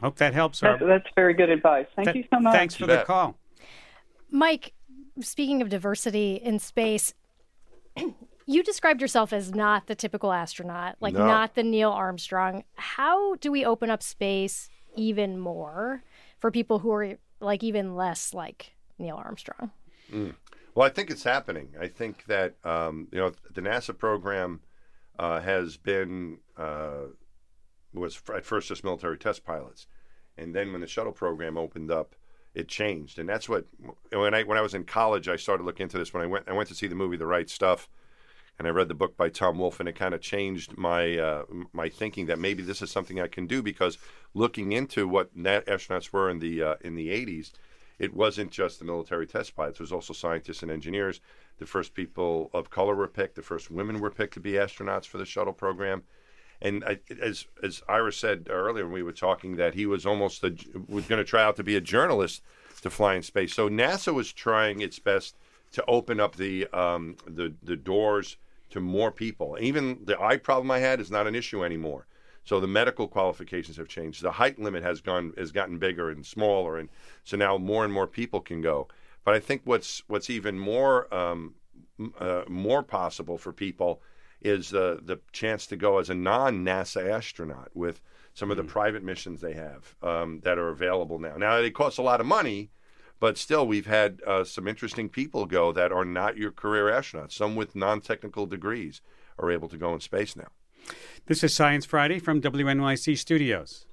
Hope 0.00 0.16
that 0.16 0.34
helps. 0.34 0.60
That's, 0.60 0.82
that's 0.82 1.06
very 1.14 1.34
good 1.34 1.50
advice. 1.50 1.86
Thank 1.94 2.06
th- 2.12 2.16
you 2.16 2.24
so 2.32 2.40
much. 2.40 2.54
Thanks 2.54 2.74
for 2.74 2.84
You 2.84 2.88
the 2.88 2.94
bet. 2.96 3.06
call. 3.06 3.36
Mike, 4.30 4.72
speaking 5.20 5.60
of 5.62 5.68
diversity 5.68 6.34
in 6.34 6.58
space, 6.58 7.14
you 8.50 8.64
described 8.64 9.00
yourself 9.00 9.32
as 9.32 9.54
not 9.54 9.86
the 9.86 9.94
typical 9.94 10.32
astronaut, 10.32 10.96
like 11.00 11.14
No. 11.14 11.24
not 11.24 11.54
the 11.54 11.62
Neil 11.62 11.90
Armstrong. 11.90 12.64
How 12.74 13.36
do 13.36 13.52
we 13.52 13.64
open 13.64 13.90
up 13.90 14.02
space 14.02 14.68
even 14.96 15.38
more 15.38 16.02
for 16.38 16.50
people 16.50 16.80
who 16.80 16.90
are 16.92 17.16
like 17.38 17.62
even 17.62 17.94
less 17.94 18.34
like 18.34 18.72
Neil 18.98 19.16
Armstrong? 19.16 19.70
Well, 20.74 20.86
I 20.86 20.90
think 20.90 21.10
it's 21.10 21.22
happening. 21.22 21.74
I 21.80 21.86
think 21.86 22.24
that 22.26 22.56
um, 22.64 23.06
you 23.12 23.18
know 23.18 23.32
the 23.52 23.60
NASA 23.60 23.96
program 23.96 24.60
uh, 25.18 25.40
has 25.40 25.76
been 25.76 26.38
uh, 26.56 27.06
was 27.94 28.20
at 28.34 28.44
first 28.44 28.68
just 28.68 28.82
military 28.82 29.16
test 29.16 29.44
pilots, 29.44 29.86
and 30.36 30.54
then 30.54 30.72
when 30.72 30.80
the 30.80 30.88
shuttle 30.88 31.12
program 31.12 31.56
opened 31.56 31.92
up, 31.92 32.16
it 32.54 32.66
changed, 32.66 33.20
and 33.20 33.28
that's 33.28 33.48
what 33.48 33.66
when 34.12 34.34
I 34.34 34.42
when 34.42 34.58
I 34.58 34.60
was 34.60 34.74
in 34.74 34.84
college, 34.84 35.28
I 35.28 35.36
started 35.36 35.62
looking 35.62 35.84
into 35.84 35.98
this. 35.98 36.12
When 36.12 36.24
I 36.24 36.26
went 36.26 36.48
I 36.48 36.52
went 36.52 36.68
to 36.70 36.74
see 36.74 36.88
the 36.88 36.96
movie 36.96 37.16
The 37.16 37.26
Right 37.26 37.48
Stuff, 37.48 37.88
and 38.60 38.68
I 38.68 38.70
read 38.70 38.88
the 38.88 38.94
book 38.94 39.16
by 39.16 39.30
Tom 39.30 39.58
Wolfe, 39.58 39.80
and 39.80 39.88
it 39.88 39.94
kind 39.96 40.14
of 40.14 40.20
changed 40.20 40.76
my 40.76 41.18
uh, 41.18 41.44
my 41.72 41.88
thinking 41.88 42.26
that 42.26 42.38
maybe 42.38 42.62
this 42.62 42.82
is 42.82 42.90
something 42.90 43.18
I 43.18 43.26
can 43.26 43.46
do 43.46 43.62
because 43.62 43.96
looking 44.34 44.72
into 44.72 45.08
what 45.08 45.34
astronauts 45.36 46.12
were 46.12 46.30
in 46.30 46.38
the 46.38 46.62
uh, 46.62 46.74
in 46.82 46.94
the 46.94 47.08
80s 47.08 47.52
it 48.00 48.14
wasn't 48.14 48.50
just 48.50 48.78
the 48.78 48.84
military 48.86 49.26
test 49.26 49.54
pilots. 49.54 49.78
There 49.78 49.84
was 49.84 49.92
also 49.92 50.14
scientists 50.14 50.62
and 50.62 50.70
engineers. 50.70 51.20
The 51.58 51.66
first 51.66 51.92
people 51.92 52.50
of 52.54 52.70
color 52.70 52.94
were 52.94 53.06
picked. 53.06 53.34
The 53.34 53.42
first 53.42 53.70
women 53.70 54.00
were 54.00 54.10
picked 54.10 54.34
to 54.34 54.40
be 54.40 54.52
astronauts 54.52 55.04
for 55.04 55.18
the 55.18 55.26
shuttle 55.26 55.52
program. 55.52 56.02
And 56.62 56.82
I, 56.84 57.00
as 57.22 57.46
as 57.62 57.82
Ira 57.88 58.12
said 58.12 58.48
earlier 58.50 58.84
when 58.84 58.92
we 58.94 59.02
were 59.02 59.12
talking, 59.12 59.56
that 59.56 59.74
he 59.74 59.84
was 59.84 60.06
almost 60.06 60.42
a, 60.42 60.54
was 60.88 61.06
going 61.06 61.18
to 61.18 61.24
try 61.24 61.42
out 61.42 61.56
to 61.56 61.62
be 61.62 61.76
a 61.76 61.80
journalist 61.80 62.42
to 62.82 62.90
fly 62.90 63.14
in 63.14 63.22
space. 63.22 63.54
So 63.54 63.68
NASA 63.68 64.14
was 64.14 64.32
trying 64.32 64.80
its 64.80 64.98
best 64.98 65.36
to 65.72 65.84
open 65.86 66.20
up 66.20 66.36
the 66.36 66.66
um, 66.68 67.16
the 67.26 67.54
the 67.62 67.76
doors 67.76 68.36
to 68.70 68.80
more 68.80 69.10
people. 69.10 69.56
Even 69.60 70.00
the 70.04 70.20
eye 70.20 70.36
problem 70.36 70.70
I 70.70 70.78
had 70.78 71.00
is 71.00 71.10
not 71.10 71.26
an 71.26 71.34
issue 71.34 71.64
anymore. 71.64 72.06
So 72.44 72.58
the 72.58 72.66
medical 72.66 73.06
qualifications 73.06 73.76
have 73.76 73.88
changed. 73.88 74.22
The 74.22 74.32
height 74.32 74.58
limit 74.58 74.82
has 74.82 75.00
gone 75.00 75.34
has 75.36 75.52
gotten 75.52 75.78
bigger 75.78 76.10
and 76.10 76.24
smaller, 76.24 76.78
and 76.78 76.88
so 77.24 77.36
now 77.36 77.58
more 77.58 77.84
and 77.84 77.92
more 77.92 78.06
people 78.06 78.40
can 78.40 78.60
go. 78.60 78.88
But 79.24 79.34
I 79.34 79.40
think 79.40 79.62
what's 79.64 80.02
what's 80.08 80.30
even 80.30 80.58
more 80.58 81.12
um, 81.14 81.54
uh, 82.18 82.44
more 82.48 82.82
possible 82.82 83.36
for 83.36 83.52
people 83.52 84.00
is 84.40 84.70
the 84.70 85.00
the 85.02 85.20
chance 85.32 85.66
to 85.66 85.76
go 85.76 85.98
as 85.98 86.08
a 86.08 86.14
non 86.14 86.64
NASA 86.64 87.10
astronaut 87.10 87.70
with 87.74 88.00
some 88.32 88.50
of 88.50 88.56
the 88.56 88.64
mm. 88.64 88.68
private 88.68 89.02
missions 89.02 89.40
they 89.40 89.52
have 89.52 89.94
um, 90.02 90.40
that 90.44 90.58
are 90.58 90.70
available 90.70 91.18
now. 91.18 91.36
Now 91.36 91.60
they 91.60 91.70
cost 91.70 91.98
a 91.98 92.02
lot 92.02 92.20
of 92.20 92.26
money, 92.26 92.70
but 93.20 93.36
still 93.36 93.66
we've 93.66 93.86
had 93.86 94.20
uh, 94.26 94.42
some 94.42 94.66
interesting 94.66 95.08
people 95.08 95.46
go 95.46 95.70
that 95.72 95.92
are 95.92 96.04
not 96.04 96.36
your 96.36 96.50
career 96.50 96.86
astronauts. 96.86 97.32
Some 97.32 97.54
with 97.54 97.76
non 97.76 98.00
technical 98.00 98.46
degrees 98.46 99.02
are 99.38 99.50
able 99.50 99.68
to 99.68 99.76
go 99.76 99.94
in 99.94 100.00
space 100.00 100.34
now. 100.34 100.48
This 101.26 101.44
is 101.44 101.54
Science 101.54 101.84
Friday 101.84 102.18
from 102.18 102.40
WNYC 102.40 103.16
Studios. 103.16 103.86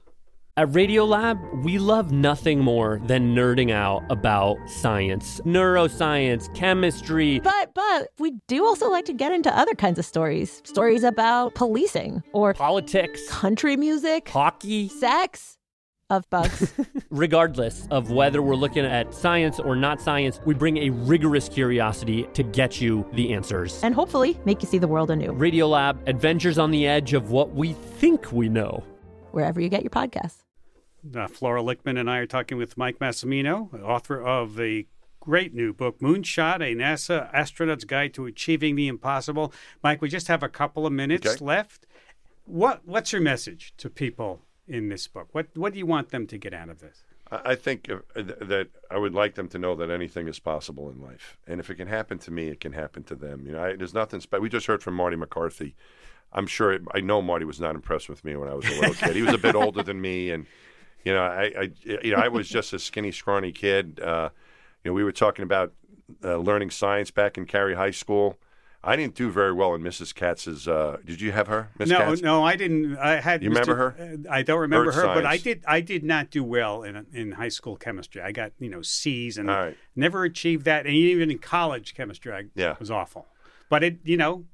At 0.56 0.70
Radiolab, 0.70 1.64
we 1.64 1.78
love 1.78 2.12
nothing 2.12 2.62
more 2.62 3.00
than 3.06 3.36
nerding 3.36 3.72
out 3.72 4.02
about 4.10 4.58
science, 4.68 5.40
neuroscience, 5.42 6.52
chemistry. 6.56 7.40
But 7.42 7.76
but 7.76 8.08
we 8.18 8.32
do 8.48 8.66
also 8.66 8.90
like 8.90 9.06
to 9.06 9.14
get 9.14 9.32
into 9.32 9.56
other 9.56 9.76
kinds 9.76 10.00
of 10.00 10.06
stories. 10.06 10.64
Stories 10.66 11.04
about 11.04 11.54
policing 11.54 12.24
or 12.34 12.56
politics, 12.56 13.22
country 13.30 13.78
music, 13.78 14.30
hockey, 14.30 14.88
sex 14.88 15.57
of 16.10 16.30
bugs. 16.30 16.74
Regardless 17.10 17.88
of 17.92 18.12
whether 18.12 18.42
we're 18.42 18.56
looking 18.56 18.86
at 18.86 19.14
science 19.14 19.60
or 19.60 19.76
not 19.76 20.02
science, 20.02 20.40
we 20.46 20.54
bring 20.54 20.78
a 20.78 20.90
rigorous 20.90 21.50
curiosity 21.50 22.28
to 22.34 22.44
get 22.44 22.80
you 22.82 23.06
the 23.14 23.34
answers. 23.34 23.84
And 23.84 23.94
hopefully 23.94 24.40
make 24.46 24.62
you 24.62 24.68
see 24.68 24.78
the 24.78 24.88
world 24.88 25.12
anew. 25.12 25.34
Radiolab, 25.34 26.08
adventures 26.08 26.58
on 26.58 26.72
the 26.72 26.88
edge 26.88 27.14
of 27.14 27.32
what 27.32 27.54
we 27.54 27.74
think 27.74 28.32
we 28.32 28.50
know. 28.50 28.84
Wherever 29.32 29.60
you 29.60 29.70
get 29.70 29.84
your 29.84 29.92
podcasts. 29.92 30.44
Uh, 31.16 31.28
Flora 31.28 31.62
Lichtman 31.62 32.00
and 32.00 32.10
I 32.10 32.18
are 32.18 32.26
talking 32.26 32.58
with 32.58 32.78
Mike 32.78 33.00
Massimino, 33.00 33.82
author 33.84 34.22
of 34.22 34.56
the 34.56 34.88
great 35.20 35.54
new 35.54 35.74
book, 35.74 36.00
Moonshot, 36.00 36.56
a 36.56 36.76
NASA 36.76 37.32
astronaut's 37.34 37.84
guide 37.84 38.14
to 38.14 38.26
achieving 38.26 38.76
the 38.76 38.88
impossible. 38.88 39.54
Mike, 39.84 40.02
we 40.02 40.10
just 40.10 40.28
have 40.28 40.42
a 40.42 40.50
couple 40.50 40.86
of 40.86 40.94
minutes 40.94 41.28
okay. 41.28 41.46
left. 41.46 41.86
What 42.46 42.82
What's 42.86 43.12
your 43.12 43.22
message 43.22 43.74
to 43.78 43.90
people 43.90 44.42
in 44.68 44.90
this 44.90 45.08
book? 45.08 45.30
What 45.32 45.48
What 45.56 45.74
do 45.74 45.80
you 45.80 45.86
want 45.86 46.10
them 46.10 46.28
to 46.28 46.38
get 46.38 46.54
out 46.54 46.70
of 46.70 46.80
this? 46.80 47.04
I 47.30 47.56
think 47.56 47.90
uh, 47.90 47.98
that 48.16 48.70
I 48.90 48.98
would 48.98 49.14
like 49.14 49.36
them 49.36 49.50
to 49.50 49.60
know 49.60 49.76
that 49.76 49.90
anything 49.90 50.30
is 50.30 50.40
possible 50.40 50.90
in 50.90 51.02
life, 51.02 51.38
and 51.46 51.60
if 51.60 51.70
it 51.70 51.76
can 51.76 51.88
happen 51.88 52.20
to 52.20 52.32
me, 52.32 52.48
it 52.48 52.62
can 52.62 52.72
happen 52.72 53.04
to 53.04 53.16
them. 53.16 53.46
You 53.46 53.52
know, 53.52 53.64
I, 53.64 53.76
there's 53.76 53.94
nothing. 53.94 54.22
Spe- 54.22 54.40
we 54.40 54.50
just 54.50 54.66
heard 54.68 54.82
from 54.82 54.94
Marty 54.94 55.18
McCarthy. 55.18 55.76
I'm 56.32 56.48
sure. 56.48 56.72
It, 56.72 56.84
I 56.94 57.02
know 57.02 57.22
Marty 57.22 57.44
was 57.44 57.60
not 57.60 57.76
impressed 57.76 58.08
with 58.08 58.24
me 58.24 58.36
when 58.38 58.48
I 58.48 58.54
was 58.54 58.66
a 58.66 58.80
little 58.80 58.94
kid. 58.94 59.16
He 59.16 59.22
was 59.22 59.34
a 59.34 59.38
bit 59.38 59.56
older 59.64 59.84
than 59.84 60.00
me, 60.00 60.32
and 60.32 60.46
you 61.04 61.14
know, 61.14 61.22
I, 61.22 61.54
I, 61.58 61.72
you 61.84 62.12
know, 62.12 62.18
I 62.18 62.30
was 62.30 62.48
just 62.48 62.74
a 62.74 62.80
skinny, 62.80 63.12
scrawny 63.12 63.52
kid. 63.52 64.00
Uh, 64.00 64.30
you 64.84 64.92
know, 64.92 64.94
we 64.94 65.04
were 65.04 65.12
talking 65.12 65.44
about 65.44 65.74
uh, 66.24 66.38
learning 66.38 66.70
science 66.70 67.12
back 67.12 67.38
in 67.38 67.46
Carey 67.46 67.76
High 67.76 67.92
School. 67.92 68.38
I 68.84 68.96
didn't 68.96 69.16
do 69.16 69.30
very 69.30 69.52
well 69.52 69.74
in 69.74 69.82
Mrs. 69.82 70.14
Katz's. 70.14 70.68
Uh, 70.68 70.98
did 71.04 71.20
you 71.20 71.32
have 71.32 71.48
her, 71.48 71.70
Miss 71.78 71.90
no, 71.90 71.98
Katz? 71.98 72.22
No, 72.22 72.44
I 72.44 72.56
didn't. 72.56 72.98
I 72.98 73.20
had. 73.20 73.44
You 73.44 73.50
Mr. 73.50 73.54
remember 73.54 73.76
her? 73.76 73.96
Uh, 74.00 74.32
I 74.32 74.44
don't 74.44 74.60
remember 74.60 74.92
her, 74.92 75.02
science. 75.02 75.16
but 75.16 75.26
I 75.26 75.38
did. 75.38 75.64
I 75.68 75.82
did 75.82 76.04
not 76.04 76.30
do 76.30 76.44
well 76.44 76.84
in 76.84 77.06
in 77.12 77.34
high 77.34 77.50
school 77.50 77.76
chemistry. 77.76 78.22
I 78.22 78.32
got 78.32 78.52
you 78.60 78.70
know 78.70 78.82
C's 78.82 79.38
and 79.38 79.50
right. 79.50 79.78
never 79.96 80.24
achieved 80.24 80.66
that. 80.66 80.86
And 80.86 80.96
even 80.96 81.32
in 81.32 81.40
college 81.40 81.96
chemistry, 81.96 82.32
I 82.32 82.44
yeah. 82.56 82.76
was 82.80 82.92
awful. 82.92 83.26
But 83.70 83.84
it, 83.84 83.98
you 84.04 84.16
know, 84.16 84.46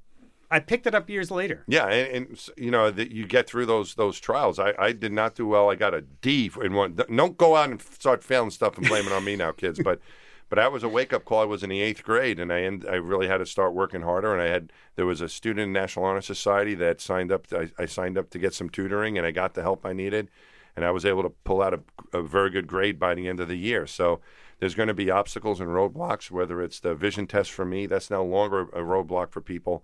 I 0.49 0.59
picked 0.59 0.87
it 0.87 0.95
up 0.95 1.09
years 1.09 1.29
later. 1.29 1.63
Yeah, 1.67 1.87
and, 1.87 2.27
and 2.27 2.49
you 2.57 2.71
know 2.71 2.91
that 2.91 3.11
you 3.11 3.25
get 3.25 3.47
through 3.47 3.65
those 3.65 3.95
those 3.95 4.19
trials. 4.19 4.57
I, 4.57 4.73
I 4.79 4.91
did 4.93 5.11
not 5.11 5.35
do 5.35 5.47
well. 5.47 5.69
I 5.69 5.75
got 5.75 5.93
a 5.93 6.01
D 6.01 6.51
in 6.61 6.73
one. 6.73 6.95
Don't 6.95 7.37
go 7.37 7.55
out 7.55 7.69
and 7.69 7.81
start 7.81 8.23
failing 8.23 8.51
stuff 8.51 8.77
and 8.77 8.87
blame 8.87 9.05
it 9.05 9.11
on 9.11 9.23
me 9.23 9.35
now, 9.35 9.51
kids. 9.51 9.79
But 9.83 9.99
but 10.53 10.61
that 10.61 10.71
was 10.71 10.83
a 10.83 10.87
wake 10.87 11.13
up 11.13 11.25
call. 11.25 11.41
I 11.41 11.45
was 11.45 11.63
in 11.63 11.71
the 11.71 11.81
eighth 11.81 12.03
grade, 12.03 12.39
and 12.39 12.53
I 12.53 12.61
end, 12.61 12.85
I 12.87 12.93
really 12.93 13.27
had 13.27 13.39
to 13.39 13.45
start 13.47 13.73
working 13.73 14.03
harder. 14.03 14.31
And 14.33 14.39
I 14.39 14.49
had 14.49 14.71
there 14.95 15.07
was 15.07 15.19
a 15.19 15.27
student 15.27 15.61
in 15.61 15.73
National 15.73 16.05
Honor 16.05 16.21
Society 16.21 16.75
that 16.75 17.01
signed 17.01 17.31
up. 17.31 17.47
To, 17.47 17.61
I, 17.61 17.71
I, 17.81 17.85
signed 17.87 18.19
up 18.19 18.29
to 18.29 18.37
get 18.37 18.53
some 18.53 18.69
tutoring, 18.69 19.17
and 19.17 19.25
I 19.25 19.31
got 19.31 19.55
the 19.55 19.63
help 19.63 19.83
I 19.83 19.93
needed, 19.93 20.29
and 20.75 20.85
I 20.85 20.91
was 20.91 21.05
able 21.05 21.23
to 21.23 21.31
pull 21.43 21.63
out 21.63 21.73
a, 21.73 21.79
a 22.15 22.21
very 22.21 22.51
good 22.51 22.67
grade 22.67 22.99
by 22.99 23.15
the 23.15 23.27
end 23.27 23.39
of 23.39 23.47
the 23.47 23.57
year. 23.57 23.87
So 23.87 24.19
there's 24.59 24.75
going 24.75 24.89
to 24.89 24.93
be 24.93 25.09
obstacles 25.09 25.59
and 25.59 25.69
roadblocks. 25.69 26.29
Whether 26.29 26.61
it's 26.61 26.79
the 26.79 26.93
vision 26.93 27.25
test 27.25 27.49
for 27.49 27.65
me, 27.65 27.87
that's 27.87 28.11
no 28.11 28.23
longer 28.23 28.61
a 28.61 28.81
roadblock 28.81 29.31
for 29.31 29.41
people. 29.41 29.83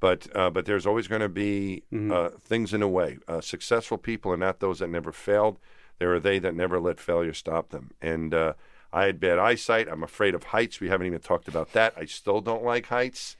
But 0.00 0.26
uh, 0.34 0.50
but 0.50 0.66
there's 0.66 0.86
always 0.86 1.06
going 1.06 1.22
to 1.22 1.28
be 1.28 1.84
mm-hmm. 1.92 2.10
uh, 2.10 2.30
things 2.30 2.74
in 2.74 2.80
the 2.80 2.88
way. 2.88 3.18
Uh, 3.28 3.40
successful 3.40 3.96
people 3.96 4.32
are 4.32 4.36
not 4.36 4.58
those 4.58 4.80
that 4.80 4.90
never 4.90 5.12
failed. 5.12 5.60
There 6.00 6.12
are 6.12 6.18
they 6.18 6.40
that 6.40 6.56
never 6.56 6.80
let 6.80 6.98
failure 6.98 7.32
stop 7.32 7.68
them. 7.68 7.92
And 8.02 8.34
uh, 8.34 8.54
I 8.92 9.04
had 9.04 9.20
bad 9.20 9.38
eyesight. 9.38 9.88
I'm 9.88 10.02
afraid 10.02 10.34
of 10.34 10.44
heights. 10.44 10.80
We 10.80 10.88
haven't 10.88 11.06
even 11.06 11.20
talked 11.20 11.48
about 11.48 11.72
that. 11.72 11.94
I 11.96 12.06
still 12.06 12.40
don't 12.40 12.64
like 12.64 12.86
heights. 12.86 13.36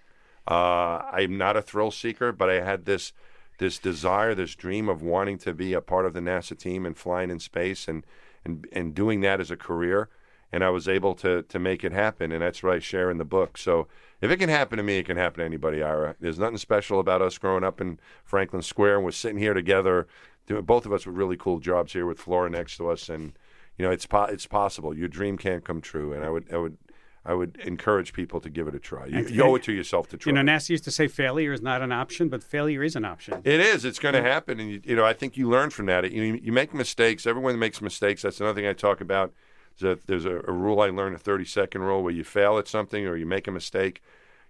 Uh, 0.46 1.02
I'm 1.12 1.36
not 1.36 1.56
a 1.56 1.62
thrill 1.62 1.90
seeker, 1.90 2.32
but 2.32 2.48
I 2.48 2.60
had 2.60 2.84
this 2.84 3.12
this 3.58 3.78
desire, 3.78 4.34
this 4.34 4.54
dream 4.54 4.88
of 4.88 5.02
wanting 5.02 5.36
to 5.36 5.52
be 5.52 5.74
a 5.74 5.82
part 5.82 6.06
of 6.06 6.14
the 6.14 6.20
NASA 6.20 6.58
team 6.58 6.86
and 6.86 6.96
flying 6.96 7.30
in 7.30 7.38
space 7.38 7.88
and 7.88 8.04
and 8.44 8.66
and 8.72 8.94
doing 8.94 9.20
that 9.20 9.40
as 9.40 9.50
a 9.50 9.56
career. 9.56 10.08
And 10.52 10.64
I 10.64 10.70
was 10.70 10.88
able 10.88 11.14
to 11.16 11.42
to 11.42 11.58
make 11.58 11.84
it 11.84 11.92
happen, 11.92 12.32
and 12.32 12.42
that's 12.42 12.62
what 12.62 12.74
I 12.74 12.78
share 12.78 13.10
in 13.10 13.18
the 13.18 13.24
book. 13.24 13.58
So 13.58 13.86
if 14.20 14.30
it 14.30 14.38
can 14.38 14.48
happen 14.48 14.78
to 14.78 14.82
me, 14.82 14.98
it 14.98 15.06
can 15.06 15.16
happen 15.16 15.40
to 15.40 15.44
anybody, 15.44 15.82
Ira. 15.82 16.16
There's 16.20 16.38
nothing 16.38 16.58
special 16.58 17.00
about 17.00 17.22
us 17.22 17.38
growing 17.38 17.64
up 17.64 17.80
in 17.80 17.98
Franklin 18.24 18.62
Square, 18.62 18.96
and 18.96 19.04
we're 19.04 19.12
sitting 19.12 19.38
here 19.38 19.54
together. 19.54 20.06
Doing, 20.46 20.64
both 20.64 20.86
of 20.86 20.92
us 20.92 21.06
with 21.06 21.16
really 21.16 21.36
cool 21.36 21.60
jobs 21.60 21.92
here 21.92 22.06
with 22.06 22.18
Flora 22.18 22.50
next 22.50 22.76
to 22.78 22.90
us, 22.90 23.08
and 23.08 23.32
you 23.80 23.86
know, 23.86 23.92
it's 23.92 24.04
po- 24.04 24.24
it's 24.24 24.46
possible. 24.46 24.94
Your 24.94 25.08
dream 25.08 25.38
can't 25.38 25.64
come 25.64 25.80
true, 25.80 26.12
and 26.12 26.22
I 26.22 26.28
would 26.28 26.52
I 26.52 26.58
would 26.58 26.76
I 27.24 27.32
would 27.32 27.56
encourage 27.64 28.12
people 28.12 28.38
to 28.42 28.50
give 28.50 28.68
it 28.68 28.74
a 28.74 28.78
try. 28.78 29.06
You, 29.06 29.26
you 29.26 29.42
owe 29.42 29.54
it 29.54 29.62
to 29.62 29.72
yourself 29.72 30.06
to 30.10 30.18
try. 30.18 30.30
You 30.30 30.34
know, 30.34 30.52
NASA 30.52 30.68
used 30.68 30.84
to 30.84 30.90
say 30.90 31.08
failure 31.08 31.50
is 31.54 31.62
not 31.62 31.80
an 31.80 31.90
option, 31.90 32.28
but 32.28 32.44
failure 32.44 32.82
is 32.82 32.94
an 32.94 33.06
option. 33.06 33.40
It 33.42 33.58
is. 33.58 33.86
It's 33.86 33.98
going 33.98 34.12
to 34.12 34.20
happen, 34.20 34.60
and 34.60 34.70
you, 34.70 34.82
you, 34.84 34.96
know, 34.96 35.06
I 35.06 35.14
think 35.14 35.38
you 35.38 35.48
learn 35.48 35.70
from 35.70 35.86
that. 35.86 36.12
You 36.12 36.38
you 36.42 36.52
make 36.52 36.74
mistakes. 36.74 37.26
Everyone 37.26 37.58
makes 37.58 37.80
mistakes. 37.80 38.20
That's 38.20 38.38
another 38.38 38.60
thing 38.60 38.68
I 38.68 38.74
talk 38.74 39.00
about. 39.00 39.32
That 39.78 40.06
there's 40.06 40.26
a, 40.26 40.42
a 40.46 40.52
rule 40.52 40.82
I 40.82 40.90
learned, 40.90 41.16
a 41.16 41.18
30 41.18 41.46
second 41.46 41.80
rule, 41.80 42.02
where 42.02 42.12
you 42.12 42.22
fail 42.22 42.58
at 42.58 42.68
something 42.68 43.06
or 43.06 43.16
you 43.16 43.24
make 43.24 43.48
a 43.48 43.50
mistake. 43.50 44.02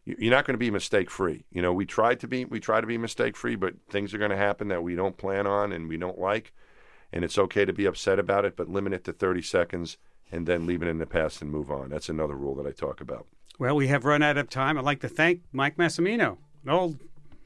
You're 0.04 0.32
not 0.32 0.44
going 0.44 0.54
to 0.54 0.58
be 0.58 0.72
mistake 0.72 1.08
free. 1.08 1.44
You 1.52 1.62
know, 1.62 1.72
we 1.72 1.86
try 1.86 2.16
to 2.16 2.26
be 2.26 2.46
we 2.46 2.58
try 2.58 2.80
to 2.80 2.86
be 2.88 2.98
mistake 2.98 3.36
free, 3.36 3.54
but 3.54 3.74
things 3.88 4.12
are 4.12 4.18
going 4.18 4.32
to 4.32 4.36
happen 4.36 4.66
that 4.68 4.82
we 4.82 4.96
don't 4.96 5.16
plan 5.16 5.46
on 5.46 5.70
and 5.70 5.88
we 5.88 5.98
don't 5.98 6.18
like 6.18 6.52
and 7.12 7.24
it's 7.24 7.38
okay 7.38 7.64
to 7.64 7.72
be 7.72 7.86
upset 7.86 8.18
about 8.18 8.44
it, 8.44 8.56
but 8.56 8.68
limit 8.68 8.92
it 8.92 9.04
to 9.04 9.12
30 9.12 9.42
seconds 9.42 9.96
and 10.32 10.46
then 10.46 10.66
leave 10.66 10.82
it 10.82 10.88
in 10.88 10.98
the 10.98 11.06
past 11.06 11.42
and 11.42 11.50
move 11.50 11.70
on. 11.70 11.90
That's 11.90 12.08
another 12.08 12.34
rule 12.34 12.54
that 12.56 12.66
I 12.66 12.70
talk 12.70 13.00
about. 13.00 13.26
Well, 13.58 13.76
we 13.76 13.88
have 13.88 14.04
run 14.04 14.22
out 14.22 14.38
of 14.38 14.48
time. 14.48 14.78
I'd 14.78 14.84
like 14.84 15.00
to 15.00 15.08
thank 15.08 15.42
Mike 15.52 15.76
Massimino, 15.76 16.38
an 16.64 16.70
old 16.70 16.98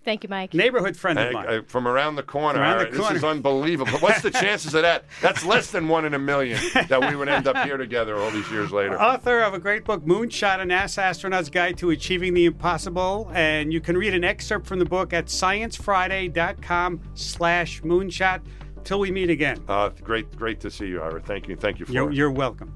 Thank 0.04 0.22
you, 0.22 0.28
Mike. 0.28 0.52
Neighborhood 0.52 0.98
friend 0.98 1.18
of 1.18 1.32
mine. 1.32 1.46
I, 1.48 1.56
I, 1.56 1.60
from 1.62 1.88
around 1.88 2.16
the 2.16 2.22
corner. 2.22 2.60
Around 2.60 2.78
the 2.78 2.96
corner. 2.96 3.14
This 3.14 3.18
is 3.18 3.24
unbelievable. 3.24 3.98
What's 4.00 4.20
the 4.20 4.30
chances 4.42 4.74
of 4.74 4.82
that? 4.82 5.06
That's 5.22 5.46
less 5.46 5.70
than 5.70 5.88
one 5.88 6.04
in 6.04 6.12
a 6.12 6.18
million 6.18 6.60
that 6.74 7.00
we 7.00 7.16
would 7.16 7.28
end 7.28 7.48
up 7.48 7.56
here 7.64 7.78
together 7.78 8.18
all 8.18 8.30
these 8.30 8.50
years 8.50 8.70
later. 8.70 9.00
Author 9.00 9.40
of 9.40 9.54
a 9.54 9.58
great 9.58 9.84
book, 9.84 10.04
Moonshot, 10.04 10.60
a 10.60 10.64
NASA 10.64 11.02
astronaut's 11.02 11.48
guide 11.48 11.78
to 11.78 11.88
achieving 11.88 12.34
the 12.34 12.44
impossible. 12.44 13.30
And 13.32 13.72
you 13.72 13.80
can 13.80 13.96
read 13.96 14.12
an 14.12 14.24
excerpt 14.24 14.66
from 14.66 14.78
the 14.78 14.84
book 14.84 15.14
at 15.14 15.26
sciencefriday.com 15.26 17.00
slash 17.14 17.80
moonshot. 17.80 18.42
Till 18.84 19.00
we 19.00 19.10
meet 19.10 19.30
again. 19.30 19.62
Uh, 19.68 19.88
great, 19.88 20.34
great 20.36 20.60
to 20.60 20.70
see 20.70 20.86
you, 20.86 21.02
Ira. 21.02 21.20
Thank 21.20 21.48
you. 21.48 21.56
Thank 21.56 21.78
you 21.78 21.86
for 21.86 21.92
you're, 21.92 22.12
you're 22.12 22.30
welcome. 22.30 22.72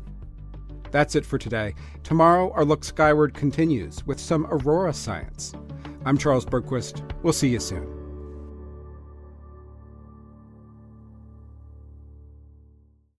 That's 0.91 1.15
it 1.15 1.27
for 1.27 1.37
today. 1.37 1.75
Tomorrow, 2.03 2.51
our 2.53 2.65
look 2.65 2.83
skyward 2.83 3.35
continues 3.35 4.07
with 4.07 4.19
some 4.19 4.47
aurora 4.47 4.95
science. 4.95 5.53
I'm 6.05 6.17
Charles 6.17 6.47
Bergquist. 6.47 7.03
We'll 7.23 7.35
see 7.35 7.49
you 7.49 7.61
soon. 7.61 7.98